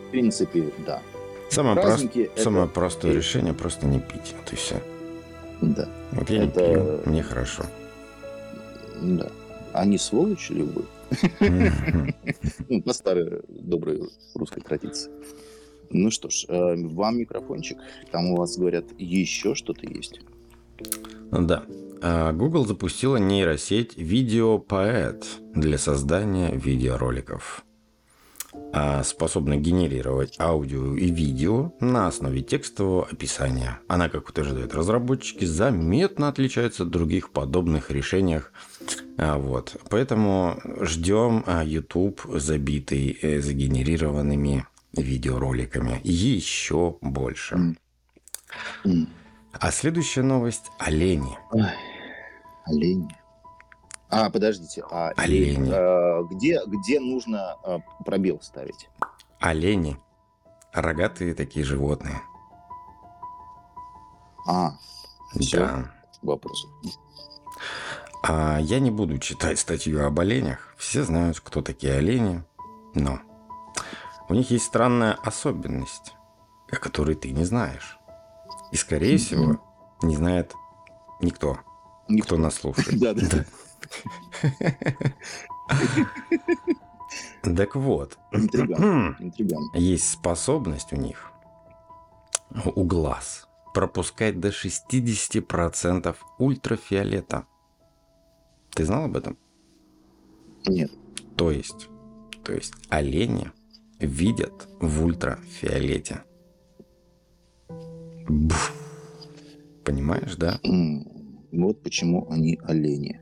В 0.08 0.12
принципе, 0.12 0.72
да. 0.86 1.02
Самое, 1.50 1.76
прост- 1.76 1.88
Праздники 1.88 2.20
это- 2.34 2.42
самое 2.44 2.68
простое 2.68 3.14
решение 3.14 3.54
просто 3.54 3.86
не 3.86 4.00
пить. 4.00 4.34
Вот 4.40 4.54
и 4.54 4.56
все. 4.56 4.82
Да, 5.62 5.88
Вот 6.14 6.30
я 6.30 6.44
это- 6.46 6.68
не 6.68 6.74
пью, 6.76 7.02
мне 7.06 7.22
хорошо. 7.24 7.64
да. 9.02 9.28
Они 9.74 9.98
сволочи 9.98 10.54
ли 10.54 10.64
вы? 10.64 10.84
По 12.86 12.94
старой 12.94 13.42
доброй 13.50 14.10
русской 14.34 14.62
традиции. 14.62 15.12
Ну 15.90 16.10
что 16.10 16.30
ж, 16.30 16.46
э, 16.48 16.76
вам 16.76 17.18
микрофончик. 17.18 17.78
Там 18.12 18.32
у 18.32 18.38
вас, 18.38 18.58
говорят, 18.58 18.86
еще 18.98 19.56
что-то 19.56 19.86
есть. 19.88 20.22
Да. 21.32 21.64
А, 22.02 22.32
Google 22.32 22.66
запустила 22.66 23.18
нейросеть 23.18 23.98
VideoPoet 23.98 25.24
для 25.54 25.78
создания 25.78 26.52
видеороликов. 26.52 27.64
А, 28.74 29.04
Способна 29.04 29.58
генерировать 29.58 30.40
аудио 30.40 30.96
и 30.96 31.10
видео 31.12 31.74
на 31.80 32.08
основе 32.08 32.42
текстового 32.42 33.06
описания. 33.06 33.80
Она, 33.88 34.08
как 34.10 34.30
утверждают 34.30 34.74
разработчики, 34.74 35.44
заметно 35.46 36.30
отличается 36.30 36.84
от 36.84 36.90
других 36.90 37.32
подобных 37.32 37.92
решениях. 37.92 38.54
А, 39.18 39.38
Вот. 39.38 39.76
Поэтому 39.90 40.60
ждем 40.82 41.44
а, 41.46 41.64
YouTube, 41.64 42.22
забитый 42.36 43.18
э, 43.22 43.42
загенерированными 43.42 44.66
видеороликами. 44.94 46.00
Еще 46.04 46.98
больше. 47.02 47.76
А 49.54 49.72
следующая 49.72 50.24
новость– 50.24 50.72
олени. 50.80 51.38
Ой, 51.52 51.64
Олени. 52.66 53.21
А, 54.12 54.30
подождите, 54.30 54.84
а 54.92 55.10
Олени. 55.16 55.72
э, 55.72 56.24
где, 56.32 56.60
где 56.66 57.00
нужно 57.00 57.56
э, 57.64 57.80
пробел 58.06 58.42
ставить? 58.42 58.90
Олени. 59.40 59.98
Рогатые 60.74 61.34
такие 61.34 61.66
животные. 61.66 62.22
А, 64.48 64.72
Всё. 65.40 65.60
Да. 65.60 65.92
вопрос. 66.22 66.68
А 68.24 68.60
я 68.60 68.80
не 68.80 68.92
буду 68.92 69.18
читать 69.18 69.60
статью 69.60 70.06
об 70.06 70.20
оленях. 70.20 70.74
Все 70.78 71.04
знают, 71.04 71.40
кто 71.40 71.62
такие 71.62 71.94
олени. 71.94 72.44
Но 72.94 73.20
у 74.30 74.34
них 74.34 74.52
есть 74.52 74.66
странная 74.66 75.14
особенность, 75.24 76.14
о 76.72 76.76
которой 76.76 77.16
ты 77.16 77.32
не 77.32 77.46
знаешь. 77.46 77.98
И, 78.72 78.76
скорее 78.78 79.18
всего, 79.18 79.60
не 80.02 80.16
знает 80.16 80.54
никто, 81.22 81.60
Никто. 82.08 82.36
кто 82.36 82.38
нас 82.38 82.56
слушает. 82.56 83.00
Да, 83.00 83.14
да. 83.14 83.46
Так 87.42 87.76
вот, 87.76 88.18
Интриган. 88.32 89.16
Интриган. 89.20 89.64
есть 89.74 90.10
способность 90.10 90.94
у 90.94 90.96
них, 90.96 91.32
у 92.76 92.84
глаз, 92.84 93.48
пропускать 93.74 94.40
до 94.40 94.50
60% 94.50 96.16
ультрафиолета. 96.38 97.46
Ты 98.72 98.86
знал 98.86 99.06
об 99.06 99.18
этом? 99.18 99.38
Нет. 100.68 100.92
То 101.36 101.52
есть, 101.52 101.90
то 102.44 102.54
есть 102.54 102.74
олени 102.90 103.52
видят 104.00 104.68
в 104.80 105.04
ультрафиолете. 105.04 106.24
Буф. 108.30 108.74
Понимаешь, 109.84 110.36
да? 110.36 110.60
Вот 111.52 111.84
почему 111.84 112.30
они 112.30 112.60
олени. 112.64 113.20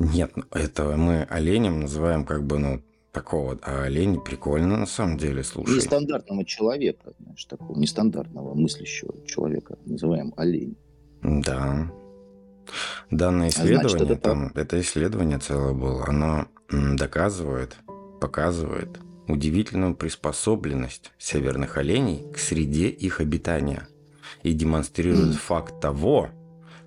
Нет, 0.00 0.32
это 0.50 0.96
мы 0.96 1.22
оленем 1.22 1.80
называем 1.80 2.24
как 2.24 2.44
бы, 2.44 2.58
ну, 2.58 2.82
такого, 3.12 3.58
а 3.62 3.82
олени 3.82 4.18
прикольно 4.18 4.78
на 4.78 4.86
самом 4.86 5.18
деле, 5.18 5.44
слушай. 5.44 5.76
Нестандартного 5.76 6.44
человека, 6.44 7.12
знаешь, 7.18 7.44
такого 7.44 7.78
нестандартного 7.78 8.54
мыслящего 8.54 9.14
человека 9.26 9.76
называем 9.84 10.32
олень. 10.36 10.76
Да. 11.22 11.92
Данное 13.10 13.50
значит, 13.50 13.64
исследование, 13.64 14.14
это 14.14 14.22
там, 14.22 14.52
это 14.54 14.80
исследование 14.80 15.38
целое 15.38 15.74
было, 15.74 16.06
оно 16.06 16.46
доказывает, 16.70 17.76
показывает 18.20 19.00
удивительную 19.26 19.94
приспособленность 19.94 21.12
северных 21.18 21.76
оленей 21.76 22.30
к 22.32 22.38
среде 22.38 22.88
их 22.88 23.20
обитания 23.20 23.88
и 24.42 24.52
демонстрирует 24.52 25.30
М. 25.30 25.32
факт 25.34 25.80
того, 25.80 26.30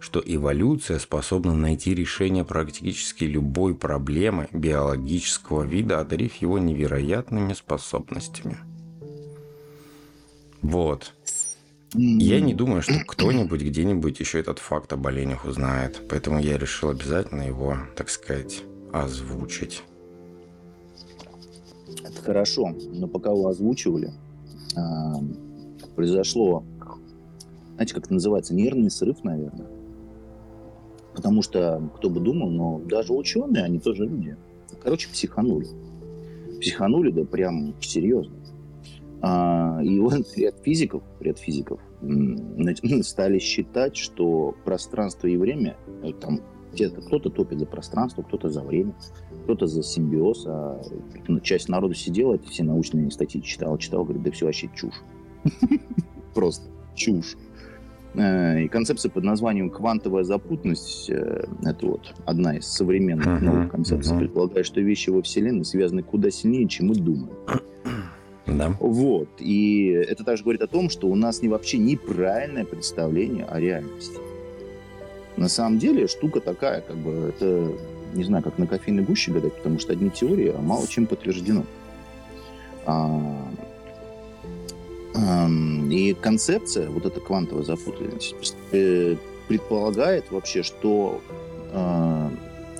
что 0.04 0.22
эволюция 0.24 1.00
способна 1.00 1.56
найти 1.56 1.96
решение 1.96 2.44
практически 2.44 3.24
любой 3.24 3.74
проблемы 3.74 4.50
биологического 4.52 5.64
вида, 5.64 6.02
одарив 6.02 6.36
его 6.36 6.60
невероятными 6.60 7.54
способностями. 7.54 8.58
Вот. 10.62 11.14
Я 11.94 12.42
не 12.42 12.54
думаю, 12.54 12.82
что 12.82 12.96
кто-нибудь 13.08 13.62
где-нибудь 13.62 14.20
еще 14.20 14.42
этот 14.42 14.60
факт 14.60 14.92
об 14.92 15.08
оленях 15.08 15.46
узнает. 15.46 16.02
Поэтому 16.10 16.40
я 16.40 16.58
решил 16.58 16.90
обязательно 16.90 17.44
его, 17.44 17.78
так 17.96 18.10
сказать, 18.10 18.62
озвучить. 18.92 19.84
Это 22.04 22.22
хорошо, 22.22 22.76
но 22.92 23.08
пока 23.08 23.32
вы 23.32 23.50
озвучивали, 23.50 24.12
а, 24.76 25.24
произошло, 25.96 26.66
знаете, 27.76 27.94
как 27.94 28.04
это 28.04 28.14
называется, 28.14 28.54
нервный 28.54 28.92
срыв, 28.92 29.24
наверное. 29.24 29.73
Потому 31.16 31.42
что, 31.42 31.82
кто 31.96 32.10
бы 32.10 32.20
думал, 32.20 32.50
но 32.50 32.80
даже 32.80 33.14
ученые, 33.14 33.66
они 33.66 33.80
тоже 33.80 34.06
люди. 34.06 34.36
Короче, 34.82 35.10
психанули. 35.10 35.68
Психанули, 36.60 37.12
да 37.12 37.24
прям 37.24 37.76
серьезно. 37.82 38.36
А, 39.22 39.80
и 39.82 40.00
вот 40.00 40.36
ряд 40.36 40.56
физиков, 40.64 41.02
ряд 41.22 41.40
физиков 41.40 41.80
стали 43.04 43.40
считать, 43.40 43.96
что 43.96 44.54
пространство 44.66 45.28
и 45.28 45.38
время, 45.38 45.78
э, 46.04 46.12
там, 46.12 46.42
где-то 46.74 47.02
кто-то 47.02 47.30
топит 47.30 47.60
за 47.60 47.66
пространство, 47.66 48.24
кто-то 48.24 48.50
за 48.50 48.62
время, 48.62 48.94
кто-то 49.44 49.68
за 49.68 49.82
симбиоз, 49.82 50.46
а 50.48 50.82
ну, 51.28 51.40
часть 51.40 51.70
народу 51.70 51.94
сидела, 51.94 52.36
эти 52.36 52.48
все 52.50 52.64
научные 52.64 53.10
статьи 53.12 53.42
читала, 53.42 53.78
читала, 53.78 54.04
говорит, 54.04 54.24
да 54.24 54.32
все 54.32 54.46
вообще 54.46 54.70
чушь. 54.76 55.02
Просто 56.34 56.68
чушь. 56.96 57.38
Э, 58.16 58.62
И 58.64 58.68
концепция 58.68 59.10
под 59.10 59.24
названием 59.24 59.70
квантовая 59.70 60.24
запутанность, 60.24 61.10
э, 61.10 61.46
это 61.66 61.86
вот 61.88 62.14
одна 62.26 62.58
из 62.58 62.68
современных 62.68 63.26
Мгм, 63.26 63.46
новых 63.46 63.72
концепций, 63.72 64.14
мгм. 64.14 64.20
предполагает, 64.26 64.66
что 64.66 64.82
вещи 64.82 65.10
во 65.10 65.22
Вселенной 65.22 65.66
связаны 65.66 66.04
куда 66.04 66.30
сильнее, 66.30 66.68
чем 66.68 66.88
мы 66.88 66.96
думаем. 66.96 67.30
Да? 68.46 68.76
Вот. 68.80 69.30
И 69.40 69.88
это 69.88 70.24
также 70.24 70.44
говорит 70.44 70.62
о 70.62 70.68
том, 70.68 70.90
что 70.90 71.08
у 71.08 71.16
нас 71.16 71.42
не 71.42 71.48
вообще 71.48 71.78
неправильное 71.78 72.66
представление 72.66 73.46
о 73.46 73.60
реальности. 73.60 74.20
На 75.38 75.48
самом 75.50 75.80
деле 75.80 76.08
штука 76.08 76.40
такая, 76.40 76.82
как 76.82 76.98
бы 76.98 77.34
это, 77.36 77.72
не 78.14 78.24
знаю, 78.24 78.44
как 78.44 78.60
на 78.60 78.68
кофейной 78.68 79.04
гуще 79.04 79.32
гадать, 79.32 79.56
потому 79.56 79.80
что 79.80 79.94
одни 79.94 80.12
теории, 80.12 80.54
а 80.56 80.62
мало 80.62 80.86
чем 80.88 81.08
подтверждено. 81.08 81.64
А, 82.86 83.36
и 85.16 86.16
концепция, 86.20 86.90
вот 86.90 87.06
эта 87.06 87.20
квантовая 87.20 87.64
запутанность, 87.64 88.56
э, 88.72 89.16
предполагает 89.48 90.32
вообще, 90.32 90.64
что 90.64 91.22
а, 91.72 92.32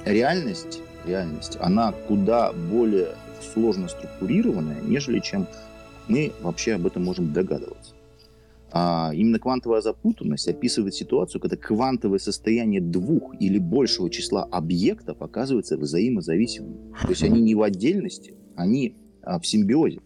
реальность, 0.06 0.82
реальность, 1.06 1.58
она 1.60 1.92
куда 1.92 2.54
более 2.54 3.16
сложно 3.54 3.88
структурированная, 3.88 4.82
нежели 4.82 5.20
чем 5.20 5.48
мы 6.08 6.32
вообще 6.42 6.74
об 6.76 6.86
этом 6.86 7.04
можем 7.04 7.34
догадываться. 7.34 7.94
А 8.72 9.12
именно 9.14 9.38
квантовая 9.38 9.82
запутанность 9.82 10.48
описывает 10.48 10.96
ситуацию, 10.96 11.40
когда 11.40 11.56
квантовое 11.56 12.18
состояние 12.18 12.82
двух 12.82 13.36
или 13.40 13.60
большего 13.60 14.10
числа 14.10 14.44
объектов 14.46 15.22
оказывается 15.22 15.78
взаимозависимым. 15.78 16.94
То 17.04 17.10
есть 17.10 17.24
они 17.24 17.42
не 17.42 17.54
в 17.54 17.62
отдельности, 17.62 18.34
они 18.56 18.96
а, 19.22 19.40
в 19.40 19.46
симбиозе. 19.46 20.00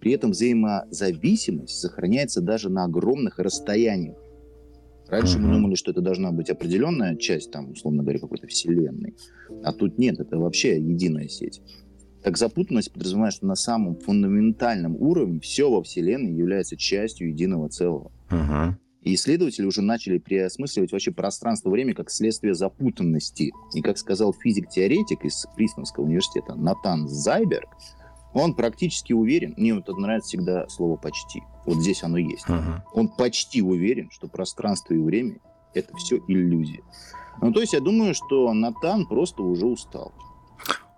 При 0.00 0.12
этом 0.12 0.30
взаимозависимость 0.30 1.80
сохраняется 1.80 2.40
даже 2.40 2.68
на 2.68 2.84
огромных 2.84 3.38
расстояниях. 3.38 4.16
Раньше 5.08 5.38
мы 5.38 5.50
думали, 5.50 5.74
что 5.74 5.90
это 5.90 6.02
должна 6.02 6.32
быть 6.32 6.50
определенная 6.50 7.16
часть, 7.16 7.50
там, 7.50 7.70
условно 7.70 8.02
говоря, 8.02 8.18
какой-то 8.18 8.46
вселенной. 8.46 9.14
А 9.64 9.72
тут 9.72 9.98
нет, 9.98 10.20
это 10.20 10.36
вообще 10.36 10.78
единая 10.78 11.28
сеть. 11.28 11.62
Так 12.22 12.36
запутанность 12.36 12.92
подразумевает, 12.92 13.32
что 13.32 13.46
на 13.46 13.54
самом 13.54 13.96
фундаментальном 13.96 14.96
уровне 14.96 15.40
все 15.40 15.70
во 15.70 15.82
Вселенной 15.82 16.34
является 16.34 16.76
частью 16.76 17.28
единого 17.30 17.70
целого. 17.70 18.12
Мгм. 18.30 18.78
И 19.02 19.14
исследователи 19.14 19.64
уже 19.64 19.80
начали 19.80 20.18
переосмысливать 20.18 20.92
вообще 20.92 21.12
пространство-время 21.12 21.94
как 21.94 22.10
следствие 22.10 22.54
запутанности. 22.54 23.52
И 23.74 23.80
как 23.80 23.96
сказал 23.96 24.34
физик-теоретик 24.34 25.24
из 25.24 25.46
Приснского 25.56 26.04
университета 26.04 26.54
Натан 26.54 27.08
Зайберг, 27.08 27.68
Он 28.34 28.54
практически 28.54 29.12
уверен, 29.12 29.54
мне 29.56 29.74
вот 29.74 29.84
это 29.88 29.96
нравится 29.96 30.28
всегда 30.28 30.68
слово 30.68 30.96
«почти». 30.96 31.42
Вот 31.64 31.78
здесь 31.78 32.02
оно 32.02 32.18
есть. 32.18 32.48
Мгм. 32.48 32.82
Он 32.92 33.08
почти 33.08 33.62
уверен, 33.62 34.10
что 34.10 34.28
пространство 34.28 34.94
и 34.94 34.98
время– 34.98 35.38
это 35.74 35.96
все 35.96 36.18
иллюзия. 36.28 36.82
Ну, 37.40 37.52
то 37.52 37.60
есть 37.60 37.72
я 37.72 37.80
думаю, 37.80 38.14
что 38.14 38.52
Натан 38.52 39.06
просто 39.06 39.42
уже 39.42 39.66
устал. 39.66 40.12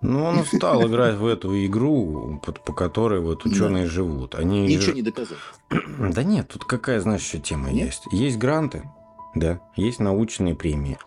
Ну, 0.00 0.24
он 0.24 0.38
устал 0.38 0.86
играть 0.88 1.16
в 1.16 1.26
эту 1.26 1.64
игру, 1.66 2.40
по, 2.42 2.52
по 2.52 2.72
которой 2.72 3.20
вот 3.20 3.44
ученые 3.44 3.86
живут. 3.86 4.34
Они 4.34 4.62
Ничего 4.62 4.82
же- 4.82 4.94
не 4.94 5.02
доказал. 5.02 5.36
Да 5.98 6.22
нет, 6.22 6.48
тут 6.48 6.64
какая, 6.64 7.00
знаешь, 7.00 7.22
еще 7.22 7.38
тема 7.38 7.70
Нет? 7.70 7.86
есть. 7.86 8.06
Есть 8.10 8.38
гранты, 8.38 8.84
да, 9.34 9.60
есть 9.76 10.00
научные 10.00 10.54
премии. 10.54 10.98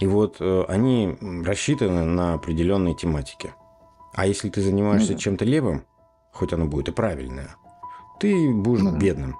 И 0.00 0.06
вот 0.06 0.36
э, 0.40 0.64
они 0.68 1.16
рассчитаны 1.44 2.04
на 2.04 2.34
определенные 2.34 2.94
тематики. 2.94 3.54
А 4.14 4.26
если 4.26 4.48
ты 4.50 4.60
занимаешься 4.60 5.12
Ну 5.12 5.16
да. 5.16 5.22
чем-то 5.22 5.44
левым, 5.44 5.84
хоть 6.32 6.52
оно 6.52 6.66
будет 6.66 6.88
и 6.88 6.92
правильное, 6.92 7.56
ты 8.20 8.50
будешь 8.52 8.82
Ну 8.82 8.92
да. 8.92 8.98
бедным. 8.98 9.36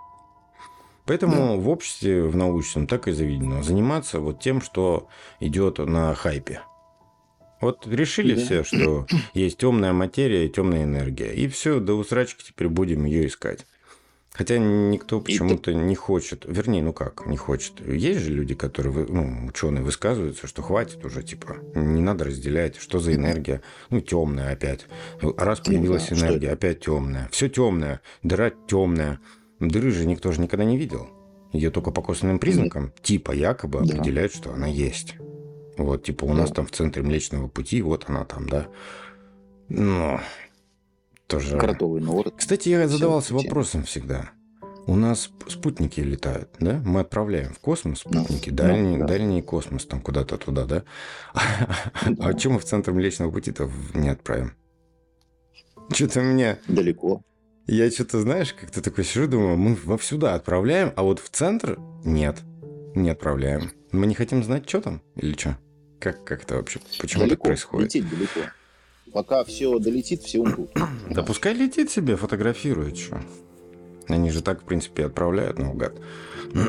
Поэтому 1.05 1.59
в 1.61 1.69
обществе, 1.69 2.23
в 2.25 2.37
научном, 2.37 2.87
так 2.87 3.09
и 3.09 3.13
заведено. 3.13 3.63
Заниматься 3.63 4.21
вот 4.21 4.41
тем, 4.41 4.61
что 4.63 5.09
идет 5.41 5.79
на 5.79 6.15
хайпе. 6.15 6.61
Вот 7.61 7.87
решили 7.87 8.35
Да. 8.35 8.41
все, 8.41 8.65
что 8.65 9.07
есть 9.35 9.59
темная 9.59 9.93
материя 9.93 10.47
и 10.47 10.49
темная 10.49 10.85
энергия. 10.85 11.33
И 11.33 11.49
все, 11.49 11.81
до 11.81 11.95
усрачки 11.95 12.45
теперь 12.45 12.69
будем 12.69 13.05
ее 13.05 13.27
искать. 13.27 13.67
Хотя 14.35 14.57
никто 14.57 15.21
почему-то 15.21 15.75
не 15.75 15.95
хочет, 15.95 16.45
вернее, 16.49 16.83
ну 16.83 16.95
как, 16.95 17.27
не 17.27 17.37
хочет. 17.37 17.87
Есть 17.87 18.21
же 18.21 18.31
люди, 18.33 18.55
которые, 18.55 19.07
ну, 19.07 19.47
ученые 19.47 19.85
высказываются, 19.85 20.47
что 20.47 20.62
хватит 20.62 21.05
уже, 21.05 21.23
типа, 21.23 21.57
не 21.75 22.01
надо 22.01 22.25
разделять, 22.25 22.77
что 22.77 22.99
за 22.99 23.14
энергия, 23.14 23.61
ну, 23.90 24.01
темная 24.01 24.53
опять. 24.53 24.87
Раз 25.21 25.61
появилась 25.61 26.09
да, 26.09 26.16
энергия, 26.16 26.51
опять 26.51 26.81
темная. 26.81 27.29
Все 27.31 27.51
темное, 27.51 28.01
дыра 28.23 28.51
темная. 28.66 29.21
Дыры 29.61 29.90
же 29.90 30.07
никто 30.07 30.33
же 30.33 30.40
никогда 30.40 30.64
не 30.64 30.79
видел. 30.79 31.11
Ее 31.53 31.71
только 31.71 31.90
по 31.90 32.01
косвенным 32.01 32.38
признакам, 32.38 32.92
типа, 33.03 33.33
якобы 33.33 33.81
Да. 33.81 33.95
определяют, 33.97 34.35
что 34.35 34.55
она 34.55 34.66
есть. 34.66 35.16
Вот, 35.77 36.05
типа, 36.05 36.25
у 36.25 36.29
Да. 36.29 36.35
нас 36.35 36.53
там 36.53 36.66
в 36.66 36.71
центре 36.71 37.03
Млечного 37.03 37.49
Пути, 37.49 37.83
вот 37.83 38.07
она 38.09 38.25
там, 38.25 38.49
да. 38.49 38.66
Но 39.68 40.21
тоже... 41.33 41.59
Кротовый 41.59 42.01
нор. 42.01 42.33
Кстати, 42.37 42.68
я 42.68 42.88
задавался 42.88 43.35
вопросом 43.35 43.85
всегда. 43.85 44.31
У 44.87 44.97
нас 44.97 45.31
спутники 45.49 46.01
летают, 46.01 46.51
да? 46.59 46.83
Мы 46.85 47.01
отправляем 47.01 47.55
в 47.55 47.61
космос 47.61 48.03
Ну, 48.05 48.25
спутники, 48.25 48.51
ну, 48.51 48.57
дальний, 48.57 48.99
да. 48.99 49.07
дальний 49.07 49.40
космос, 49.40 49.87
там 49.87 50.01
куда-то 50.01 50.37
туда, 50.38 50.64
да? 50.64 50.85
А 52.18 52.35
чем 52.35 52.53
мы 52.55 52.59
в 52.59 52.64
центр 52.64 52.92
Млечного 52.92 53.31
Пути-то 53.31 53.71
не 53.95 54.09
отправим? 54.09 54.55
Что-то 55.92 56.21
мне... 56.21 56.59
Далеко. 56.66 57.23
Я 57.68 57.88
что-то, 57.92 58.21
знаешь, 58.21 58.55
как-то 58.55 58.83
такой 58.83 59.05
сижу, 59.05 59.29
думаю, 59.29 59.57
мы 59.57 59.77
во 59.85 59.99
сюда 59.99 60.35
отправляем, 60.35 60.92
а 60.97 61.05
вот 61.05 61.21
в 61.21 61.29
центр 61.29 61.79
нет, 62.05 62.38
не 62.97 63.11
отправляем. 63.11 63.71
Мы 63.92 64.07
не 64.07 64.14
хотим 64.14 64.42
знать, 64.42 64.68
что 64.68 64.81
там 64.81 65.03
или 65.14 65.35
что? 65.35 65.59
Как, 66.01 66.25
как 66.25 66.42
это 66.42 66.57
вообще? 66.57 66.81
Почему 66.99 67.21
так 67.21 67.29
далеко. 67.31 67.45
происходит? 67.45 67.95
Лететь 67.95 68.11
далеко. 68.11 68.40
Пока 69.12 69.44
все 69.44 69.79
долетит, 69.79 70.22
все 70.22 70.40
умрут. 70.40 70.70
Да 71.11 71.22
пускай 71.22 71.55
летит 71.55 71.90
себе, 71.90 72.16
фотографирует, 72.16 72.96
что. 72.96 73.20
Они 74.09 74.31
же 74.31 74.42
так, 74.42 74.62
в 74.62 74.64
принципе, 74.64 75.03
и 75.03 75.07
отправляют 75.07 75.59
наугад. 75.59 75.94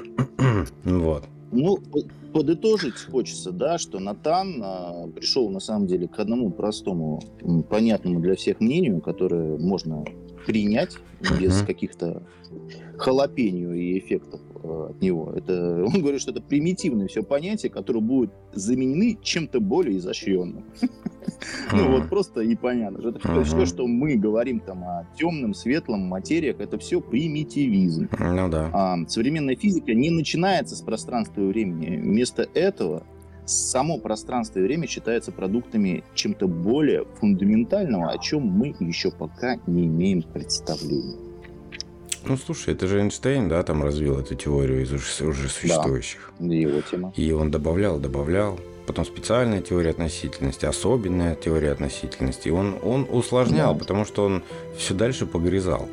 Вот. 0.83 1.23
Ну, 1.51 1.77
по- 1.77 2.03
подытожить 2.33 2.97
хочется, 3.09 3.51
да, 3.51 3.77
что 3.77 3.99
Натан 3.99 4.61
а, 4.63 5.07
пришел 5.07 5.49
на 5.49 5.59
самом 5.59 5.87
деле 5.87 6.07
к 6.07 6.19
одному 6.19 6.51
простому, 6.51 7.21
понятному 7.69 8.19
для 8.19 8.35
всех 8.35 8.59
мнению, 8.59 9.01
которое 9.01 9.57
можно 9.57 10.03
принять 10.45 10.97
без 11.39 11.61
каких-то 11.61 12.23
халапенью 12.97 13.73
и 13.73 13.99
эффектов 13.99 14.41
э, 14.52 14.52
от 14.63 15.01
него. 15.01 15.31
Это, 15.35 15.83
он 15.93 16.01
говорит, 16.01 16.21
что 16.21 16.31
это 16.31 16.41
примитивное 16.41 17.07
все 17.07 17.23
понятие, 17.23 17.71
которое 17.71 17.99
будет 17.99 18.31
заменены 18.53 19.17
чем-то 19.21 19.59
более 19.59 19.97
изощренным. 19.97 20.65
Ну 21.71 21.91
вот 21.91 22.09
просто 22.09 22.41
и 22.41 22.55
понятно. 22.55 23.09
Это 23.09 23.43
все, 23.43 23.65
что 23.65 23.87
мы 23.87 24.15
говорим 24.15 24.59
там 24.59 24.83
о 24.83 25.07
темном, 25.17 25.53
светлом, 25.53 26.01
материях, 26.01 26.59
это 26.59 26.77
все 26.77 27.01
примитивизм. 27.01 28.09
Ну 28.19 28.49
да. 28.49 28.69
А, 28.73 28.97
современная 29.07 29.55
физика 29.55 29.93
не 29.93 30.09
начинается 30.09 30.75
с 30.75 30.81
пространства 30.81 31.41
и 31.41 31.45
времени. 31.45 31.97
Вместо 31.97 32.47
этого 32.53 33.03
само 33.45 33.97
пространство 33.97 34.59
и 34.59 34.63
время 34.63 34.87
считаются 34.87 35.31
продуктами 35.31 36.03
чем-то 36.13 36.47
более 36.47 37.05
фундаментального, 37.19 38.11
о 38.11 38.17
чем 38.17 38.43
мы 38.43 38.75
еще 38.79 39.11
пока 39.11 39.57
не 39.67 39.85
имеем 39.85 40.21
представления. 40.21 41.32
Ну 42.25 42.37
слушай, 42.37 42.73
это 42.73 42.87
же 42.87 42.99
Эйнштейн, 42.99 43.49
да, 43.49 43.63
там 43.63 43.83
развил 43.83 44.19
эту 44.19 44.35
теорию 44.35 44.81
из 44.83 44.91
уже, 44.93 45.25
уже 45.25 45.49
существующих. 45.49 46.31
Его 46.39 46.81
тема. 46.81 47.13
И 47.15 47.31
он 47.31 47.51
добавлял, 47.51 47.99
добавлял. 47.99 48.59
Потом 48.87 49.05
специальная 49.05 49.61
теория 49.61 49.91
относительности, 49.91 50.65
особенная 50.65 51.35
теория 51.35 51.71
относительности. 51.71 52.49
И 52.49 52.51
он, 52.51 52.77
он 52.83 53.07
усложнял, 53.09 53.73
Да. 53.73 53.79
потому 53.79 54.05
что 54.05 54.25
он 54.25 54.43
все 54.77 54.93
дальше 54.93 55.25
погрязал. 55.25 55.87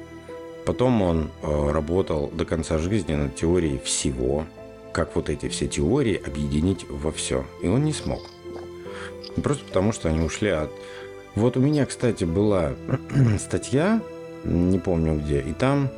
Потом 0.67 1.01
он 1.03 1.31
э, 1.43 1.71
работал 1.73 2.31
до 2.33 2.45
конца 2.45 2.79
жизни 2.79 3.15
над 3.15 3.35
теорией 3.37 3.81
всего, 3.85 4.45
как 4.93 5.15
вот 5.17 5.31
эти 5.31 5.49
все 5.49 5.67
теории 5.69 6.21
объединить 6.25 6.85
во 6.89 7.11
все. 7.13 7.45
И 7.63 7.69
он 7.69 7.85
не 7.85 7.93
смог. 7.93 8.21
Просто 9.43 9.65
потому, 9.65 9.93
что 9.93 10.09
они 10.09 10.21
ушли 10.21 10.51
от... 10.51 10.71
Вот 11.37 11.57
у 11.57 11.61
меня, 11.61 11.87
кстати, 11.87 12.25
была 12.25 12.73
статья, 13.39 14.01
не 14.45 14.79
помню 14.81 15.15
где, 15.21 15.41
и 15.41 15.53
там 15.53 15.91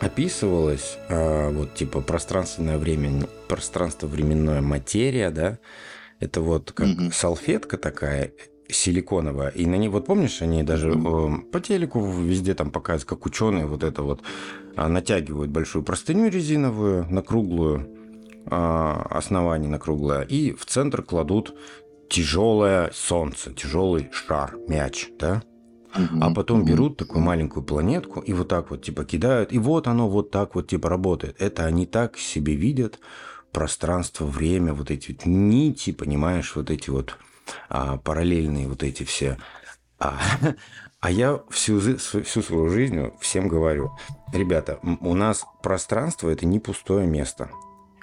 описывалось 0.00 0.98
а, 1.08 1.50
вот 1.50 1.74
типа 1.74 2.00
пространственное 2.00 2.78
время, 2.78 3.26
пространство-временная 3.48 4.60
материя, 4.60 5.30
да, 5.30 5.58
это 6.20 6.40
вот 6.40 6.72
как 6.72 6.88
Мгм. 6.88 7.12
салфетка 7.12 7.76
такая 7.76 8.32
силиконовая, 8.68 9.50
и 9.50 9.64
на 9.66 9.76
ней, 9.76 9.88
вот 9.88 10.06
помнишь, 10.06 10.42
они 10.42 10.62
даже 10.64 10.90
э, 10.90 11.50
по 11.52 11.60
телеку 11.60 12.04
везде 12.04 12.54
там 12.54 12.70
показывают, 12.70 13.08
как 13.08 13.24
ученые 13.26 13.66
вот 13.66 13.84
это 13.84 14.02
вот 14.02 14.22
а, 14.74 14.88
натягивают 14.88 15.50
большую 15.50 15.84
простыню 15.84 16.28
резиновую 16.28 17.06
на 17.08 17.22
круглую, 17.22 17.88
а, 18.46 19.06
основание 19.10 19.70
на 19.70 19.78
круглое, 19.78 20.22
и 20.22 20.52
в 20.52 20.66
центр 20.66 21.02
кладут 21.02 21.54
тяжелое 22.10 22.90
солнце, 22.92 23.52
тяжелый 23.52 24.08
шар, 24.12 24.56
мяч, 24.68 25.10
да, 25.18 25.42
а 26.20 26.30
потом 26.32 26.64
берут 26.64 26.96
такую 26.96 27.22
маленькую 27.22 27.64
планетку 27.64 28.20
и 28.20 28.32
вот 28.32 28.48
так 28.48 28.70
вот 28.70 28.82
типа 28.82 29.04
кидают, 29.04 29.52
и 29.52 29.58
вот 29.58 29.86
оно 29.86 30.08
вот 30.08 30.30
так 30.30 30.54
вот 30.54 30.68
типа 30.68 30.88
работает. 30.88 31.36
Это 31.40 31.64
они 31.64 31.86
так 31.86 32.18
себе 32.18 32.54
видят 32.54 32.98
пространство, 33.52 34.26
время, 34.26 34.74
вот 34.74 34.90
эти 34.90 35.12
вот 35.12 35.24
нити, 35.24 35.92
понимаешь, 35.92 36.54
вот 36.56 36.70
эти 36.70 36.90
вот 36.90 37.16
а, 37.68 37.96
параллельные 37.96 38.68
вот 38.68 38.82
эти 38.82 39.02
все. 39.04 39.38
А, 39.98 40.18
а 41.00 41.10
я 41.10 41.40
всю, 41.50 41.80
всю 41.80 42.42
свою 42.42 42.68
жизнь 42.68 43.10
всем 43.20 43.48
говорю, 43.48 43.92
ребята, 44.32 44.78
у 45.00 45.14
нас 45.14 45.44
пространство 45.62 46.28
это 46.28 46.46
не 46.46 46.58
пустое 46.58 47.06
место. 47.06 47.50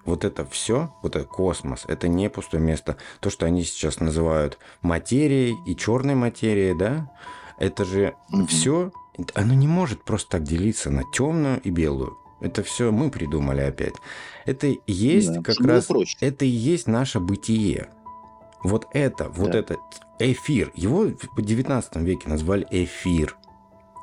Вот 0.06 0.26
это 0.26 0.46
все, 0.46 0.94
вот 1.02 1.16
это 1.16 1.26
космос, 1.26 1.86
это 1.88 2.08
не 2.10 2.30
пустое 2.30 2.62
место. 2.62 2.98
То, 3.22 3.30
что 3.30 3.46
они 3.46 3.64
сейчас 3.64 4.00
называют 4.00 4.58
материей 4.82 5.56
и 5.66 5.78
черной 5.78 6.16
материей, 6.16 6.78
да, 6.78 7.10
это 7.58 7.86
же 7.86 8.16
Мгм. 8.30 8.48
все, 8.48 8.92
оно 9.34 9.54
не 9.54 9.68
может 9.68 10.04
просто 10.04 10.32
так 10.32 10.44
делиться 10.44 10.90
на 10.90 11.04
темную 11.14 11.62
и 11.62 11.70
белую. 11.70 12.18
Это 12.42 12.62
все 12.64 12.92
мы 12.92 13.10
придумали 13.10 13.62
опять. 13.62 13.94
Это 14.46 14.68
и 14.68 14.80
есть 14.88 15.32
Да, 15.34 15.42
как 15.42 15.60
раз, 15.62 15.86
проще. 15.86 16.18
это 16.20 16.44
и 16.46 16.50
есть 16.50 16.88
наше 16.88 17.20
бытие. 17.20 17.90
Вот 18.64 18.88
это, 18.94 19.30
вот 19.30 19.52
Да. 19.52 19.60
этот 19.60 19.80
эфир, 20.20 20.72
его 20.76 21.06
в 21.36 21.42
19 21.42 22.04
веке 22.04 22.28
назвали 22.30 22.66
эфир. 22.70 23.38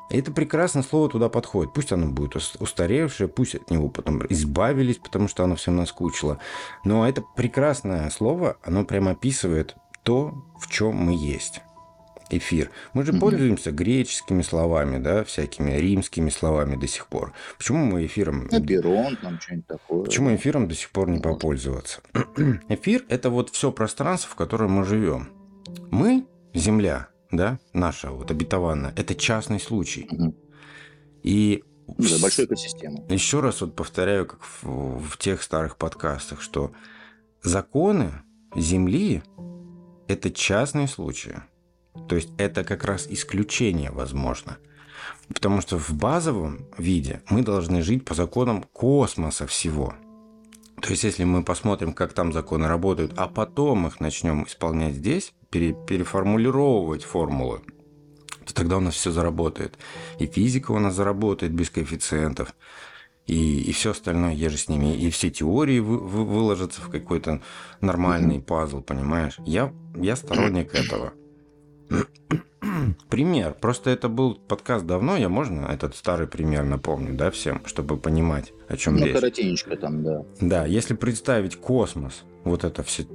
Это 0.09 0.31
прекрасное 0.31 0.83
слово 0.83 1.07
туда 1.09 1.29
подходит. 1.29 1.73
Пусть 1.73 1.91
оно 1.93 2.07
будет 2.07 2.35
ус- 2.35 2.57
устаревшее, 2.59 3.27
пусть 3.29 3.55
от 3.55 3.69
него 3.71 3.87
потом 3.89 4.21
избавились, 4.29 4.97
потому 4.97 5.27
что 5.29 5.43
оно 5.45 5.55
всем 5.55 5.77
наскучило. 5.77 6.37
Но 6.83 7.07
это 7.07 7.21
прекрасное 7.35 8.09
слово, 8.09 8.57
оно 8.63 8.83
прямо 8.83 9.11
описывает 9.11 9.75
то, 10.03 10.33
в 10.59 10.67
чем 10.69 10.95
мы 10.95 11.13
есть. 11.15 11.61
Эфир. 12.33 12.71
Мы 12.93 13.03
же 13.03 13.11
Мгм. 13.11 13.19
пользуемся 13.21 13.71
греческими 13.71 14.41
словами, 14.41 14.97
да, 14.97 15.23
всякими 15.23 15.71
римскими 15.71 16.29
словами 16.29 16.75
до 16.75 16.87
сих 16.87 17.07
пор. 17.07 17.33
Почему 17.57 17.85
мы 17.85 18.05
эфиром... 18.05 18.47
Аперон, 18.51 19.15
там 19.17 19.39
что-нибудь 19.39 19.67
такое. 19.67 20.03
Почему 20.03 20.33
эфиром 20.35 20.67
до 20.67 20.75
сих 20.75 20.89
пор 20.91 21.07
не 21.09 21.17
Можно. 21.17 21.33
попользоваться? 21.33 22.01
Эфир– 22.69 23.05
это 23.09 23.29
вот 23.29 23.49
все 23.49 23.71
пространство, 23.71 24.31
в 24.31 24.35
котором 24.35 24.71
мы 24.71 24.85
живем. 24.85 25.29
Мы, 25.91 26.25
Земля, 26.53 27.07
да, 27.31 27.59
наша 27.73 28.11
вот 28.11 28.31
обетованная, 28.31 28.93
это 28.95 29.13
частный 29.15 29.59
случай. 29.59 30.07
Мгм. 30.09 30.35
И 31.23 31.63
Ну 31.87 31.95
Да, 32.09 32.19
большая 32.21 32.45
экосистема. 32.45 33.05
еще 33.09 33.41
раз 33.41 33.61
вот 33.61 33.75
повторяю, 33.75 34.25
как 34.25 34.39
в, 34.43 34.99
в 34.99 35.17
тех 35.17 35.41
старых 35.43 35.77
подкастах, 35.77 36.41
что 36.41 36.71
законы 37.43 38.11
Земли– 38.55 39.21
это 40.07 40.29
частные 40.31 40.87
случаи. 40.87 41.41
То 42.07 42.15
есть 42.15 42.29
это 42.37 42.63
как 42.63 42.83
раз 42.83 43.07
исключение 43.09 43.91
возможно. 43.91 44.57
Потому 45.27 45.61
что 45.61 45.77
в 45.77 45.91
базовом 45.93 46.67
виде 46.77 47.21
мы 47.29 47.41
должны 47.41 47.81
жить 47.81 48.05
по 48.05 48.13
законам 48.13 48.63
космоса 48.63 49.47
всего. 49.47 49.93
То 50.81 50.89
есть 50.89 51.03
если 51.03 51.23
мы 51.23 51.43
посмотрим, 51.43 51.93
как 51.93 52.13
там 52.13 52.33
законы 52.33 52.67
работают, 52.67 53.13
а 53.15 53.27
потом 53.27 53.87
их 53.87 53.99
начнем 53.99 54.45
исполнять 54.45 54.95
здесь, 54.95 55.33
пере, 55.49 55.75
переформулировать 55.87 57.03
формулы, 57.03 57.61
то 58.45 58.53
тогда 58.53 58.77
у 58.77 58.79
нас 58.79 58.95
все 58.95 59.11
заработает. 59.11 59.77
И 60.19 60.25
физика 60.25 60.71
у 60.71 60.79
нас 60.79 60.95
заработает 60.95 61.53
без 61.53 61.69
коэффициентов, 61.69 62.55
и, 63.27 63.61
и 63.61 63.71
все 63.71 63.91
остальное 63.91 64.33
еже 64.33 64.57
с 64.57 64.67
ними. 64.67 64.95
И 64.95 65.11
все 65.11 65.29
теории 65.29 65.79
вы, 65.79 65.99
вы, 65.99 66.25
выложатся 66.25 66.81
в 66.81 66.89
какой-то 66.89 67.41
нормальный 67.79 68.41
пазл, 68.41 68.81
понимаешь? 68.81 69.35
Я, 69.45 69.71
я 69.95 70.15
сторонник 70.15 70.73
этого. 70.73 71.13
Пример. 73.09 73.55
Просто 73.59 73.89
это 73.89 74.09
был 74.09 74.35
подкаст 74.35 74.85
давно, 74.85 75.17
я 75.17 75.29
можно 75.29 75.65
этот 75.65 75.95
старый 75.95 76.27
пример 76.27 76.63
напомню, 76.63 77.13
да, 77.15 77.31
всем, 77.31 77.65
чтобы 77.65 77.97
понимать, 77.97 78.53
о 78.67 78.77
чем 78.77 78.95
ну, 78.95 79.05
речь. 79.05 79.15
коротенечко 79.15 79.75
там, 79.75 80.03
да. 80.03 80.25
Да, 80.39 80.65
если 80.65 80.93
представить 80.93 81.55
космос, 81.55 82.23
вот 82.43 82.63
это 82.63 82.83
все 82.83 83.05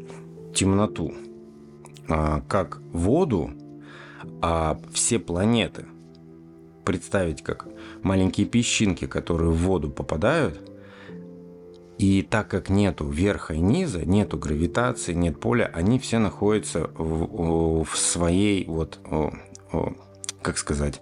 темноту, 0.55 1.15
а, 2.09 2.43
как 2.49 2.81
воду, 2.93 3.51
а 4.43 4.79
все 4.93 5.19
планеты 5.19 5.87
представить 6.85 7.43
как 7.43 7.67
маленькие 8.03 8.47
песчинки, 8.47 9.07
которые 9.07 9.51
в 9.51 9.57
воду 9.57 9.91
попадают, 9.91 10.61
и 11.99 12.23
так 12.23 12.49
как 12.49 12.69
нету 12.69 13.09
верха 13.09 13.55
и 13.55 13.59
низа, 13.59 14.05
нету 14.05 14.39
гравитации, 14.39 15.15
нет 15.15 15.41
поля, 15.41 15.71
они 15.73 15.99
все 15.99 16.19
находятся 16.19 16.91
в, 16.95 17.85
в 17.85 17.97
своей 17.97 18.67
вот, 18.67 19.01
как 20.43 20.59
сказать, 20.59 21.01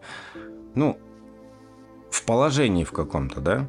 ну, 0.75 0.99
в 2.11 2.25
положении 2.25 2.85
в 2.85 2.93
каком-то, 2.93 3.41
да? 3.41 3.69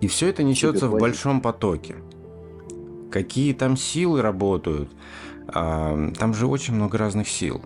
И 0.00 0.08
все 0.08 0.28
это 0.28 0.42
несется 0.42 0.88
в 0.88 0.98
большом 0.98 1.42
потоке. 1.42 1.96
Какие 3.10 3.52
там 3.52 3.76
силы 3.76 4.22
работают? 4.22 4.90
А, 5.46 6.10
там 6.18 6.32
же 6.32 6.46
очень 6.46 6.74
много 6.74 6.96
разных 6.96 7.28
сил. 7.28 7.60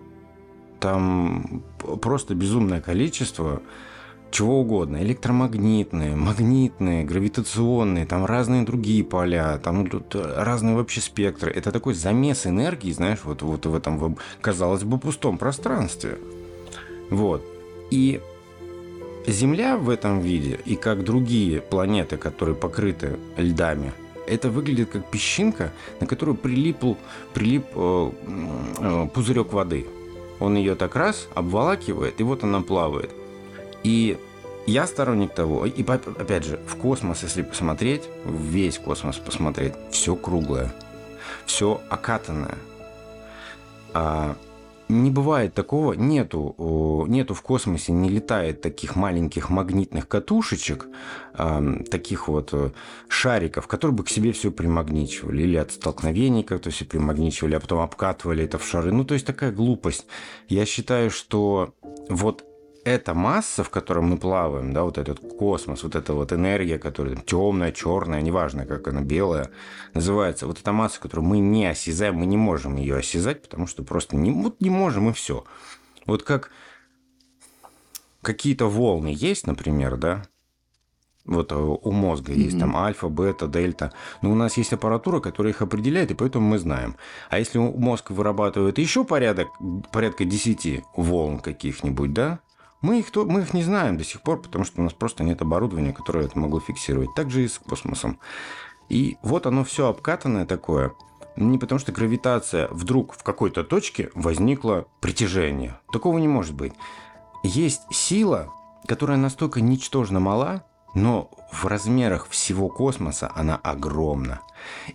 Там 0.81 1.63
просто 2.01 2.35
безумное 2.35 2.81
количество 2.81 3.61
чего 4.35 4.59
угодно. 4.59 4.97
Электромагнитные, 4.97 6.15
магнитные, 6.15 7.05
гравитационные, 7.05 8.05
там 8.05 8.25
разные 8.25 8.63
другие 8.63 9.01
поля, 9.03 9.57
там 9.63 9.87
тут 9.87 10.13
разные 10.15 10.75
вообще 10.75 10.99
спектры. 10.99 11.51
Это 11.51 11.71
такой 11.71 11.93
замес 11.93 12.45
энергии, 12.45 12.91
знаешь, 12.91 13.19
вот, 13.23 13.41
вот 13.43 13.65
в 13.65 13.73
этом, 13.73 14.17
казалось 14.41 14.83
бы, 14.83 14.97
пустом 14.97 15.37
пространстве. 15.37 16.17
Вот. 17.09 17.45
И 17.91 18.19
Земля 19.25 19.77
в 19.77 19.89
этом 19.89 20.19
виде, 20.19 20.59
и 20.65 20.75
как 20.75 21.03
другие 21.03 21.61
планеты, 21.61 22.17
которые 22.17 22.55
покрыты 22.55 23.17
льдами, 23.37 23.93
это 24.27 24.49
выглядит 24.49 24.89
как 24.89 25.09
песчинка, 25.09 25.71
на 25.99 26.07
которую 26.07 26.35
прилипл, 26.35 26.93
прилип 27.33 27.65
э, 27.73 28.11
э, 28.79 29.07
пузырек 29.13 29.53
воды. 29.53 29.87
Он 30.39 30.57
ее 30.57 30.75
так 30.75 30.95
раз 30.95 31.27
обволакивает, 31.33 32.19
и 32.19 32.23
вот 32.23 32.43
она 32.43 32.61
плавает. 32.61 33.11
И 33.85 34.17
я 34.65 34.87
сторонник 34.87 35.35
того, 35.35 35.67
и 35.67 35.83
опять 35.83 36.43
же, 36.43 36.59
в 36.65 36.75
космос, 36.75 37.21
если 37.21 37.43
посмотреть, 37.43 38.01
весь 38.25 38.79
космос 38.79 39.17
посмотреть, 39.17 39.73
все 39.91 40.15
круглое, 40.15 40.73
все 41.45 41.79
окатанное. 41.91 42.57
А 43.93 44.35
не 44.89 45.11
бывает 45.11 45.53
такого, 45.53 45.93
нету, 45.93 47.05
нету 47.07 47.35
в 47.35 47.43
космосе, 47.43 47.91
не 47.91 48.09
летает 48.09 48.61
таких 48.61 48.95
маленьких 48.95 49.51
магнитных 49.51 50.07
катушечек, 50.07 50.87
таких 51.91 52.27
вот 52.27 52.49
э, 52.53 52.71
шариков, 53.07 53.67
которые 53.67 53.95
бы 53.95 54.03
к 54.03 54.09
себе 54.09 54.31
все 54.31 54.49
примагничивали, 54.49 55.43
или 55.43 55.57
от 55.57 55.73
столкновений 55.73 56.41
как-то 56.43 56.71
все 56.71 56.85
примагничивали, 56.85 57.53
а 57.53 57.59
потом 57.59 57.81
обкатывали 57.81 58.45
это 58.45 58.57
в 58.57 58.67
шары. 58.67 58.91
Ну, 58.91 59.05
то 59.05 59.13
есть 59.13 59.27
такая 59.27 59.51
глупость. 59.51 60.07
Я 60.47 60.65
считаю, 60.65 61.11
что 61.11 61.75
вот 62.09 62.45
эта 62.85 63.15
масса, 63.15 63.63
в 63.63 63.71
которой 63.71 64.03
мы 64.03 64.17
плаваем, 64.17 64.71
да, 64.71 64.83
вот 64.83 64.99
этот 64.99 65.19
космос, 65.19 65.81
вот 65.83 65.95
эта 65.95 66.13
вот 66.13 66.31
энергия, 66.31 66.77
которая 66.77 67.15
темная, 67.15 67.71
черная, 67.71 68.21
неважно, 68.21 68.67
как 68.67 68.87
она 68.87 69.01
белая, 69.01 69.49
называется, 69.95 70.45
вот 70.45 70.59
эта 70.59 70.71
масса, 70.71 71.01
которую 71.01 71.27
мы 71.27 71.39
не 71.39 71.65
осязаем, 71.65 72.15
мы 72.15 72.27
не 72.27 72.37
можем 72.37 72.75
ее 72.75 72.97
осязать, 72.97 73.41
потому 73.41 73.65
что 73.65 73.83
просто 73.83 74.15
не, 74.15 74.31
вот 74.31 74.61
не 74.61 74.69
можем 74.69 75.09
и 75.09 75.13
все. 75.13 75.43
Вот 76.05 76.21
как 76.21 76.51
какие-то 78.21 78.67
волны 78.67 79.11
есть, 79.15 79.47
например, 79.47 79.97
да, 79.97 80.23
вот 81.25 81.51
э, 81.51 81.55
у 81.55 81.91
мозга 81.91 82.33
mm-hmm. 82.33 82.39
есть 82.39 82.59
там 82.59 82.77
альфа, 82.77 83.09
бета, 83.09 83.47
дельта. 83.47 83.93
Но 84.21 84.31
у 84.31 84.35
нас 84.35 84.57
есть 84.57 84.73
аппаратура, 84.73 85.19
которая 85.19 85.53
их 85.53 85.61
определяет, 85.63 86.11
и 86.11 86.13
поэтому 86.13 86.47
мы 86.47 86.59
знаем. 86.59 86.97
А 87.31 87.39
если 87.39 87.57
мозг 87.57 88.11
вырабатывает 88.11 88.77
еще 88.77 89.03
порядок, 89.03 89.47
порядка 89.91 90.23
10 90.23 90.83
волн 90.95 91.39
каких-нибудь, 91.39 92.13
да, 92.13 92.41
мы 92.81 92.99
их, 92.99 93.15
мы 93.15 93.41
их 93.41 93.53
не 93.53 93.63
знаем 93.63 93.97
до 93.97 94.03
сих 94.03 94.21
пор, 94.21 94.41
потому 94.41 94.65
что 94.65 94.81
у 94.81 94.83
нас 94.83 94.93
просто 94.93 95.23
нет 95.23 95.41
оборудования, 95.41 95.93
которое 95.93 96.25
это 96.25 96.37
могло 96.37 96.59
фиксировать. 96.59 97.09
Так 97.15 97.31
же 97.31 97.43
и 97.43 97.47
с 97.47 97.57
космосом. 97.57 98.19
И 98.89 99.17
вот 99.23 99.45
оно 99.45 99.63
все 99.63 99.87
обкатанное 99.87 100.45
такое. 100.45 100.93
Не 101.35 101.57
потому 101.57 101.79
что 101.79 101.91
гравитация 101.91 102.67
вдруг 102.69 103.13
в 103.13 103.23
какой-то 103.23 103.63
точке 103.63 104.09
возникло 104.13 104.87
притяжение. 105.01 105.79
Такого 105.91 106.17
не 106.17 106.27
может 106.27 106.53
быть. 106.53 106.73
Есть 107.43 107.81
сила, 107.91 108.53
которая 108.87 109.17
настолько 109.17 109.61
ничтожно 109.61 110.19
мала, 110.19 110.65
но 110.93 111.29
в 111.51 111.65
размерах 111.65 112.27
всего 112.29 112.69
космоса 112.69 113.31
она 113.35 113.57
огромна. 113.57 114.41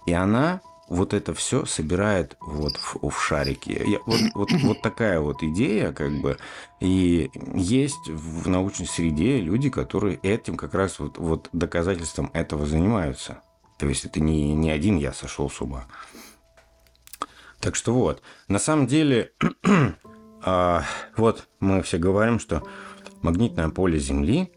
И 0.06 0.12
она 0.12 0.60
вот 0.90 1.14
это 1.14 1.32
все 1.34 1.64
собирает 1.64 2.36
вот 2.40 2.76
в, 2.76 3.08
в 3.08 3.22
шарике. 3.22 3.82
Я, 3.86 4.00
вот, 4.04 4.20
вот, 4.34 4.52
вот 4.62 4.82
такая 4.82 5.20
вот 5.20 5.42
идея, 5.42 5.92
как 5.92 6.12
бы. 6.20 6.36
И 6.80 7.30
есть 7.54 8.08
в 8.08 8.48
научной 8.48 8.86
среде 8.86 9.40
люди, 9.40 9.70
которые 9.70 10.18
этим 10.22 10.56
как 10.56 10.74
раз 10.74 10.98
вот, 10.98 11.16
вот 11.16 11.48
доказательством 11.52 12.30
этого 12.34 12.66
занимаются. 12.66 13.40
То 13.78 13.86
есть 13.88 14.04
это 14.04 14.20
не, 14.20 14.52
не 14.52 14.70
один 14.70 14.98
я 14.98 15.12
сошел 15.12 15.48
с 15.48 15.60
ума. 15.60 15.86
Так 17.60 17.76
что 17.76 17.94
вот, 17.94 18.20
на 18.48 18.58
самом 18.58 18.88
деле, 18.88 19.32
а, 20.42 20.82
вот 21.16 21.46
мы 21.60 21.82
все 21.82 21.98
говорим, 21.98 22.40
что 22.40 22.66
магнитное 23.22 23.68
поле 23.68 23.98
Земли, 23.98 24.52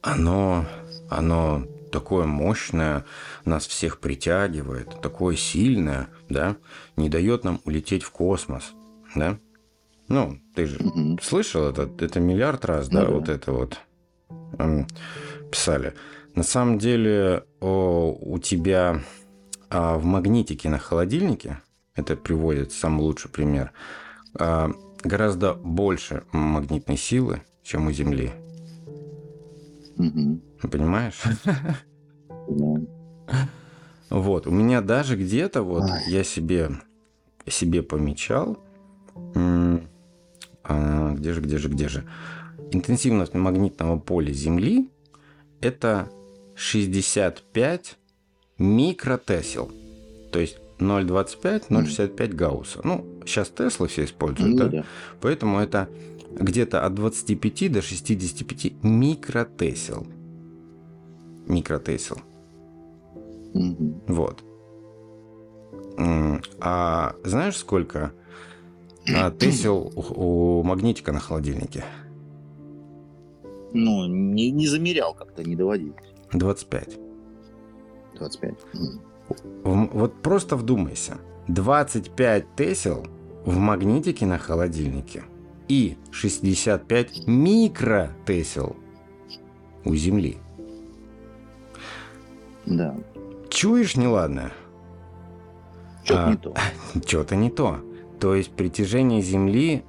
оно, 0.00 0.64
оно 1.10 1.64
такое 1.94 2.26
мощное, 2.26 3.04
нас 3.44 3.68
всех 3.68 4.00
притягивает, 4.00 5.00
такое 5.00 5.36
сильное, 5.36 6.08
да, 6.28 6.56
не 6.96 7.08
дает 7.08 7.44
нам 7.44 7.60
улететь 7.64 8.02
в 8.02 8.10
космос, 8.10 8.72
да? 9.14 9.38
Ну, 10.08 10.40
ты 10.56 10.66
же 10.66 10.84
угу. 10.84 11.18
слышал 11.22 11.70
это, 11.70 11.88
это 12.04 12.18
миллиард 12.18 12.64
раз, 12.64 12.88
да, 12.88 13.04
да, 13.04 13.10
вот 13.12 13.28
это 13.28 13.52
вот 13.52 13.78
эм, 14.58 14.88
писали. 15.52 15.94
На 16.34 16.42
самом 16.42 16.78
деле 16.78 17.44
о, 17.60 18.18
у 18.20 18.38
тебя 18.40 19.00
а, 19.70 19.96
в 19.96 20.04
магнитике 20.04 20.68
на 20.68 20.78
холодильнике, 20.78 21.62
это 21.94 22.16
приводит 22.16 22.72
самый 22.72 23.02
лучший 23.02 23.30
пример, 23.30 23.70
а, 24.36 24.72
гораздо 25.04 25.54
больше 25.54 26.24
магнитной 26.32 26.96
силы, 26.96 27.42
чем 27.62 27.86
у 27.86 27.92
Земли. 27.92 28.32
Угу. 29.96 30.40
Понимаешь? 30.70 31.20
Вот, 34.10 34.46
у 34.46 34.50
меня 34.50 34.80
даже 34.80 35.16
где-то 35.16 35.62
вот 35.62 35.84
я 36.06 36.22
себе, 36.24 36.70
себе 37.46 37.82
помечал, 37.82 38.58
а, 40.62 41.14
где 41.14 41.32
же, 41.32 41.40
где 41.40 41.58
же, 41.58 41.68
где 41.68 41.88
же, 41.88 42.04
интенсивность 42.70 43.34
магнитного 43.34 43.98
поля 43.98 44.32
Земли 44.32 44.90
это 45.60 46.10
65 46.54 47.96
микротесел, 48.58 49.72
то 50.30 50.38
есть 50.38 50.58
0,25, 50.78 51.68
0,65 51.68 52.34
Гаусса. 52.34 52.80
Ну, 52.84 53.04
сейчас 53.24 53.48
Теслы 53.48 53.88
все 53.88 54.04
используют, 54.04 54.52
ну, 54.52 54.58
да? 54.58 54.68
да? 54.68 54.84
Поэтому 55.20 55.58
это 55.58 55.88
где-то 56.38 56.84
от 56.84 56.94
25 56.94 57.72
до 57.72 57.82
65 57.82 58.82
микротесел. 58.82 60.06
Микротесел. 61.46 62.18
Вот. 64.08 64.44
А 66.60 67.14
знаешь, 67.24 67.56
сколько 67.56 68.12
а, 69.14 69.30
тесел 69.38 69.92
у, 69.94 70.60
у 70.60 70.62
магнитика 70.62 71.12
на 71.12 71.20
холодильнике? 71.20 71.84
Ну, 73.72 74.06
не, 74.06 74.50
не 74.50 74.66
замерял 74.66 75.14
как-то, 75.14 75.44
не 75.44 75.56
доводил. 75.56 75.94
25. 76.32 76.98
25. 78.18 78.54
Вот 79.64 80.22
просто 80.22 80.56
вдумайся. 80.56 81.18
25 81.48 82.56
тесел 82.56 83.06
в 83.44 83.56
магнитике 83.58 84.26
на 84.26 84.38
холодильнике 84.38 85.24
и 85.68 85.96
65 86.10 87.26
микротесел 87.26 88.76
у 89.84 89.94
Земли. 89.94 90.38
Да. 92.66 92.96
Чуешь 93.48 93.96
неладное? 93.96 94.52
Что-то 96.04 96.24
А, 96.24 96.30
не 96.30 96.36
то. 96.36 96.54
Что-то 97.06 97.36
не 97.36 97.50
то. 97.50 97.80
То 98.20 98.34
есть 98.34 98.50
притяжение 98.50 99.20
Земли 99.22 99.84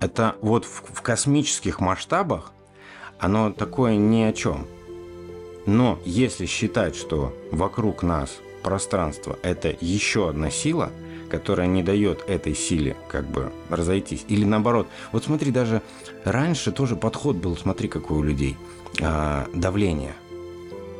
это 0.00 0.36
вот 0.42 0.64
в, 0.64 0.82
в 0.94 1.02
космических 1.02 1.80
масштабах 1.80 2.52
оно 3.18 3.52
такое 3.52 3.96
ни 3.96 4.22
о 4.22 4.32
чем. 4.32 4.66
Но 5.64 6.00
если 6.04 6.46
считать, 6.46 6.96
что 6.96 7.32
вокруг 7.52 8.02
нас 8.02 8.38
пространство 8.64 9.38
это 9.42 9.74
еще 9.80 10.28
одна 10.30 10.50
сила, 10.50 10.90
которая 11.32 11.66
не 11.66 11.82
дает 11.82 12.28
этой 12.28 12.54
силе 12.54 12.94
как 13.08 13.24
бы 13.24 13.50
разойтись, 13.70 14.26
или 14.28 14.44
наоборот, 14.44 14.86
вот 15.12 15.24
смотри, 15.24 15.50
даже 15.50 15.80
раньше 16.24 16.72
тоже 16.72 16.94
подход 16.94 17.36
был, 17.36 17.56
смотри, 17.56 17.88
какой 17.88 18.18
у 18.18 18.22
людей, 18.22 18.58
а, 19.00 19.46
давление. 19.54 20.12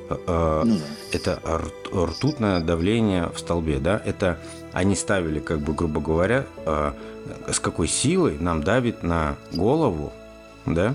А, 0.09 0.17
а, 0.27 0.65
Ну 0.65 0.77
да. 0.77 0.85
это 1.13 1.39
рт- 1.45 2.07
ртутное 2.11 2.61
давление 2.61 3.29
в 3.35 3.39
столбе, 3.39 3.79
да, 3.79 4.01
это 4.07 4.39
они 4.73 4.97
ставили, 4.97 5.39
как 5.39 5.61
бы, 5.61 5.75
грубо 5.75 6.01
говоря, 6.01 6.47
э, 6.65 6.93
с 7.53 7.61
какой 7.61 7.87
силой 7.87 8.39
нам 8.41 8.63
давит 8.63 9.03
на 9.03 9.37
голову, 9.53 10.15
да, 10.65 10.95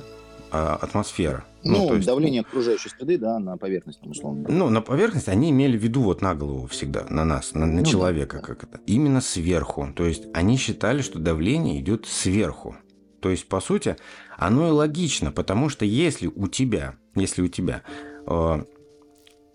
а, 0.52 0.80
атмосфера. 0.82 1.44
Ну, 1.68 1.88
то 1.88 1.96
есть- 1.96 2.08
давление 2.08 2.42
окружающей 2.42 2.90
среды, 2.90 3.18
да, 3.18 3.40
на 3.40 3.58
поверхность, 3.58 4.00
там, 4.02 4.12
условно. 4.12 4.46
ну, 4.50 4.70
на 4.70 4.82
поверхность 4.82 5.28
они 5.30 5.50
имели 5.52 5.78
в 5.78 5.82
виду 5.84 6.02
вот 6.02 6.22
на 6.22 6.36
голову 6.36 6.68
всегда, 6.68 7.06
на 7.10 7.26
нас, 7.26 7.54
на, 7.54 7.66
на 7.66 7.82
Ну 7.82 7.86
человека, 7.86 8.38
да. 8.38 8.44
как 8.44 8.64
это. 8.64 8.80
Именно 8.86 9.22
сверху. 9.22 9.88
То 9.96 10.06
есть 10.06 10.24
они 10.34 10.58
считали, 10.58 11.02
что 11.02 11.20
давление 11.20 11.80
идет 11.80 12.06
сверху. 12.06 12.76
То 13.20 13.30
есть, 13.30 13.48
по 13.48 13.60
сути, 13.60 13.96
оно 14.38 14.68
и 14.68 14.72
логично, 14.72 15.32
потому 15.32 15.70
что 15.70 15.86
если 15.86 16.28
у 16.28 16.48
тебя, 16.48 16.96
если 17.16 17.42
у 17.42 17.48
тебя, 17.48 17.82
э, 18.28 18.64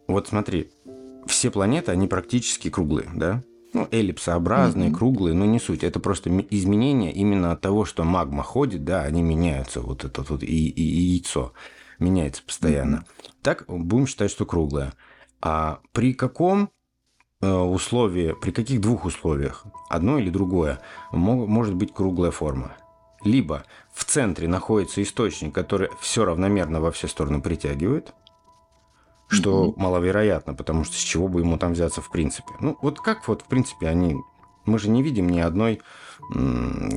вот 0.09 0.29
смотри, 0.29 0.71
все 1.27 1.51
планеты, 1.51 1.93
они 1.93 2.09
практически 2.09 2.69
круглые, 2.71 3.09
да? 3.15 3.43
Ну, 3.75 3.89
эллипсообразные, 3.91 4.89
Мгм. 4.91 4.99
круглые, 4.99 5.35
но 5.35 5.47
не 5.47 5.59
суть. 5.59 5.83
Это 5.83 5.99
просто 6.01 6.29
изменение 6.51 7.11
именно 7.13 7.53
от 7.53 7.61
того, 7.63 7.85
что 7.87 8.05
магма 8.05 8.43
ходит, 8.43 8.85
да, 8.85 9.03
они 9.03 9.23
меняются, 9.23 9.81
вот 9.81 10.05
это 10.05 10.23
вот 10.29 10.43
и, 10.43 10.47
и- 10.47 10.71
и 10.83 11.01
яйцо 11.15 11.53
меняется 12.03 12.43
постоянно. 12.43 13.05
Так 13.43 13.65
будем 13.69 14.07
считать, 14.07 14.31
что 14.31 14.45
круглое. 14.45 14.93
А 15.41 15.81
при 15.93 16.15
каком 16.15 16.71
э, 17.41 17.53
условии, 17.53 18.35
при 18.41 18.51
каких 18.51 18.81
двух 18.81 19.05
условиях, 19.05 19.65
одно 19.89 20.19
или 20.19 20.31
другое, 20.31 20.81
мо- 21.11 21.47
может 21.47 21.75
быть 21.75 21.93
круглая 21.93 22.31
форма? 22.31 22.73
Либо 23.25 23.65
в 23.93 24.05
центре 24.05 24.49
находится 24.49 25.03
источник, 25.03 25.55
который 25.55 25.89
все 26.01 26.25
равномерно 26.25 26.81
во 26.81 26.91
все 26.91 27.09
стороны 27.09 27.41
притягивает, 27.41 28.15
что 29.29 29.69
Мгм. 29.69 29.75
маловероятно, 29.77 30.55
потому 30.55 30.85
что 30.85 30.95
с 30.95 31.01
чего 31.01 31.29
бы 31.29 31.41
ему 31.41 31.57
там 31.57 31.73
взяться 31.73 32.01
в 32.01 32.11
принципе. 32.11 32.53
Ну, 32.61 32.77
вот 32.83 33.01
как 33.01 33.27
вот, 33.29 33.43
в 33.43 33.47
принципе, 33.47 33.89
они... 33.89 34.17
Мы 34.65 34.79
же 34.79 34.89
не 34.91 35.03
видим 35.03 35.29
ни 35.29 35.41
одной, 35.41 35.81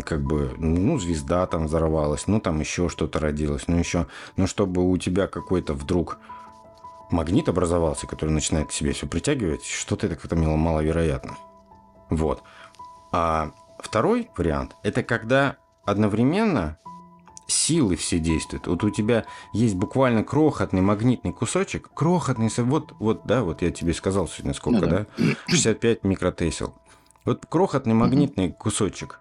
как 0.05 0.23
бы, 0.23 0.53
ну, 0.57 0.99
звезда 0.99 1.45
там 1.47 1.65
взорвалась, 1.65 2.27
ну, 2.27 2.39
там 2.39 2.59
еще 2.59 2.89
что-то 2.89 3.19
родилось, 3.19 3.67
ну, 3.67 3.77
еще... 3.77 4.07
Ну, 4.37 4.47
чтобы 4.47 4.87
у 4.89 4.97
тебя 4.97 5.27
какой-то 5.27 5.73
вдруг 5.73 6.19
магнит 7.09 7.49
образовался, 7.49 8.07
который 8.07 8.29
начинает 8.29 8.69
к 8.69 8.71
себе 8.71 8.93
все 8.93 9.07
притягивать, 9.07 9.65
что-то 9.65 10.07
это 10.07 10.15
как-то 10.15 10.35
мало- 10.35 10.57
маловероятно. 10.57 11.37
Вот. 12.09 12.43
А 13.11 13.51
второй 13.79 14.29
вариант– 14.37 14.75
это 14.83 15.03
когда 15.03 15.57
одновременно 15.85 16.77
силы 17.47 17.95
все 17.95 18.19
действуют. 18.19 18.67
Вот 18.67 18.83
у 18.83 18.89
тебя 18.89 19.25
есть 19.53 19.75
буквально 19.75 20.23
крохотный 20.23 20.81
магнитный 20.81 21.31
кусочек, 21.31 21.89
крохотный, 21.93 22.49
вот, 22.57 22.93
вот, 22.99 23.21
да, 23.25 23.43
вот 23.43 23.61
я 23.61 23.71
тебе 23.71 23.93
сказал 23.93 24.27
сегодня 24.27 24.53
сколько, 24.53 24.81
Ну 24.81 24.87
да? 24.87 25.05
да. 25.17 25.35
65 25.47 26.03
микротесел. 26.03 26.73
Вот 27.25 27.45
крохотный 27.47 27.95
магнитный 27.95 28.51
кусочек. 28.51 29.19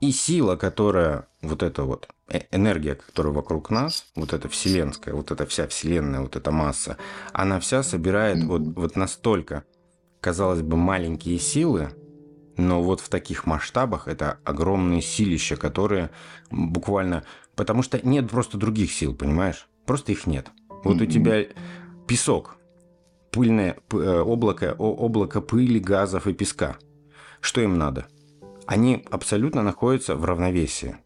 И 0.00 0.12
сила, 0.12 0.54
которая, 0.54 1.26
вот 1.42 1.64
эта 1.64 1.82
вот 1.82 2.08
э- 2.28 2.42
энергия, 2.52 2.94
которая 2.94 3.32
вокруг 3.32 3.70
нас, 3.70 4.06
вот 4.14 4.32
эта 4.32 4.48
вселенская, 4.48 5.12
вот 5.12 5.32
эта 5.32 5.44
вся 5.44 5.66
вселенная, 5.66 6.20
вот 6.20 6.36
эта 6.36 6.52
масса, 6.52 6.96
она 7.32 7.58
вся 7.58 7.82
собирает 7.82 8.44
вот, 8.44 8.62
вот 8.62 8.94
настолько, 8.94 9.64
казалось 10.20 10.62
бы, 10.62 10.76
маленькие 10.76 11.40
силы, 11.40 11.90
но 12.56 12.80
вот 12.80 13.00
в 13.00 13.08
таких 13.08 13.46
масштабах 13.46 14.06
это 14.06 14.38
огромные 14.44 15.02
силища, 15.02 15.56
которые 15.56 16.10
буквально... 16.50 17.24
Потому 17.56 17.82
что 17.82 18.04
нет 18.06 18.30
просто 18.30 18.56
других 18.56 18.92
сил, 18.92 19.16
понимаешь? 19.16 19.68
Просто 19.84 20.12
их 20.12 20.26
нет. 20.26 20.48
Вот 20.84 21.00
у 21.00 21.06
тебя 21.06 21.44
песок, 22.06 22.56
пыльное 23.32 23.76
э, 23.92 24.20
облако, 24.20 24.74
облако 24.78 25.40
пыли, 25.40 25.80
газов 25.80 26.28
и 26.28 26.32
песка. 26.32 26.76
Что 27.48 27.62
им 27.62 27.78
надо? 27.78 28.08
Они 28.66 29.06
абсолютно 29.10 29.62
находятся 29.62 30.16
в 30.16 30.24
равновесии. 30.26 30.98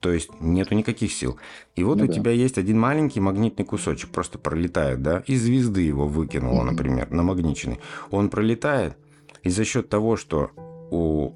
То 0.00 0.10
есть 0.10 0.30
нету 0.40 0.74
никаких 0.74 1.12
сил. 1.12 1.36
И 1.74 1.84
вот 1.84 1.98
Ну 1.98 2.04
у 2.04 2.06
да. 2.06 2.14
тебя 2.14 2.30
есть 2.30 2.56
один 2.56 2.80
маленький 2.80 3.20
магнитный 3.20 3.66
кусочек, 3.66 4.08
просто 4.08 4.38
пролетает, 4.38 5.02
да, 5.02 5.22
из 5.26 5.42
звезды 5.42 5.82
его 5.82 6.08
выкинуло, 6.08 6.64
например, 6.64 7.10
намагниченный. 7.10 7.78
Он 8.10 8.30
пролетает, 8.30 8.96
и 9.42 9.50
за 9.50 9.66
счет 9.66 9.90
того, 9.90 10.16
что 10.16 10.52
у... 10.90 11.32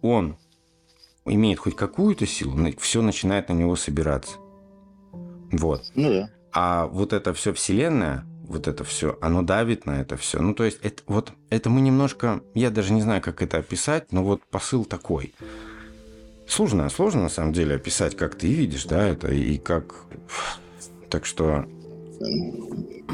он 0.00 0.36
имеет 1.24 1.60
хоть 1.60 1.76
какую-то 1.76 2.26
силу, 2.26 2.58
все 2.80 3.00
начинает 3.00 3.48
на 3.48 3.52
него 3.52 3.76
собираться. 3.76 4.38
Вот. 5.52 5.84
Ну 5.94 6.10
да. 6.10 6.30
А 6.52 6.88
вот 6.88 7.12
это 7.12 7.32
все 7.32 7.52
вселенная, 7.52 8.26
вот 8.42 8.68
это 8.68 8.84
все, 8.84 9.16
оно 9.20 9.42
давит 9.42 9.86
на 9.86 10.00
это 10.00 10.16
все. 10.16 10.40
Ну, 10.40 10.54
то 10.54 10.64
есть, 10.64 10.78
это, 10.82 11.02
вот 11.06 11.32
это 11.50 11.70
мы 11.70 11.80
немножко, 11.80 12.42
я 12.54 12.70
даже 12.70 12.92
не 12.92 13.02
знаю, 13.02 13.22
как 13.22 13.42
это 13.42 13.58
описать, 13.58 14.12
но 14.12 14.22
вот 14.24 14.42
посыл 14.50 14.84
такой. 14.84 15.34
Сложно, 16.46 16.88
сложно 16.90 17.22
на 17.22 17.28
самом 17.28 17.52
деле 17.52 17.76
описать, 17.76 18.16
как 18.16 18.34
ты 18.34 18.52
видишь, 18.52 18.84
да, 18.84 19.06
это 19.06 19.32
и 19.32 19.58
как... 19.58 20.04
Так 21.08 21.26
что, 21.26 21.66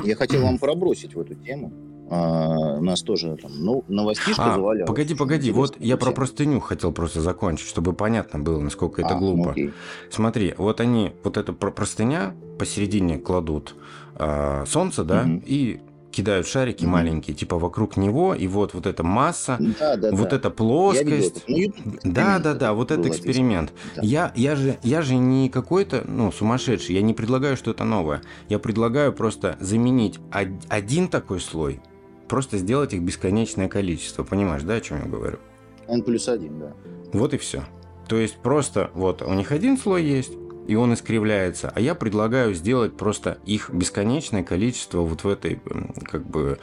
Я 0.05 0.17
хотел 0.17 0.43
вам 0.43 0.59
пробросить 0.59 1.15
в 1.15 1.21
эту 1.21 1.35
тему. 1.35 1.73
А, 2.11 2.81
нас 2.81 3.03
тоже 3.03 3.37
там 3.37 3.53
ну, 3.55 3.85
новостишка 3.87 4.53
А, 4.53 4.55
завалялась. 4.55 4.89
погоди, 4.89 5.15
погоди, 5.15 5.51
вот 5.53 5.77
я 5.79 5.99
про 5.99 6.13
простыню 6.13 6.59
хотел 6.61 6.91
просто 6.91 7.21
закончить, 7.21 7.69
чтобы 7.69 7.93
понятно 7.93 8.39
было, 8.39 8.61
насколько 8.61 9.03
это 9.03 9.15
А, 9.15 9.21
ну 9.21 9.35
глупо. 9.35 9.51
окей. 9.51 9.73
Смотри, 10.11 10.55
вот 10.57 10.81
они, 10.81 11.13
вот 11.23 11.37
эта 11.37 11.53
про- 11.53 11.71
простыня 11.71 12.35
посередине 12.59 13.19
кладут 13.19 13.75
а, 14.19 14.65
солнце, 14.67 15.05
да, 15.05 15.23
Мгм. 15.25 15.43
и 15.47 15.81
кидают 16.11 16.47
шарики 16.49 16.85
Мгм. 16.85 16.93
маленькие, 16.93 17.37
типа 17.37 17.59
вокруг 17.59 17.97
него, 17.97 18.35
и 18.35 18.47
вот 18.49 18.75
вот 18.75 18.87
эта 18.87 19.05
масса, 19.05 19.57
Да, 19.79 19.97
да, 19.97 20.11
вот 20.11 20.31
да. 20.31 20.37
эта 20.37 20.49
видел 20.49 20.51
плоскость. 20.51 21.45
YouTube 21.47 22.01
Да, 22.03 22.39
да, 22.39 22.55
да, 22.55 22.73
этот 22.73 22.77
вот 22.77 22.89
был 22.89 22.95
это 22.97 23.01
описан. 23.09 23.17
эксперимент. 23.19 23.73
Да. 23.95 24.03
Я, 24.03 24.33
я, 24.35 24.57
же, 24.57 24.79
я 24.83 25.03
же 25.03 25.15
не 25.17 25.49
какой-то, 25.49 26.03
ну, 26.09 26.33
сумасшедший, 26.33 26.95
я 26.97 27.03
не 27.03 27.15
предлагаю 27.15 27.57
что-то 27.57 27.85
новое. 27.85 28.23
Я 28.49 28.59
предлагаю 28.59 29.13
просто 29.13 29.57
заменить 29.61 30.19
од- 30.35 30.49
один 30.69 31.09
такой 31.09 31.41
слой, 31.41 31.81
просто 32.27 32.59
сделать 32.59 32.95
их 32.95 33.03
бесконечное 33.03 33.69
количество. 33.69 34.25
Понимаешь, 34.25 34.63
да, 34.63 34.75
о 34.75 34.81
чем 34.81 34.99
я 34.99 35.09
говорю? 35.09 35.39
N 35.87 36.03
плюс 36.03 36.29
один, 36.29 36.59
да. 36.59 36.73
Вот 37.13 37.33
и 37.35 37.39
все. 37.39 37.63
То 38.09 38.17
есть 38.17 38.39
просто 38.39 38.91
вот 38.95 39.23
у 39.23 39.33
них 39.35 39.53
один 39.53 39.77
слой 39.79 40.03
есть, 40.05 40.33
и 40.69 40.75
он 40.77 40.93
искривляется, 40.93 41.73
а 41.75 41.81
я 41.81 41.95
предлагаю 41.95 42.53
сделать 42.55 42.95
просто 42.95 43.39
их 43.47 43.71
бесконечное 43.71 44.45
количество 44.45 45.01
вот 45.01 45.25
в 45.25 45.29
этой, 45.29 45.59
как 46.05 46.25
бы, 46.25 46.59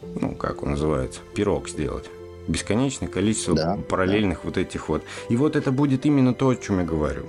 ну, 0.00 0.34
как 0.36 0.62
он 0.62 0.70
называется, 0.70 1.20
пирог 1.34 1.68
сделать. 1.68 2.04
Бесконечное 2.46 3.08
количество 3.08 3.54
Да, 3.54 3.78
параллельных 3.88 4.44
вот 4.44 4.56
этих 4.56 4.88
вот. 4.88 5.02
И 5.28 5.36
вот 5.36 5.56
это 5.56 5.72
будет 5.72 6.06
именно 6.06 6.32
то, 6.32 6.50
о 6.50 6.56
чем 6.56 6.78
я 6.78 6.84
говорю. 6.84 7.26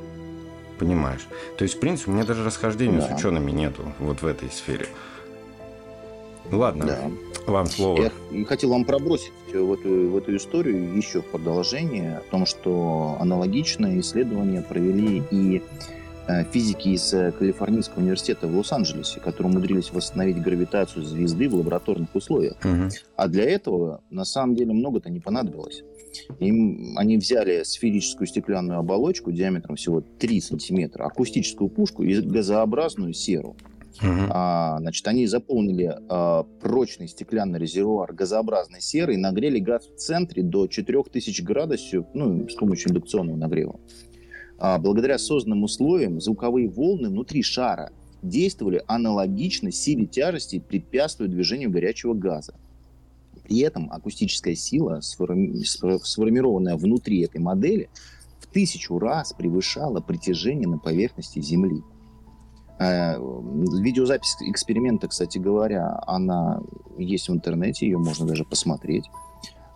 Понимаешь? 0.78 1.28
То 1.58 1.64
есть, 1.64 1.76
в 1.76 1.80
принципе, 1.80 2.12
у 2.12 2.14
меня 2.14 2.24
даже 2.26 2.46
расхождения 2.46 3.00
Да. 3.00 3.10
с 3.10 3.20
учеными 3.20 3.50
нету 3.52 3.92
вот 3.98 4.22
в 4.22 4.26
этой 4.28 4.52
сфере. 4.52 4.86
Ладно, 6.52 6.86
Да. 6.86 7.52
вам 7.52 7.66
слово. 7.66 8.12
Я 8.32 8.46
хотел 8.46 8.70
вам 8.70 8.86
пробросить 8.86 9.34
в 9.52 9.74
эту, 9.74 10.10
в 10.10 10.18
эту 10.18 10.36
историю 10.36 10.96
еще 10.96 11.22
продолжение 11.24 12.18
о 12.18 12.22
том, 12.32 12.46
что 12.46 13.18
аналогичное 13.20 14.00
исследование 14.00 14.62
провели 14.62 15.24
и 15.32 15.62
физики 16.52 16.90
из 16.90 17.14
э, 17.14 17.32
Калифорнийского 17.32 18.02
университета 18.02 18.48
в 18.48 18.56
Лос-Анджелесе, 18.56 19.20
которые 19.20 19.52
умудрились 19.52 19.92
восстановить 19.92 20.42
гравитацию 20.42 21.04
звезды 21.04 21.50
в 21.50 21.56
лабораторных 21.56 22.14
условиях. 22.14 22.56
Мгм. 22.64 22.90
А 23.16 23.28
для 23.28 23.46
этого 23.46 24.02
на 24.10 24.26
самом 24.26 24.56
деле 24.56 24.74
много-то 24.74 25.10
не 25.10 25.20
понадобилось. 25.20 25.84
Им, 26.40 26.98
они 26.98 27.18
взяли 27.18 27.64
сферическую 27.64 28.28
стеклянную 28.28 28.80
оболочку 28.80 29.32
диаметром 29.32 29.76
всего 29.76 30.02
3 30.02 30.42
сантиметра, 30.42 31.06
акустическую 31.06 31.70
пушку 31.70 32.04
и 32.04 32.20
газообразную 32.22 33.14
серу. 33.14 33.56
Мгм. 34.02 34.28
А, 34.30 34.78
значит, 34.80 35.06
они 35.08 35.28
заполнили 35.28 35.98
а, 36.10 36.44
прочный 36.62 37.08
стеклянный 37.08 37.60
резервуар 37.60 38.14
газообразной 38.14 38.82
серы 38.82 39.16
и 39.16 39.18
нагрели 39.18 39.60
газ 39.60 39.88
в 39.88 39.96
центре 39.98 40.42
до 40.42 40.68
4000 40.68 41.42
градусов 41.42 42.06
ну, 42.14 42.48
с 42.48 42.56
помощью 42.56 42.92
индукционного 42.92 43.36
нагрева. 43.36 43.80
А, 44.60 44.78
благодаря 44.78 45.18
созданным 45.18 45.64
условиям 45.64 46.20
звуковые 46.20 46.68
волны 46.70 47.10
внутри 47.10 47.42
шара 47.42 47.92
действовали 48.22 48.84
аналогично 48.88 49.72
силе 49.72 50.06
тяжести, 50.06 50.60
препятствуя 50.60 51.30
движению 51.30 51.72
горячего 51.72 52.14
газа. 52.14 52.54
При 53.46 53.60
этом 53.60 53.90
акустическая 53.92 54.56
сила, 54.56 55.00
сформи- 55.02 55.64
сфо- 55.64 56.00
сформированная 56.04 56.76
внутри 56.76 57.22
этой 57.22 57.40
модели, 57.40 57.90
в 58.40 58.48
тысячу 58.48 59.00
раз 59.00 59.32
превышала 59.34 60.02
притяжение 60.02 60.68
на 60.68 60.78
поверхности 60.78 61.40
Земли. 61.40 61.82
Э, 62.80 63.16
Видеозапись 63.18 64.36
эксперимента, 64.42 65.08
кстати 65.08 65.38
говоря, 65.38 66.02
она 66.06 66.62
есть 66.98 67.30
в 67.30 67.34
интернете, 67.34 67.86
ее 67.86 67.98
можно 67.98 68.26
даже 68.26 68.44
посмотреть. 68.44 69.06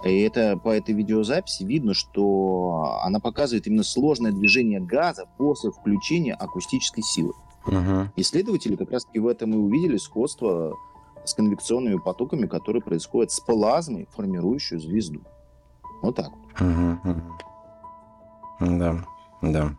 И 0.04 0.20
это, 0.22 0.58
по 0.58 0.70
этой 0.70 0.94
видеозаписи 0.94 1.64
видно, 1.64 1.94
что 1.94 3.00
она 3.04 3.20
показывает 3.20 3.68
именно 3.68 3.84
сложное 3.84 4.32
движение 4.32 4.82
газа 4.82 5.26
после 5.38 5.72
включения 5.72 6.34
акустической 6.34 7.04
силы. 7.04 7.34
Мгм. 7.66 8.12
Исследователи 8.18 8.76
как 8.76 8.92
раз-таки 8.92 9.20
в 9.20 9.28
этом 9.28 9.54
и 9.54 9.58
увидели 9.58 9.98
сходство 9.98 10.76
с 11.24 11.34
конвекционными 11.34 11.98
потоками, 11.98 12.48
которые 12.48 12.82
происходят 12.82 13.32
с 13.32 13.40
плазмой, 13.40 14.10
формирующей 14.12 14.78
звезду. 14.78 15.22
Вот 16.02 16.16
так. 16.18 16.32
мгм. 16.60 17.38
Да, 18.60 19.06
да. 19.42 19.76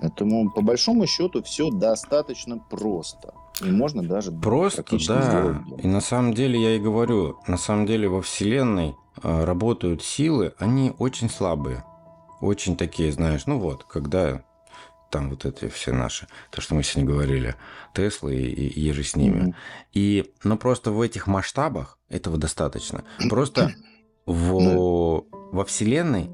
Поэтому, 0.00 0.50
по 0.50 0.62
большому 0.62 1.06
счету, 1.06 1.42
все 1.42 1.70
достаточно 1.70 2.58
просто. 2.58 3.34
И 3.60 3.70
можно 3.70 4.02
даже 4.02 4.32
Просто, 4.32 4.84
да. 4.90 4.98
сделать. 4.98 5.56
И 5.82 5.86
на 5.86 6.00
самом 6.00 6.34
деле, 6.34 6.60
я 6.60 6.76
и 6.76 6.80
говорю, 6.80 7.38
на 7.46 7.56
самом 7.56 7.86
деле 7.86 8.08
во 8.08 8.20
Вселенной 8.20 8.96
э, 9.22 9.44
работают 9.44 10.02
силы, 10.02 10.54
они 10.58 10.92
очень 10.98 11.30
слабые. 11.30 11.84
Очень 12.40 12.76
такие, 12.76 13.12
знаешь, 13.12 13.46
ну 13.46 13.58
вот, 13.58 13.84
когда 13.84 14.42
там 15.14 15.30
вот 15.30 15.44
эти 15.44 15.68
все 15.68 15.92
наши, 15.92 16.26
то, 16.50 16.60
что 16.60 16.74
мы 16.74 16.82
сегодня 16.82 17.12
говорили, 17.12 17.54
Теслы 17.94 18.34
и, 18.34 18.66
и 18.66 18.80
еже 18.80 19.04
с 19.04 19.14
ними. 19.14 19.40
Мгм. 19.40 19.54
И, 19.92 20.32
ну, 20.42 20.58
просто 20.58 20.90
в 20.90 21.00
этих 21.00 21.28
масштабах 21.28 21.98
этого 22.08 22.36
достаточно. 22.36 23.04
Просто 23.30 23.72
в, 24.26 25.24
во 25.52 25.64
Вселенной 25.64 26.30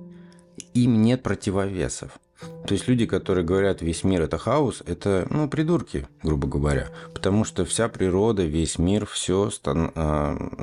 им 0.73 1.03
нет 1.03 1.23
противовесов. 1.23 2.19
То 2.67 2.75
есть 2.75 2.89
люди, 2.89 3.07
которые 3.07 3.45
говорят, 3.45 3.83
весь 3.83 4.05
мир 4.05 4.23
это 4.23 4.39
хаос, 4.39 4.83
это, 4.87 5.27
ну, 5.31 5.49
придурки, 5.49 6.07
грубо 6.23 6.49
говоря. 6.49 6.89
Потому 7.13 7.45
что 7.45 7.65
вся 7.65 7.89
природа, 7.89 8.45
весь 8.45 8.79
мир, 8.79 9.07
все 9.07 9.51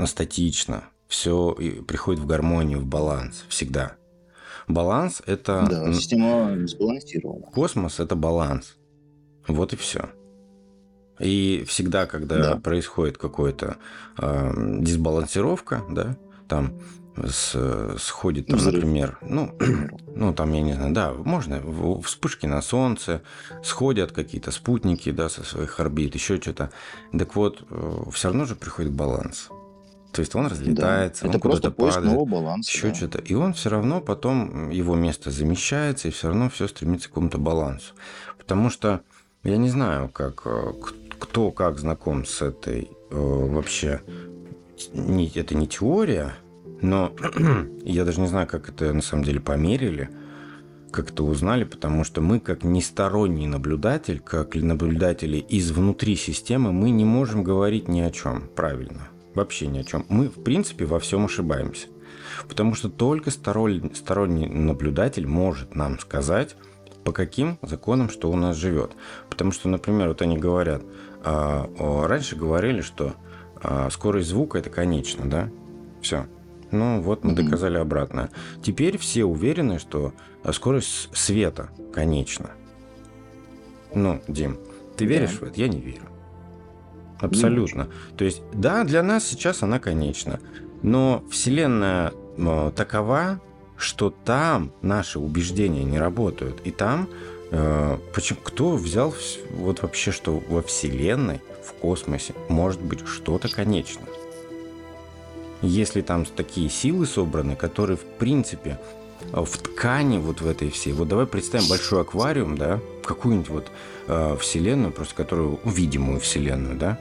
статично, 0.05 0.83
все 1.07 1.55
приходит 1.87 2.21
в 2.21 2.25
гармонию, 2.27 2.79
в 2.79 2.85
баланс 2.85 3.45
всегда. 3.49 3.93
Баланс 4.67 5.21
это 5.25 5.65
Да, 5.69 5.93
система 5.93 6.67
сбалансирована. 6.67 7.45
Космос 7.47 7.99
это 7.99 8.15
баланс. 8.15 8.75
Вот 9.47 9.73
и 9.73 9.75
все. 9.77 10.09
И 11.19 11.63
всегда, 11.67 12.05
когда 12.05 12.53
Да. 12.53 12.55
происходит 12.57 13.17
какая-то 13.17 13.77
э, 14.19 14.53
дисбалансировка, 14.81 15.83
да, 15.89 16.17
там 16.47 16.79
с- 17.25 17.95
сходит, 17.99 18.47
там, 18.47 18.57
Взрыв. 18.59 18.75
например, 18.75 19.17
ну, 19.21 19.55
ну, 20.15 20.33
там, 20.33 20.53
я 20.53 20.61
не 20.61 20.73
знаю, 20.73 20.93
да, 20.93 21.13
можно 21.13 21.61
вспышки 22.01 22.45
на 22.45 22.61
Солнце, 22.61 23.21
сходят 23.63 24.11
какие-то 24.11 24.51
спутники, 24.51 25.11
да, 25.11 25.29
со 25.29 25.43
своих 25.43 25.79
орбит, 25.79 26.15
еще 26.15 26.39
что-то. 26.39 26.71
Так 27.17 27.35
вот, 27.35 27.63
все 28.13 28.27
равно 28.29 28.45
же 28.45 28.55
приходит 28.55 28.91
баланс. 28.93 29.49
То 30.13 30.21
есть 30.21 30.33
он 30.35 30.47
разлетается, 30.47 31.25
Да. 31.25 31.31
он 31.33 31.39
куда-то 31.39 31.69
падает 31.71 32.27
баланса. 32.27 32.71
еще 32.71 32.87
да. 32.89 32.95
что-то. 32.95 33.19
И 33.19 33.33
он 33.35 33.53
все 33.53 33.69
равно 33.69 34.01
потом, 34.01 34.69
его 34.69 34.95
место 34.95 35.29
замещается, 35.31 36.07
и 36.07 36.11
все 36.11 36.27
равно 36.29 36.49
все 36.49 36.67
стремится 36.67 37.07
к 37.07 37.11
какому-то 37.11 37.37
балансу. 37.37 37.93
Потому 38.37 38.69
что 38.69 39.01
я 39.43 39.57
не 39.57 39.69
знаю, 39.69 40.09
как, 40.09 40.41
э, 40.45 40.73
кто 41.19 41.51
как 41.51 41.77
знаком 41.77 42.25
с 42.25 42.41
этой 42.41 42.89
э, 43.11 43.15
вообще... 43.15 44.01
Не, 44.93 45.27
это 45.35 45.55
не 45.55 45.67
теория, 45.67 46.35
но 46.81 47.13
я 47.83 48.05
даже 48.05 48.21
не 48.21 48.27
знаю, 48.27 48.47
как 48.47 48.69
это 48.69 48.93
на 48.93 49.01
самом 49.01 49.23
деле 49.23 49.39
померили, 49.39 50.09
как 50.91 51.11
это 51.11 51.23
узнали, 51.23 51.63
потому 51.63 52.03
что 52.03 52.21
мы, 52.21 52.39
как 52.39 52.63
несторонний 52.63 53.47
наблюдатель, 53.47 54.19
как 54.19 54.55
наблюдатели 54.55 55.37
из 55.37 55.71
внутри 55.71 56.15
системы, 56.15 56.71
мы 56.71 56.89
не 56.89 57.05
можем 57.05 57.43
говорить 57.43 57.87
ни 57.87 57.99
о 57.99 58.11
чем 58.11 58.49
правильно. 58.55 59.09
Вообще 59.35 59.67
ни 59.67 59.79
о 59.79 59.83
чем. 59.83 60.05
Мы, 60.09 60.29
в 60.29 60.43
принципе, 60.43 60.85
во 60.85 60.99
всем 60.99 61.25
ошибаемся. 61.25 61.87
Потому 62.47 62.73
что 62.73 62.89
только 62.89 63.29
сторонний, 63.31 64.47
наблюдатель 64.47 65.27
может 65.27 65.75
нам 65.75 65.99
сказать, 65.99 66.55
по 67.03 67.11
каким 67.11 67.57
законам 67.61 68.09
что 68.09 68.31
у 68.31 68.35
нас 68.35 68.57
живет. 68.57 68.91
Потому 69.29 69.51
что, 69.51 69.69
например, 69.69 70.09
вот 70.09 70.21
они 70.21 70.37
говорят, 70.37 70.83
а, 71.23 71.69
раньше 72.07 72.35
говорили, 72.35 72.81
что 72.81 73.13
а, 73.61 73.89
скорость 73.89 74.29
звука 74.29 74.57
это 74.57 74.69
конечно, 74.69 75.29
да? 75.29 75.49
Все. 76.01 76.25
Ну 76.71 77.01
вот 77.01 77.23
мы 77.23 77.33
доказали 77.33 77.77
обратное. 77.77 78.29
Теперь 78.61 78.97
все 78.97 79.23
уверены, 79.25 79.79
что 79.79 80.13
а, 80.43 80.53
скорость 80.53 81.09
света 81.13 81.69
конечна. 81.93 82.51
Ну, 83.93 84.21
Дим, 84.27 84.59
ты 84.97 85.05
Да. 85.05 85.13
веришь 85.13 85.39
в 85.39 85.43
это? 85.43 85.59
Я 85.59 85.67
не 85.67 85.79
верю. 85.79 86.03
Абсолютно. 87.19 87.87
То 88.17 88.25
есть, 88.25 88.41
да, 88.53 88.83
для 88.83 89.01
нас 89.01 89.25
сейчас 89.25 89.63
она 89.63 89.79
конечна. 89.79 90.39
Но 90.83 91.23
Вселенная 91.31 92.13
э, 92.37 92.71
такова, 92.75 93.41
что 93.77 94.09
там 94.11 94.71
наши 94.81 95.17
убеждения 95.19 95.83
не 95.83 95.97
работают. 95.97 96.61
И 96.63 96.71
там 96.71 97.09
э, 97.51 97.97
почему, 98.13 98.39
кто 98.43 98.75
взял 98.75 99.15
вот 99.51 99.81
вообще, 99.81 100.11
что 100.11 100.43
во 100.47 100.61
Вселенной, 100.61 101.41
в 101.63 101.73
космосе 101.73 102.33
может 102.49 102.81
быть 102.81 103.05
что-то 103.07 103.49
конечное? 103.49 104.05
Если 105.61 106.01
там 106.01 106.25
такие 106.25 106.69
силы 106.69 107.05
собраны, 107.05 107.55
которые 107.55 107.97
в 107.97 108.05
принципе 108.05 108.79
э, 109.31 109.41
в 109.41 109.57
ткани 109.57 110.19
вот 110.19 110.41
в 110.41 110.47
этой 110.47 110.69
всей. 110.69 110.93
Вот 110.93 111.07
давай 111.07 111.25
представим 111.25 111.67
большой 111.67 112.01
аквариум, 112.01 112.57
да, 112.57 112.79
какую-нибудь 113.03 113.49
вот 113.49 113.71
э, 114.07 114.37
вселенную, 114.39 114.91
просто 114.91 115.15
которую 115.15 115.59
видимую 115.63 116.19
вселенную, 116.19 116.75
да. 116.75 116.97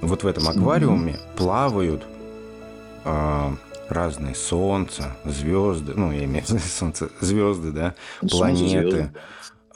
Вот 0.00 0.22
в 0.22 0.26
этом 0.26 0.48
аквариуме 0.48 1.18
плавают 1.36 2.04
э, 3.04 3.50
разные 3.88 4.34
солнца, 4.34 5.16
звезды, 5.24 5.92
ну 5.94 6.10
я 6.10 6.24
имею 6.24 6.44
в 6.44 6.48
виду 6.48 6.60
солнце, 6.66 7.10
звезды, 7.20 7.70
да, 7.70 7.94
планеты, 8.22 9.10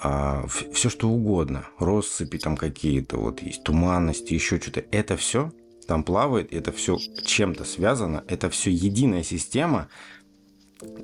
звезды. 0.00 0.72
все 0.72 0.88
что 0.88 1.08
угодно, 1.10 1.64
россыпи 1.78 2.38
там 2.38 2.56
какие-то, 2.56 3.18
вот 3.18 3.42
есть 3.42 3.64
туманности, 3.64 4.32
еще 4.32 4.58
что-то. 4.58 4.82
Это 4.90 5.16
все 5.18 5.52
там 5.88 6.04
плавает, 6.04 6.52
это 6.52 6.70
все 6.70 6.98
чем-то 7.24 7.64
связано, 7.64 8.22
это 8.28 8.50
все 8.50 8.70
единая 8.70 9.22
система, 9.22 9.88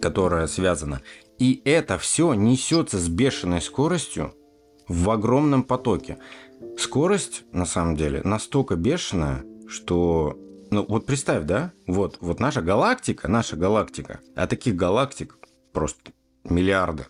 которая 0.01 0.47
связана. 0.47 1.01
И 1.39 1.63
это 1.65 1.97
все 1.99 2.35
несется 2.35 2.99
с 2.99 3.09
бешеной 3.09 3.63
скоростью 3.63 4.35
в 4.87 5.09
огромном 5.09 5.63
потоке. 5.63 6.19
Скорость, 6.79 7.45
на 7.51 7.65
самом 7.65 7.97
деле, 7.97 8.21
настолько 8.25 8.77
бешеная, 8.77 9.43
что... 9.67 10.39
Ну, 10.71 10.85
вот 10.87 11.07
представь, 11.07 11.45
да? 11.45 11.73
Вот, 11.87 12.19
вот 12.21 12.39
наша 12.39 12.61
галактика, 12.61 13.27
наша 13.27 13.57
галактика, 13.57 14.21
а 14.37 14.47
таких 14.47 14.77
галактик 14.77 15.39
просто 15.73 16.13
миллиарды 16.45 17.07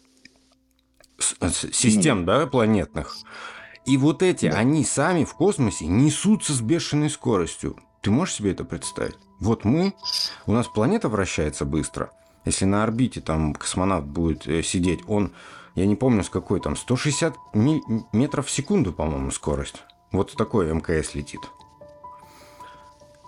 с- 1.18 1.34
с- 1.40 1.72
систем, 1.72 2.24
да, 2.24 2.46
планетных. 2.46 3.16
И 3.86 3.96
вот 3.98 4.22
эти, 4.22 4.50
Да. 4.50 4.56
они 4.58 4.84
сами 4.84 5.24
в 5.24 5.34
космосе 5.34 5.86
несутся 5.86 6.52
с 6.54 6.60
бешеной 6.60 7.10
скоростью. 7.10 7.76
Ты 8.00 8.10
можешь 8.10 8.34
себе 8.36 8.52
это 8.52 8.64
представить? 8.64 9.16
Вот 9.40 9.64
мы, 9.64 9.94
у 10.46 10.52
нас 10.52 10.66
планета 10.68 11.08
вращается 11.08 11.64
быстро. 11.64 12.10
Если 12.44 12.64
на 12.64 12.82
орбите 12.82 13.20
там 13.20 13.54
космонавт 13.54 14.06
будет 14.06 14.46
э, 14.46 14.62
сидеть, 14.62 15.00
он, 15.06 15.32
я 15.74 15.86
не 15.86 15.96
помню 15.96 16.22
с 16.24 16.30
какой 16.30 16.60
там, 16.60 16.76
160 16.76 17.34
ми- 17.54 17.82
метров 18.12 18.46
в 18.46 18.50
секунду, 18.50 18.92
по-моему, 18.92 19.30
скорость. 19.30 19.82
Вот 20.12 20.32
такой 20.36 20.72
МКС 20.72 21.14
летит. 21.14 21.40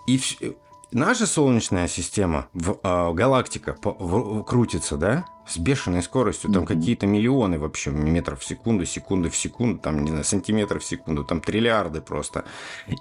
И 0.07 0.17
вс- 0.17 0.55
наша 0.91 1.25
Солнечная 1.27 1.87
система, 1.87 2.47
в- 2.53 2.79
а, 2.83 3.11
галактика 3.13 3.73
по- 3.73 3.91
в- 3.97 4.43
крутится, 4.43 4.97
да, 4.97 5.25
с 5.47 5.57
бешеной 5.57 6.01
скоростью, 6.03 6.51
там 6.51 6.63
Мгм. 6.63 6.67
какие-то 6.67 7.07
миллионы 7.07 7.57
вообще 7.59 7.91
метров 7.91 8.39
в 8.41 8.45
секунду, 8.45 8.85
секунды 8.85 9.29
в 9.29 9.35
секунду, 9.37 9.79
там, 9.79 10.03
не 10.03 10.09
знаю, 10.09 10.23
сантиметров 10.25 10.83
в 10.83 10.85
секунду, 10.85 11.23
там 11.23 11.39
триллиарды 11.41 12.01
просто. 12.01 12.43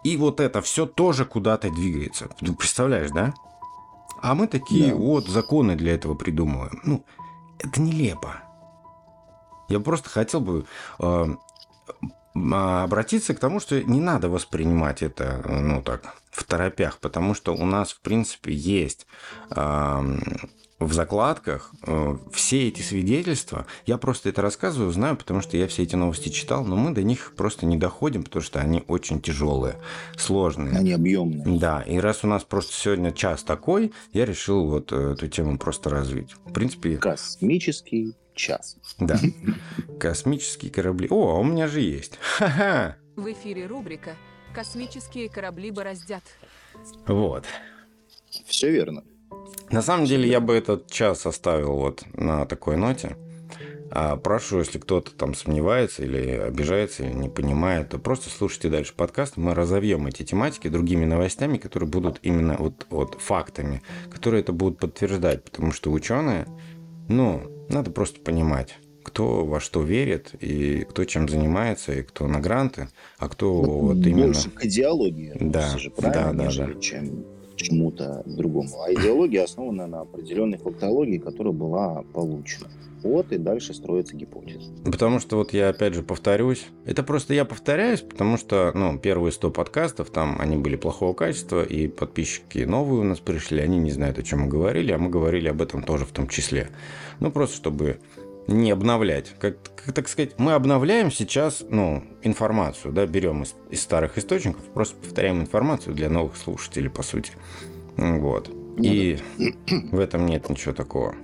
И 0.05 0.17
вот 0.17 0.41
это 0.41 0.61
все 0.63 0.87
тоже 0.87 1.25
куда-то 1.25 1.71
двигается. 1.71 2.29
Ты 2.39 2.53
представляешь, 2.53 3.11
да? 3.11 3.35
А 4.23 4.35
мы 4.35 4.47
такие 4.47 4.91
Да. 4.91 4.97
вот 4.97 5.27
законы 5.29 5.77
для 5.77 5.95
этого 5.95 6.15
придумываем. 6.15 6.81
Ну, 6.85 7.05
это 7.59 7.81
нелепо. 7.81 8.43
Я 9.69 9.81
просто 9.81 10.09
хотел 10.09 10.41
бы 10.41 10.65
э, 11.01 11.27
обратиться 12.35 13.35
к 13.35 13.39
тому, 13.41 13.61
что 13.61 13.83
не 13.83 14.01
надо 14.01 14.29
воспринимать 14.29 15.03
это, 15.03 15.43
ну 15.49 15.83
так, 15.83 16.15
в 16.37 16.45
торопях, 16.45 16.99
потому 16.99 17.35
что 17.35 17.55
у 17.55 17.65
нас, 17.65 17.93
в 17.93 18.01
принципе, 18.01 18.53
есть 18.53 19.07
в 20.79 20.93
закладках 20.93 21.73
э, 21.87 22.19
все 22.33 22.69
эти 22.69 22.83
свидетельства, 22.83 23.67
я 23.87 23.97
просто 23.97 24.29
это 24.29 24.43
рассказываю, 24.43 24.93
знаю, 24.93 25.17
потому 25.17 25.41
что 25.41 25.57
я 25.57 25.67
все 25.69 25.85
эти 25.85 25.97
новости 25.97 26.29
читал, 26.29 26.65
но 26.65 26.77
мы 26.77 26.93
до 26.93 27.03
них 27.03 27.33
просто 27.35 27.65
не 27.65 27.79
доходим, 27.79 28.23
потому 28.23 28.43
что 28.43 28.61
они 28.61 28.85
очень 28.87 29.21
тяжелые, 29.21 29.77
сложные. 30.19 30.77
Они 30.77 30.93
объемные. 30.93 31.59
Да, 31.59 31.81
и 31.83 31.99
раз 31.99 32.25
у 32.25 32.27
нас 32.27 32.45
просто 32.45 32.75
сегодня 32.75 33.13
час 33.13 33.43
такой, 33.43 33.93
я 34.13 34.27
решил 34.27 34.67
вот 34.67 34.93
э, 34.93 35.13
эту 35.13 35.29
тему 35.29 35.59
просто 35.59 35.89
развить. 35.89 36.35
В 36.45 36.53
принципе... 36.53 36.99
Космический 36.99 38.15
час. 38.35 38.77
Да. 38.99 39.19
Космические 39.99 40.71
корабли. 40.71 41.09
О, 41.11 41.37
а 41.37 41.39
у 41.39 41.45
меня 41.45 41.69
же 41.69 41.81
есть. 41.81 42.19
Ха-ха. 42.37 42.97
В 43.17 43.33
эфире 43.33 43.67
рубрика 43.67 44.15
«Космические 44.55 45.29
корабли 45.29 45.71
бороздят». 45.71 46.23
Вот. 47.07 47.45
Все 48.47 48.71
верно. 48.71 49.05
На 49.71 49.83
самом 49.83 50.07
деле 50.07 50.29
я 50.29 50.41
бы 50.41 50.55
этот 50.55 50.91
час 50.91 51.27
оставил 51.27 51.75
вот 51.77 52.05
на 52.15 52.47
такой 52.47 52.77
ноте. 52.77 53.17
А 53.91 54.17
прошу, 54.17 54.59
если 54.59 54.79
кто-то 54.79 55.15
там 55.15 55.35
сомневается 55.35 56.03
или 56.03 56.31
обижается, 56.31 57.05
или 57.05 57.13
не 57.13 57.29
понимает, 57.29 57.91
то 57.91 57.99
просто 57.99 58.31
слушайте 58.31 58.69
дальше 58.69 58.95
подкаст. 58.95 59.37
Мы 59.37 59.55
разовьем 59.55 60.07
эти 60.07 60.25
тематики 60.25 60.69
другими 60.69 61.05
новостями, 61.05 61.59
которые 61.59 61.89
будут 61.89 62.19
именно 62.23 62.57
вот, 62.59 62.87
вот 62.91 63.17
фактами, 63.21 63.83
которые 64.11 64.43
это 64.43 64.53
будут 64.53 64.79
подтверждать. 64.79 65.45
Потому 65.45 65.73
что 65.73 65.93
ученые, 65.93 66.47
ну, 67.09 67.67
надо 67.69 67.91
просто 67.91 68.21
понимать, 68.21 68.77
кто 69.07 69.45
во 69.45 69.61
что 69.61 69.83
верит, 69.83 70.35
и 70.41 70.85
кто 70.91 71.05
чем 71.05 71.29
занимается, 71.29 71.93
и 71.93 72.03
кто 72.03 72.27
на 72.27 72.41
гранты, 72.41 72.89
а 73.19 73.29
кто 73.29 73.63
ну, 73.63 73.79
вот 73.79 73.99
именно... 73.99 74.27
Больше 74.27 74.51
к 74.51 74.65
идеологии. 74.65 75.33
Да, 75.41 75.79
же, 75.79 75.93
да, 75.97 76.33
да, 76.33 76.51
да. 76.51 76.81
чем 76.81 77.25
чему-то 77.55 78.25
другому. 78.27 78.69
А 78.83 78.93
идеология 78.93 79.45
основана 79.45 79.87
на 79.87 80.01
определенной 80.01 80.59
фактологии, 80.59 81.19
которая 81.19 81.53
была 81.53 82.03
получена. 82.13 82.69
Вот 83.05 83.31
и 83.31 83.39
дальше 83.39 83.75
строится 83.75 84.17
гипотеза. 84.17 84.73
Потому 84.85 85.21
что 85.21 85.37
вот 85.37 85.53
я 85.53 85.69
опять 85.69 85.95
же 85.95 86.03
повторюсь. 86.03 86.67
Это 86.85 87.05
просто 87.05 87.33
я 87.33 87.45
повторяюсь, 87.45 88.01
потому 88.01 88.37
что 88.37 88.73
ну, 88.75 88.99
первые 88.99 89.31
100 89.31 89.53
подкастов, 89.53 90.11
там 90.11 90.37
они 90.41 90.57
были 90.57 90.75
плохого 90.75 91.15
качества, 91.15 91.63
и 91.63 91.87
подписчики 91.87 92.59
новые 92.59 93.03
у 93.03 93.05
нас 93.05 93.21
пришли, 93.21 93.61
они 93.61 93.79
не 93.79 93.93
знают, 93.93 94.19
о 94.19 94.25
чем 94.25 94.41
мы 94.41 94.49
говорили, 94.49 94.91
а 94.91 94.99
мы 94.99 95.11
говорили 95.11 95.47
об 95.47 95.63
этом 95.63 95.85
тоже 95.85 96.05
в 96.05 96.11
том 96.11 96.27
числе. 96.27 96.71
Ну, 97.21 97.31
просто 97.31 97.55
чтобы 97.57 98.01
не 98.47 98.71
обновлять. 98.71 99.35
Как, 99.39 99.57
как 99.75 99.95
так 99.95 100.09
сказать, 100.09 100.39
мы 100.39 100.53
обновляем 100.53 101.11
сейчас 101.11 101.65
ну, 101.69 102.05
информацию, 102.23 102.93
да, 102.93 103.07
берем 103.07 103.43
из, 103.43 103.55
из 103.71 103.83
старых 103.83 104.19
источников, 104.19 104.63
просто 104.73 104.97
повторяем 104.97 105.41
информацию 105.41 105.95
для 105.95 106.09
новых 106.09 106.37
слушателей, 106.37 106.91
по 106.91 107.03
сути. 107.03 107.33
Вот. 107.97 108.51
И 108.79 109.19
в 109.91 109.99
этом 109.99 110.27
нет 110.27 110.49
ничего 110.49 110.75
такого. 110.75 111.15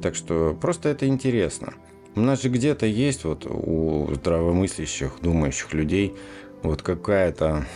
Так 0.00 0.14
что 0.14 0.56
просто 0.60 0.88
это 0.88 1.06
интересно. 1.06 1.74
У 2.14 2.20
нас 2.20 2.42
же 2.42 2.48
где-то 2.48 2.86
есть 2.86 3.24
вот 3.24 3.46
у 3.46 4.14
здравомыслящих, 4.14 5.20
думающих 5.20 5.74
людей 5.74 6.14
вот 6.62 6.80
какая-то, 6.80 7.66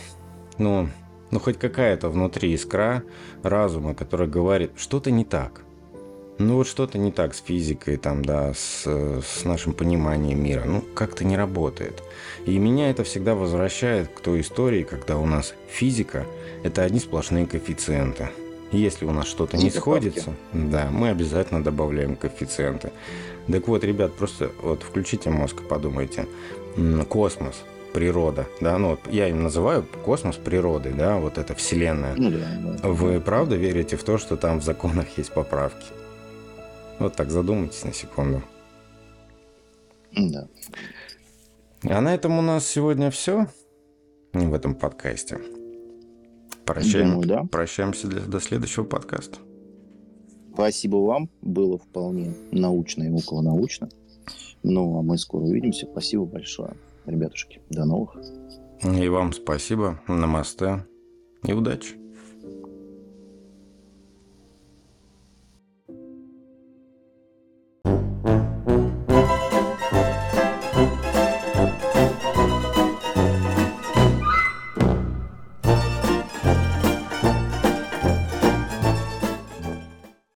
ну, 0.57 0.89
ну 1.31 1.41
хоть 1.41 1.59
какая-то 1.59 2.09
внутри 2.09 2.55
искра 2.55 3.03
разума, 3.43 3.95
которая 3.95 4.28
говорит, 4.28 4.72
что-то 4.76 5.11
не 5.11 5.24
так– 5.24 5.64
ну 6.41 6.57
вот 6.57 6.66
что-то 6.66 6.99
не 6.99 7.12
так 7.12 7.34
с 7.34 7.43
физикой, 7.43 7.97
там, 7.97 8.24
да, 8.24 8.55
с, 8.55 8.84
с 8.86 9.45
нашим 9.45 9.74
пониманием 9.74 10.43
мира. 10.43 10.64
Ну, 10.64 10.82
как-то 10.95 11.24
не 11.24 11.36
работает. 11.36 12.03
И 12.47 12.59
меня 12.59 12.91
это 12.91 13.05
всегда 13.05 13.34
возвращает 13.34 14.09
к 14.09 14.20
той 14.20 14.41
истории, 14.41 14.82
когда 14.82 15.18
у 15.18 15.26
нас 15.26 15.55
физика– 15.68 16.26
это 16.64 16.82
одни 16.82 16.99
сплошные 16.99 17.47
коэффициенты. 17.47 18.30
Если 18.72 19.05
у 19.05 19.11
нас 19.11 19.26
что-то 19.26 19.57
не 19.57 19.70
сходится, 19.70 20.32
да, 20.53 20.88
мы 20.91 21.11
обязательно 21.11 21.62
добавляем 21.62 22.16
коэффициенты. 22.16 22.91
Так 23.47 23.68
вот, 23.68 23.84
ребят, 23.84 24.14
просто 24.14 24.51
вот 24.62 24.82
включите 24.82 25.28
мозг 25.28 25.61
и 25.61 25.64
подумайте. 25.64 26.26
Космос, 27.09 27.62
природа, 27.93 28.47
да, 28.61 28.78
ну 28.78 28.91
вот 28.91 29.01
я 29.11 29.28
им 29.28 29.43
называю 29.43 29.84
космос 30.05 30.36
природой, 30.36 30.93
да, 30.93 31.16
вот 31.18 31.36
это 31.36 31.55
вселенная. 31.55 32.14
Ну. 32.16 32.95
Вы 32.95 33.20
правда 33.20 33.57
верите 33.57 33.97
в 33.97 34.05
то, 34.05 34.18
что 34.18 34.36
там 34.36 34.61
в 34.61 34.64
законах 34.64 35.07
есть 35.18 35.32
поправки? 35.32 35.99
Вот 37.01 37.16
так 37.16 37.30
задумайтесь 37.30 37.82
на 37.84 37.92
секунду. 37.92 38.42
Да. 40.14 40.48
А 41.82 42.01
на 42.01 42.14
этом 42.14 42.38
у 42.38 42.42
нас 42.42 42.66
сегодня 42.66 43.11
все 43.11 43.46
в 44.34 44.55
этом 44.55 44.74
подкасте. 44.74 45.40
Прощаем, 46.66 47.12
Думаю, 47.12 47.26
да. 47.26 47.44
Прощаемся 47.51 48.07
для, 48.07 48.20
до 48.20 48.38
следующего 48.38 48.84
подкаста. 48.84 49.38
Спасибо 50.53 50.96
вам. 50.96 51.30
Было 51.40 51.78
вполне 51.78 52.34
научно 52.53 53.05
и 53.05 53.11
околонаучно. 53.11 53.88
Ну, 54.62 54.98
а 54.98 55.03
мы 55.03 55.16
скоро 55.16 55.44
увидимся. 55.44 55.88
Спасибо 55.90 56.26
большое, 56.26 56.74
ребятушки. 57.07 57.62
До 57.70 57.86
новых. 57.86 58.14
И 58.84 59.09
вам 59.09 59.32
спасибо. 59.32 60.01
Намасте. 60.07 60.86
И 61.44 61.53
удачи. 61.53 61.99